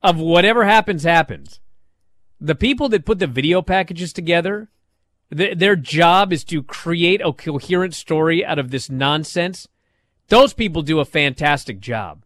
of 0.02 0.18
whatever 0.18 0.64
happens, 0.64 1.04
happens, 1.04 1.60
the 2.40 2.54
people 2.54 2.88
that 2.90 3.04
put 3.04 3.18
the 3.18 3.26
video 3.26 3.62
packages 3.62 4.12
together, 4.12 4.68
th- 5.34 5.58
their 5.58 5.76
job 5.76 6.32
is 6.32 6.44
to 6.44 6.62
create 6.62 7.20
a 7.24 7.32
coherent 7.32 7.94
story 7.94 8.44
out 8.44 8.58
of 8.58 8.70
this 8.70 8.90
nonsense. 8.90 9.68
Those 10.28 10.52
people 10.52 10.82
do 10.82 11.00
a 11.00 11.04
fantastic 11.04 11.80
job. 11.80 12.24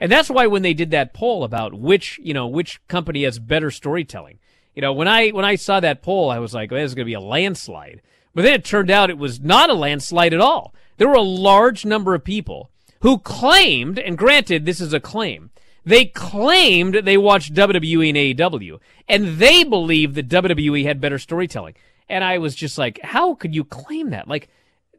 And 0.00 0.10
that's 0.10 0.30
why 0.30 0.46
when 0.46 0.62
they 0.62 0.74
did 0.74 0.90
that 0.90 1.14
poll 1.14 1.44
about 1.44 1.74
which, 1.74 2.18
you 2.22 2.34
know, 2.34 2.46
which 2.46 2.86
company 2.88 3.24
has 3.24 3.38
better 3.38 3.70
storytelling, 3.70 4.38
you 4.74 4.82
know, 4.82 4.92
when 4.92 5.08
I 5.08 5.28
when 5.30 5.44
I 5.44 5.54
saw 5.54 5.80
that 5.80 6.02
poll, 6.02 6.30
I 6.30 6.38
was 6.38 6.52
like, 6.52 6.70
well, 6.70 6.80
is 6.80 6.94
going 6.94 7.04
to 7.04 7.10
be 7.10 7.14
a 7.14 7.20
landslide. 7.20 8.02
But 8.34 8.42
then 8.42 8.54
it 8.54 8.64
turned 8.64 8.90
out 8.90 9.10
it 9.10 9.18
was 9.18 9.40
not 9.40 9.70
a 9.70 9.74
landslide 9.74 10.34
at 10.34 10.40
all. 10.40 10.74
There 10.96 11.08
were 11.08 11.14
a 11.14 11.22
large 11.22 11.84
number 11.84 12.14
of 12.14 12.24
people 12.24 12.70
who 13.00 13.18
claimed, 13.18 13.98
and 13.98 14.18
granted, 14.18 14.64
this 14.64 14.80
is 14.80 14.92
a 14.92 15.00
claim, 15.00 15.50
they 15.84 16.06
claimed 16.06 16.94
they 16.94 17.16
watched 17.16 17.54
WWE 17.54 18.08
and 18.08 18.38
AEW, 18.38 18.80
and 19.08 19.38
they 19.38 19.64
believed 19.64 20.14
that 20.14 20.28
WWE 20.28 20.84
had 20.84 21.00
better 21.00 21.18
storytelling. 21.18 21.74
And 22.08 22.24
I 22.24 22.38
was 22.38 22.54
just 22.54 22.78
like, 22.78 23.00
how 23.02 23.34
could 23.34 23.54
you 23.54 23.64
claim 23.64 24.10
that? 24.10 24.28
Like, 24.28 24.48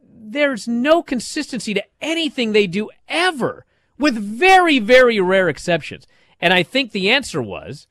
there's 0.02 0.66
no 0.66 1.02
consistency 1.02 1.74
to 1.74 1.84
anything 2.00 2.52
they 2.52 2.66
do 2.66 2.90
ever, 3.08 3.64
with 3.98 4.16
very, 4.16 4.78
very 4.78 5.20
rare 5.20 5.48
exceptions. 5.48 6.06
And 6.40 6.52
I 6.52 6.62
think 6.62 6.92
the 6.92 7.10
answer 7.10 7.40
was 7.40 7.86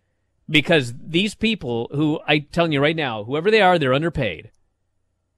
because 0.50 0.94
these 0.98 1.34
people 1.36 1.90
who 1.92 2.20
I 2.28 2.40
telling 2.40 2.72
you 2.72 2.82
right 2.82 2.96
now, 2.96 3.24
whoever 3.24 3.50
they 3.50 3.62
are, 3.62 3.80
they're 3.80 3.94
underpaid. 3.94 4.52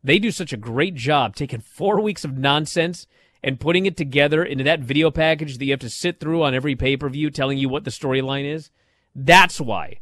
They 0.03 0.19
do 0.19 0.31
such 0.31 0.53
a 0.53 0.57
great 0.57 0.95
job 0.95 1.35
taking 1.35 1.59
four 1.59 2.01
weeks 2.01 2.23
of 2.23 2.37
nonsense 2.37 3.07
and 3.47 3.61
putting 3.61 3.85
it 3.85 3.95
together 3.95 4.43
into 4.43 4.65
that 4.65 4.81
video 4.81 5.09
package 5.09 5.57
that 5.57 5.63
you 5.63 5.71
have 5.71 5.79
to 5.79 5.89
sit 5.89 6.19
through 6.19 6.43
on 6.43 6.53
every 6.53 6.75
pay 6.75 6.97
per 6.97 7.07
view 7.07 7.29
telling 7.29 7.57
you 7.57 7.69
what 7.69 7.85
the 7.85 7.91
storyline 7.91 8.43
is. 8.43 8.71
That's 9.15 9.61
why. 9.61 9.99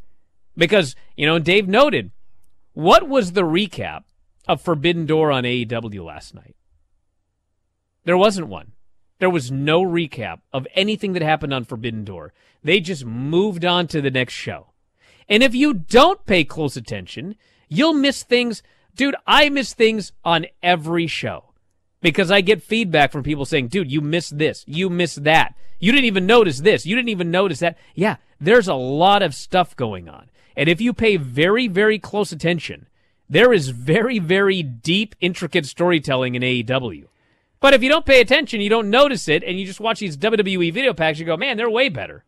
Because, 0.58 0.96
you 1.16 1.28
know, 1.28 1.38
Dave 1.38 1.68
noted, 1.68 2.10
what 2.74 3.08
was 3.08 3.34
the 3.34 3.44
recap 3.44 4.06
of 4.48 4.64
Forbidden 4.64 5.06
Door 5.06 5.32
on 5.32 5.44
AEW 5.44 6.04
last 6.04 6.34
night? 6.34 6.56
There 8.04 8.18
wasn't 8.18 8.48
one. 8.48 8.72
There 9.20 9.30
was 9.30 9.52
no 9.52 9.84
recap 9.84 10.40
of 10.52 10.66
anything 10.74 11.14
that 11.14 11.22
happened 11.22 11.54
on 11.54 11.66
Forbidden 11.66 12.04
Door. 12.04 12.34
They 12.64 12.80
just 12.80 13.06
moved 13.06 13.64
on 13.64 13.86
to 13.90 14.02
the 14.02 14.10
next 14.10 14.34
show. 14.34 14.72
And 15.30 15.44
if 15.44 15.54
you 15.54 15.76
don't 15.76 16.26
pay 16.26 16.46
close 16.46 16.76
attention, 16.76 17.36
you'll 17.70 17.94
miss 17.94 18.24
things. 18.24 18.64
Dude, 18.96 19.16
I 19.28 19.50
miss 19.50 19.76
things 19.76 20.14
on 20.24 20.48
every 20.64 21.06
show 21.06 21.45
because 22.06 22.30
I 22.30 22.42
get 22.42 22.62
feedback 22.62 23.12
from 23.12 23.24
people 23.24 23.46
saying, 23.46 23.70
dude, 23.70 23.92
you 23.92 24.00
missed 24.00 24.38
this. 24.38 24.64
You 24.68 24.92
missed 24.92 25.24
that. 25.24 25.56
You 25.80 25.92
didn't 25.92 26.06
even 26.06 26.28
notice 26.28 26.60
this. 26.60 26.86
You 26.86 26.96
didn't 26.96 27.10
even 27.10 27.32
notice 27.32 27.62
that. 27.62 27.80
Yeah, 27.96 28.18
there's 28.40 28.68
a 28.68 28.76
lot 28.76 29.24
of 29.24 29.34
stuff 29.34 29.76
going 29.76 30.08
on. 30.08 30.30
And 30.56 30.70
if 30.70 30.80
you 30.80 30.94
pay 30.94 31.18
very, 31.18 31.68
very 31.68 31.98
close 31.98 32.32
attention, 32.32 32.86
there 33.28 33.52
is 33.52 33.70
very, 33.70 34.20
very 34.20 34.62
deep, 34.62 35.16
intricate 35.20 35.66
storytelling 35.66 36.36
in 36.36 36.44
AEW. 36.44 37.06
But 37.60 37.74
if 37.74 37.82
you 37.82 37.90
don't 37.90 38.06
pay 38.06 38.22
attention, 38.22 38.62
you 38.62 38.70
don't 38.70 38.92
notice 38.92 39.28
it, 39.28 39.44
and 39.44 39.60
you 39.60 39.66
just 39.66 39.80
watch 39.80 40.00
these 40.00 40.16
WWE 40.16 40.72
video 40.72 40.94
packs, 40.94 41.18
you 41.18 41.26
go, 41.26 41.38
man, 41.38 41.58
they're 41.58 41.72
way 41.72 41.90
better. 41.90 42.24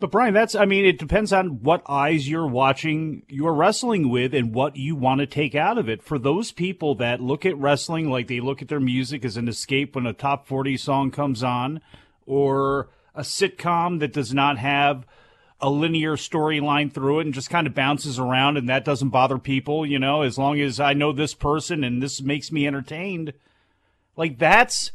But 0.00 0.12
Bryan, 0.12 0.32
that's 0.32 0.54
I 0.54 0.64
mean, 0.64 0.84
it 0.84 0.98
depends 0.98 1.32
on 1.32 1.62
what 1.62 1.82
eyes 1.88 2.28
you're 2.28 2.46
watching 2.46 3.24
your 3.28 3.52
wrestling 3.52 4.08
with 4.08 4.32
and 4.32 4.54
what 4.54 4.76
you 4.76 4.94
want 4.94 5.20
to 5.20 5.26
take 5.26 5.56
out 5.56 5.76
of 5.76 5.88
it. 5.88 6.04
For 6.04 6.18
those 6.18 6.52
people 6.52 6.94
that 6.96 7.20
look 7.20 7.44
at 7.44 7.58
wrestling 7.58 8.08
like 8.08 8.28
they 8.28 8.38
look 8.38 8.62
at 8.62 8.68
their 8.68 8.78
music 8.78 9.24
as 9.24 9.36
an 9.36 9.48
escape 9.48 9.96
when 9.96 10.06
a 10.06 10.12
top 10.12 10.46
40 10.46 10.76
song 10.76 11.10
comes 11.10 11.42
on 11.42 11.80
or 12.26 12.90
a 13.14 13.22
sitcom 13.22 13.98
that 13.98 14.12
does 14.12 14.32
not 14.32 14.58
have 14.58 15.04
a 15.60 15.68
linear 15.68 16.14
storyline 16.14 16.92
through 16.92 17.18
it 17.18 17.26
and 17.26 17.34
just 17.34 17.50
kind 17.50 17.66
of 17.66 17.74
bounces 17.74 18.20
around 18.20 18.56
and 18.56 18.68
that 18.68 18.84
doesn't 18.84 19.08
bother 19.08 19.38
people, 19.38 19.84
you 19.84 19.98
know, 19.98 20.22
as 20.22 20.38
long 20.38 20.60
as 20.60 20.78
I 20.78 20.92
know 20.92 21.12
this 21.12 21.34
person 21.34 21.82
and 21.82 22.00
this 22.00 22.22
makes 22.22 22.52
me 22.52 22.68
entertained. 22.68 23.32
Like 24.16 24.38
that's 24.38 24.92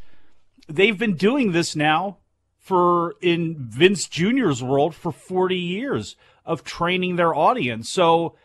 they've 0.70 0.98
been 0.98 1.18
doing 1.18 1.52
this 1.52 1.76
now 1.76 2.20
for 2.64 3.16
in 3.22 3.56
Vince 3.58 4.08
Jr.'s 4.08 4.64
world 4.64 4.96
for 4.96 5.12
40 5.12 5.56
years 5.56 6.16
of 6.46 6.64
training 6.64 7.18
their 7.18 7.36
audience. 7.36 7.90
So 7.90 8.36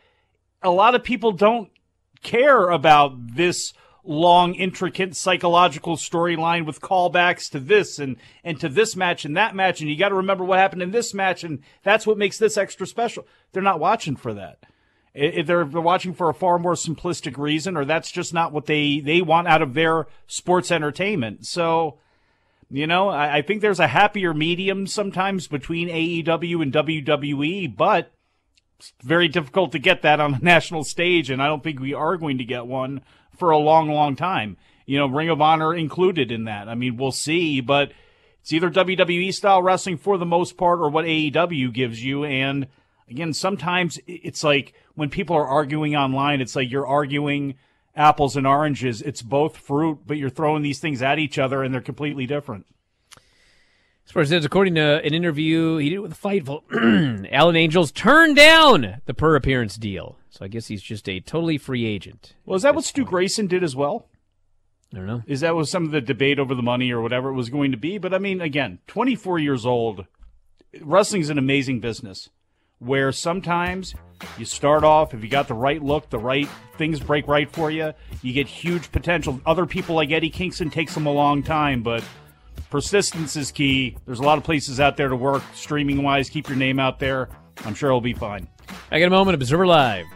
a 0.60 0.70
lot 0.70 0.96
of 0.96 1.04
people 1.04 1.30
don't 1.30 1.70
care 2.22 2.68
about 2.68 3.36
this 3.36 3.72
long, 4.02 4.54
intricate 4.54 5.14
psychological 5.14 5.96
storyline 5.96 6.66
with 6.66 6.80
callbacks 6.80 7.48
to 7.50 7.60
this 7.60 8.00
and, 8.00 8.16
and 8.42 8.58
to 8.58 8.68
this 8.68 8.96
match 8.96 9.24
and 9.24 9.36
that 9.36 9.54
match. 9.54 9.80
And 9.80 9.88
you 9.88 9.96
got 9.96 10.08
to 10.08 10.16
remember 10.16 10.44
what 10.44 10.58
happened 10.58 10.82
in 10.82 10.90
this 10.90 11.14
match. 11.14 11.44
And 11.44 11.60
that's 11.84 12.06
what 12.06 12.18
makes 12.18 12.38
this 12.38 12.56
extra 12.56 12.88
special. 12.88 13.24
They're 13.52 13.62
not 13.62 13.78
watching 13.78 14.16
for 14.16 14.34
that. 14.34 14.64
If 15.14 15.46
they're, 15.46 15.64
they're 15.64 15.80
watching 15.80 16.12
for 16.12 16.28
a 16.28 16.34
far 16.34 16.58
more 16.58 16.74
simplistic 16.74 17.38
reason, 17.38 17.76
or 17.76 17.84
that's 17.84 18.10
just 18.10 18.34
not 18.34 18.52
what 18.52 18.66
they, 18.66 18.98
they 18.98 19.22
want 19.22 19.46
out 19.46 19.62
of 19.62 19.74
their 19.74 20.06
sports 20.26 20.72
entertainment. 20.72 21.46
So, 21.46 21.98
you 22.70 22.86
know, 22.86 23.08
I, 23.08 23.38
I 23.38 23.42
think 23.42 23.60
there's 23.60 23.80
a 23.80 23.86
happier 23.86 24.34
medium 24.34 24.86
sometimes 24.86 25.48
between 25.48 25.88
AEW 25.88 26.62
and 26.62 26.72
WWE, 26.72 27.76
but 27.76 28.12
it's 28.78 28.92
very 29.02 29.28
difficult 29.28 29.72
to 29.72 29.78
get 29.78 30.02
that 30.02 30.20
on 30.20 30.34
a 30.34 30.38
national 30.42 30.84
stage, 30.84 31.30
and 31.30 31.42
I 31.42 31.46
don't 31.46 31.62
think 31.62 31.80
we 31.80 31.94
are 31.94 32.16
going 32.16 32.38
to 32.38 32.44
get 32.44 32.66
one 32.66 33.00
for 33.36 33.50
a 33.50 33.58
long, 33.58 33.88
long 33.88 34.16
time. 34.16 34.56
You 34.86 34.98
know, 34.98 35.06
Ring 35.06 35.28
of 35.28 35.40
Honor 35.40 35.74
included 35.74 36.32
in 36.32 36.44
that. 36.44 36.68
I 36.68 36.74
mean, 36.74 36.96
we'll 36.96 37.12
see, 37.12 37.60
but 37.60 37.92
it's 38.40 38.52
either 38.52 38.70
WWE 38.70 39.34
style 39.34 39.62
wrestling 39.62 39.98
for 39.98 40.16
the 40.16 40.26
most 40.26 40.56
part 40.56 40.80
or 40.80 40.88
what 40.88 41.04
AEW 41.04 41.72
gives 41.72 42.02
you. 42.02 42.24
And 42.24 42.68
again, 43.10 43.32
sometimes 43.32 43.98
it's 44.06 44.42
like 44.42 44.74
when 44.94 45.10
people 45.10 45.36
are 45.36 45.46
arguing 45.46 45.96
online, 45.96 46.40
it's 46.40 46.56
like 46.56 46.70
you're 46.70 46.86
arguing 46.86 47.56
apples 47.98 48.36
and 48.36 48.46
oranges. 48.46 49.02
It's 49.02 49.20
both 49.20 49.56
fruit, 49.56 49.98
but 50.06 50.16
you're 50.16 50.30
throwing 50.30 50.62
these 50.62 50.78
things 50.78 51.02
at 51.02 51.18
each 51.18 51.38
other 51.38 51.62
and 51.62 51.74
they're 51.74 51.80
completely 51.80 52.26
different. 52.26 52.66
As 54.06 54.12
far 54.12 54.22
as 54.22 54.30
says, 54.30 54.46
according 54.46 54.76
to 54.76 55.04
an 55.04 55.12
interview 55.12 55.76
he 55.76 55.90
did 55.90 55.98
with 55.98 56.18
Fightful, 56.18 56.62
Alan 57.30 57.56
Angels 57.56 57.92
turned 57.92 58.36
down 58.36 59.02
the 59.04 59.12
per 59.12 59.36
appearance 59.36 59.76
deal. 59.76 60.16
So 60.30 60.46
I 60.46 60.48
guess 60.48 60.68
he's 60.68 60.80
just 60.80 61.08
a 61.10 61.20
totally 61.20 61.58
free 61.58 61.84
agent. 61.84 62.34
Well, 62.46 62.56
is 62.56 62.62
that 62.62 62.74
what 62.74 62.84
Stu 62.84 63.02
point. 63.02 63.10
Grayson 63.10 63.46
did 63.48 63.62
as 63.62 63.76
well? 63.76 64.08
I 64.94 64.96
don't 64.96 65.06
know. 65.06 65.22
Is 65.26 65.40
that 65.40 65.54
was 65.54 65.68
some 65.68 65.84
of 65.84 65.90
the 65.90 66.00
debate 66.00 66.38
over 66.38 66.54
the 66.54 66.62
money 66.62 66.90
or 66.90 67.02
whatever 67.02 67.28
it 67.28 67.34
was 67.34 67.50
going 67.50 67.72
to 67.72 67.76
be? 67.76 67.98
But 67.98 68.14
I 68.14 68.18
mean, 68.18 68.40
again, 68.40 68.78
24 68.86 69.40
years 69.40 69.66
old, 69.66 70.06
wrestling's 70.80 71.28
an 71.28 71.36
amazing 71.36 71.80
business 71.80 72.30
where 72.78 73.12
sometimes 73.12 73.94
you 74.36 74.44
start 74.44 74.84
off, 74.84 75.14
if 75.14 75.22
you 75.22 75.28
got 75.28 75.48
the 75.48 75.54
right 75.54 75.82
look, 75.82 76.10
the 76.10 76.18
right 76.18 76.48
things 76.76 77.00
break 77.00 77.26
right 77.26 77.50
for 77.50 77.70
you, 77.70 77.92
you 78.22 78.32
get 78.32 78.46
huge 78.46 78.90
potential. 78.92 79.40
Other 79.46 79.66
people 79.66 79.94
like 79.94 80.10
Eddie 80.10 80.30
Kingston 80.30 80.70
takes 80.70 80.94
them 80.94 81.06
a 81.06 81.12
long 81.12 81.42
time, 81.42 81.82
but 81.82 82.04
persistence 82.70 83.36
is 83.36 83.50
key. 83.50 83.96
There's 84.06 84.20
a 84.20 84.24
lot 84.24 84.38
of 84.38 84.44
places 84.44 84.80
out 84.80 84.96
there 84.96 85.08
to 85.08 85.16
work 85.16 85.42
streaming 85.54 86.02
wise. 86.02 86.28
Keep 86.28 86.48
your 86.48 86.58
name 86.58 86.78
out 86.78 86.98
there. 86.98 87.28
I'm 87.64 87.74
sure 87.74 87.90
it'll 87.90 88.00
be 88.00 88.14
fine. 88.14 88.48
I 88.90 88.98
get 88.98 89.06
a 89.06 89.10
moment, 89.10 89.34
Observer 89.34 89.66
Live. 89.66 90.06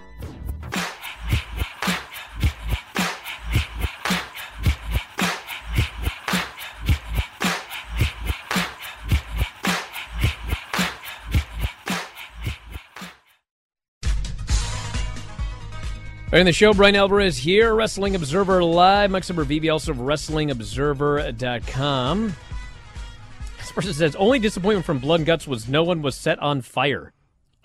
In 16.33 16.47
the 16.47 16.53
show, 16.53 16.73
Bryan 16.73 16.97
Alvarez 16.97 17.37
here, 17.37 17.75
Wrestling 17.75 18.15
Observer 18.15 18.65
Live. 18.65 19.11
Mike 19.11 19.23
Sempervive, 19.23 19.71
also 19.71 19.93
WrestlingObserver.com. 19.93 22.37
This 23.59 23.73
person 23.73 23.93
says, 23.93 24.17
only 24.17 24.39
disappointment 24.39 24.87
from 24.87 24.99
Blood 24.99 25.21
and 25.21 25.27
Guts 25.27 25.47
was 25.47 25.69
no 25.69 25.83
one 25.83 26.01
was 26.01 26.15
set 26.15 26.39
on 26.39 26.63
fire. 26.63 27.13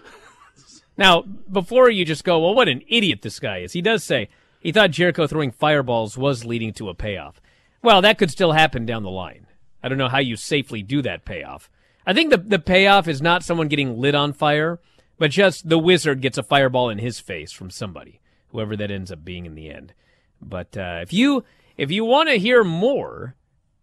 now, 0.98 1.24
before 1.52 1.90
you 1.90 2.06
just 2.06 2.24
go, 2.24 2.40
well, 2.40 2.56
what 2.56 2.70
an 2.70 2.82
idiot 2.88 3.24
this 3.24 3.42
guy 3.42 3.58
is, 3.58 3.74
he 3.74 3.82
does 3.82 4.06
say 4.06 4.30
he 4.62 4.72
thought 4.72 4.92
Jericho 4.92 5.28
throwing 5.28 5.52
fireballs 5.52 6.18
was 6.18 6.46
leading 6.46 6.72
to 6.76 6.88
a 6.88 6.96
payoff. 6.96 7.42
Well, 7.84 8.02
that 8.04 8.18
could 8.18 8.32
still 8.32 8.54
happen 8.54 8.86
down 8.86 9.04
the 9.04 9.12
line. 9.12 9.48
I 9.84 9.90
don't 9.90 9.98
know 9.98 10.08
how 10.08 10.20
you 10.20 10.38
safely 10.38 10.82
do 10.82 11.02
that 11.02 11.26
payoff. 11.26 11.70
I 12.08 12.14
think 12.14 12.32
the, 12.32 12.38
the 12.38 12.60
payoff 12.60 13.10
is 13.10 13.22
not 13.22 13.44
someone 13.44 13.68
getting 13.68 14.00
lit 14.00 14.16
on 14.16 14.32
fire, 14.32 14.80
but 15.18 15.32
just 15.32 15.68
the 15.68 15.78
wizard 15.78 16.22
gets 16.22 16.38
a 16.38 16.44
fireball 16.44 16.90
in 16.90 17.00
his 17.00 17.20
face 17.20 17.52
from 17.52 17.70
somebody 17.70 18.22
whoever 18.56 18.76
that 18.78 18.90
ends 18.90 19.12
up 19.12 19.26
being 19.26 19.46
in 19.46 19.54
the 19.54 19.70
end. 19.70 19.94
But 20.42 20.78
uh, 20.78 21.00
if 21.02 21.12
you 21.12 21.44
if 21.78 21.92
you 21.92 22.06
want 22.06 22.30
to 22.30 22.36
hear 22.36 22.64
more 22.64 23.36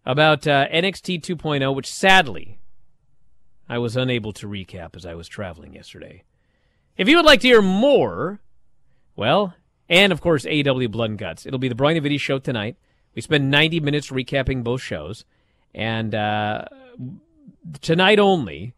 about 0.04 0.46
uh, 0.46 0.66
NXT 0.68 1.20
2.0, 1.20 1.74
which 1.74 1.90
sadly 1.90 2.58
I 3.68 3.78
was 3.78 3.96
unable 3.96 4.32
to 4.32 4.48
recap 4.48 4.96
as 4.96 5.04
I 5.04 5.14
was 5.14 5.28
traveling 5.28 5.74
yesterday, 5.74 6.24
if 6.96 7.08
you 7.08 7.16
would 7.16 7.26
like 7.26 7.40
to 7.40 7.48
hear 7.48 7.62
more, 7.62 8.40
well, 9.14 9.54
and 9.88 10.12
of 10.12 10.20
course 10.20 10.44
AEW 10.44 10.90
Blood 10.90 11.10
and 11.10 11.18
Guts, 11.18 11.46
it'll 11.46 11.58
be 11.58 11.68
the 11.68 11.74
Bryan 11.74 11.98
and 11.98 12.04
Vinny 12.04 12.18
show 12.18 12.38
tonight. 12.38 12.76
We 13.14 13.20
spend 13.20 13.50
90 13.50 13.80
minutes 13.80 14.10
recapping 14.10 14.64
both 14.64 14.80
shows, 14.80 15.26
and 15.74 16.14
uh, 16.14 16.64
tonight 17.82 18.18
only 18.18 18.74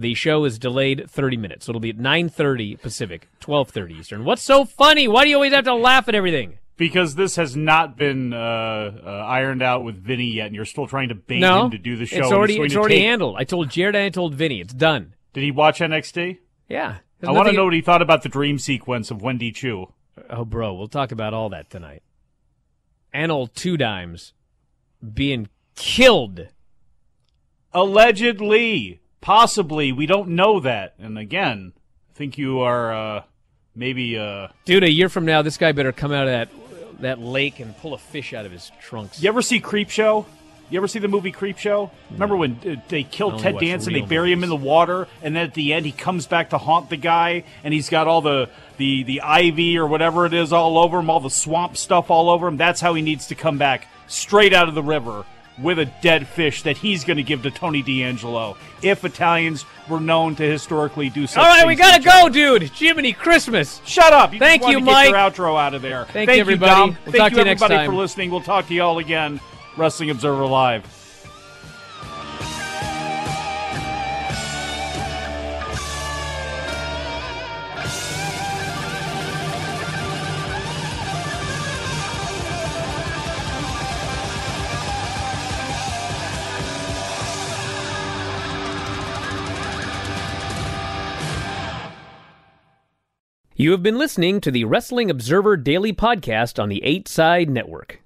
the 0.00 0.14
show 0.14 0.44
is 0.44 0.58
delayed 0.58 1.10
30 1.10 1.36
minutes. 1.36 1.66
So 1.66 1.70
it'll 1.70 1.80
be 1.80 1.90
at 1.90 1.98
9:30 1.98 2.80
Pacific, 2.80 3.28
12:30 3.40 3.98
Eastern. 3.98 4.24
What's 4.24 4.42
so 4.42 4.64
funny? 4.64 5.08
Why 5.08 5.24
do 5.24 5.30
you 5.30 5.36
always 5.36 5.52
have 5.52 5.64
to 5.64 5.74
laugh 5.74 6.08
at 6.08 6.14
everything? 6.14 6.58
Because 6.76 7.14
this 7.14 7.36
has 7.36 7.54
not 7.54 7.96
been 7.96 8.32
uh, 8.32 8.36
uh, 8.36 9.08
ironed 9.28 9.62
out 9.62 9.84
with 9.84 9.96
Vinny 9.96 10.32
yet, 10.32 10.46
and 10.46 10.56
you're 10.56 10.64
still 10.64 10.88
trying 10.88 11.10
to 11.10 11.14
bait 11.14 11.38
no, 11.38 11.66
him 11.66 11.70
to 11.70 11.78
do 11.78 11.96
the 11.96 12.06
show. 12.06 12.18
It's 12.18 12.32
already 12.32 12.58
it's 12.58 12.74
already 12.74 12.96
take... 12.96 13.04
handled. 13.04 13.36
I 13.38 13.44
told 13.44 13.70
Jared 13.70 13.94
and 13.94 14.04
I 14.04 14.08
told 14.08 14.34
Vinny. 14.34 14.60
It's 14.60 14.74
done. 14.74 15.14
Did 15.32 15.44
he 15.44 15.50
watch 15.50 15.78
NXT? 15.78 16.38
Yeah. 16.68 16.98
I 17.22 17.30
want 17.30 17.48
to 17.48 17.52
know 17.52 17.64
what 17.64 17.74
he 17.74 17.80
thought 17.80 18.02
about 18.02 18.22
the 18.22 18.28
dream 18.28 18.58
sequence 18.58 19.10
of 19.10 19.22
Wendy 19.22 19.50
Choo. 19.50 19.92
Oh, 20.30 20.44
bro, 20.44 20.74
we'll 20.74 20.88
talk 20.88 21.12
about 21.12 21.34
all 21.34 21.48
that 21.50 21.70
tonight. 21.70 22.02
And 23.12 23.30
old 23.32 23.54
Two 23.54 23.76
Dimes 23.76 24.32
being 25.12 25.48
killed. 25.76 26.48
Allegedly. 27.72 29.00
Possibly, 29.24 29.90
we 29.90 30.04
don't 30.04 30.28
know 30.30 30.60
that. 30.60 30.94
And 30.98 31.18
again, 31.18 31.72
I 32.10 32.12
think 32.14 32.36
you 32.36 32.60
are 32.60 32.92
uh, 32.92 33.22
maybe. 33.74 34.18
Uh, 34.18 34.48
Dude, 34.66 34.84
a 34.84 34.90
year 34.90 35.08
from 35.08 35.24
now, 35.24 35.40
this 35.40 35.56
guy 35.56 35.72
better 35.72 35.92
come 35.92 36.12
out 36.12 36.28
of 36.28 36.32
that 36.32 36.48
that 37.00 37.18
lake 37.20 37.58
and 37.58 37.74
pull 37.78 37.94
a 37.94 37.98
fish 37.98 38.34
out 38.34 38.44
of 38.44 38.52
his 38.52 38.70
trunks. 38.82 39.22
You 39.22 39.28
ever 39.30 39.40
see 39.40 39.60
Creep 39.60 39.88
Show? 39.88 40.26
You 40.68 40.78
ever 40.78 40.86
see 40.86 40.98
the 40.98 41.08
movie 41.08 41.32
Creep 41.32 41.56
Show? 41.56 41.90
Remember 42.10 42.36
when 42.36 42.58
uh, 42.66 42.76
they 42.88 43.00
I 43.00 43.02
killed 43.04 43.38
Ted 43.38 43.58
Danson? 43.58 43.94
They 43.94 44.02
bury 44.02 44.30
him 44.30 44.42
in 44.42 44.50
the 44.50 44.56
water, 44.56 45.08
and 45.22 45.34
then 45.34 45.44
at 45.46 45.54
the 45.54 45.72
end 45.72 45.86
he 45.86 45.92
comes 45.92 46.26
back 46.26 46.50
to 46.50 46.58
haunt 46.58 46.90
the 46.90 46.98
guy, 46.98 47.44
and 47.62 47.72
he's 47.72 47.88
got 47.88 48.06
all 48.06 48.20
the 48.20 48.50
the 48.76 49.04
the 49.04 49.22
ivy 49.22 49.78
or 49.78 49.86
whatever 49.86 50.26
it 50.26 50.34
is 50.34 50.52
all 50.52 50.76
over 50.76 50.98
him, 50.98 51.08
all 51.08 51.20
the 51.20 51.30
swamp 51.30 51.78
stuff 51.78 52.10
all 52.10 52.28
over 52.28 52.46
him. 52.46 52.58
That's 52.58 52.82
how 52.82 52.92
he 52.92 53.00
needs 53.00 53.28
to 53.28 53.34
come 53.34 53.56
back 53.56 53.88
straight 54.06 54.52
out 54.52 54.68
of 54.68 54.74
the 54.74 54.82
river 54.82 55.24
with 55.58 55.78
a 55.78 55.86
dead 56.02 56.26
fish 56.26 56.62
that 56.62 56.76
he's 56.76 57.04
going 57.04 57.16
to 57.16 57.22
give 57.22 57.42
to 57.42 57.50
Tony 57.50 57.82
D'Angelo. 57.82 58.56
If 58.82 59.04
Italians 59.04 59.64
were 59.88 60.00
known 60.00 60.34
to 60.36 60.42
historically 60.42 61.10
do 61.10 61.26
such 61.26 61.38
All 61.38 61.44
right, 61.44 61.66
we 61.66 61.74
gotta 61.74 62.02
go, 62.02 62.28
dude. 62.28 62.62
Jiminy 62.62 63.12
Christmas. 63.12 63.80
Shut 63.84 64.12
up! 64.12 64.32
You 64.32 64.38
Thank 64.38 64.66
you, 64.66 64.80
get 64.80 65.08
your 65.08 65.16
outro 65.16 65.60
out 65.60 65.74
of 65.74 65.82
there. 65.82 66.06
Thank 66.06 66.30
you, 66.30 66.36
everybody. 66.36 66.96
We'll 67.04 67.12
Thank 67.12 67.32
you, 67.32 67.38
you 67.38 67.44
everybody, 67.44 67.74
time. 67.74 67.90
for 67.90 67.94
listening. 67.94 68.30
We'll 68.30 68.40
talk 68.40 68.66
to 68.68 68.74
you 68.74 68.82
all 68.82 68.98
again. 68.98 69.40
Wrestling 69.76 70.10
Observer 70.10 70.46
Live. 70.46 71.03
You 93.64 93.70
have 93.70 93.82
been 93.82 93.96
listening 93.96 94.42
to 94.42 94.50
the 94.50 94.66
Wrestling 94.66 95.10
Observer 95.10 95.56
Daily 95.56 95.94
Podcast 95.94 96.62
on 96.62 96.68
the 96.68 96.84
8 96.84 97.08
Side 97.08 97.48
Network. 97.48 97.98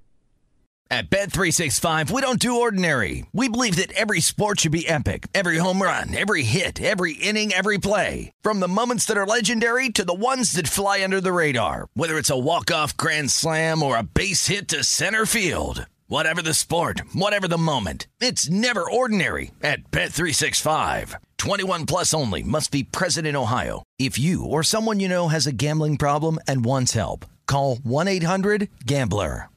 At 0.88 1.10
Bet365, 1.10 2.12
we 2.12 2.22
don't 2.22 2.38
do 2.38 2.60
ordinary. 2.60 3.26
We 3.32 3.48
believe 3.48 3.74
that 3.74 3.90
every 3.94 4.20
sport 4.20 4.60
should 4.60 4.70
be 4.70 4.88
epic. 4.88 5.26
Every 5.34 5.56
home 5.58 5.82
run, 5.82 6.16
every 6.16 6.44
hit, 6.44 6.80
every 6.80 7.14
inning, 7.14 7.52
every 7.52 7.78
play. 7.78 8.30
From 8.40 8.60
the 8.60 8.68
moments 8.68 9.04
that 9.06 9.16
are 9.16 9.26
legendary 9.26 9.88
to 9.88 10.04
the 10.04 10.14
ones 10.14 10.52
that 10.52 10.68
fly 10.68 11.02
under 11.02 11.20
the 11.20 11.32
radar. 11.32 11.88
Whether 11.94 12.18
it's 12.18 12.30
a 12.30 12.38
walk-off 12.38 12.96
grand 12.96 13.32
slam 13.32 13.82
or 13.82 13.96
a 13.96 14.04
base 14.04 14.46
hit 14.46 14.68
to 14.68 14.84
center 14.84 15.26
field. 15.26 15.86
Whatever 16.06 16.40
the 16.40 16.54
sport, 16.54 17.02
whatever 17.14 17.48
the 17.48 17.58
moment. 17.58 18.06
It's 18.20 18.48
never 18.48 18.88
ordinary 18.88 19.50
at 19.60 19.90
Bet365. 19.90 21.16
21 21.36 21.86
plus 21.86 22.14
only 22.14 22.44
must 22.44 22.70
be 22.70 22.84
present 22.84 23.26
in 23.26 23.34
Ohio. 23.34 23.82
If 23.98 24.16
you 24.16 24.44
or 24.44 24.62
someone 24.62 25.00
you 25.00 25.08
know 25.08 25.26
has 25.26 25.48
a 25.48 25.52
gambling 25.52 25.96
problem 25.96 26.38
and 26.46 26.64
wants 26.64 26.92
help, 26.92 27.24
call 27.48 27.76
1-800-GAMBLER. 27.78 29.48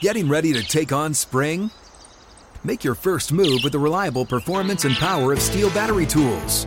Getting 0.00 0.28
ready 0.28 0.52
to 0.52 0.62
take 0.62 0.92
on 0.92 1.14
spring? 1.14 1.70
Make 2.62 2.84
your 2.84 2.94
first 2.94 3.32
move 3.32 3.60
with 3.64 3.72
the 3.72 3.78
reliable 3.78 4.26
performance 4.26 4.84
and 4.84 4.94
power 4.96 5.32
of 5.32 5.38
STIHL 5.38 5.70
battery 5.70 6.04
tools. 6.04 6.66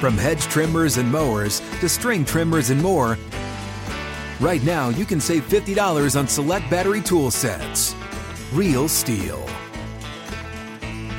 From 0.00 0.18
hedge 0.18 0.42
trimmers 0.42 0.96
and 0.96 1.10
mowers 1.10 1.60
to 1.78 1.88
string 1.88 2.24
trimmers 2.24 2.70
and 2.70 2.82
more, 2.82 3.16
right 4.40 4.64
now 4.64 4.88
you 4.88 5.04
can 5.04 5.20
save 5.20 5.48
$50 5.48 6.18
on 6.18 6.26
select 6.26 6.68
battery 6.70 7.00
tool 7.00 7.30
sets. 7.30 7.94
Real 8.52 8.88
STIHL. 8.88 9.59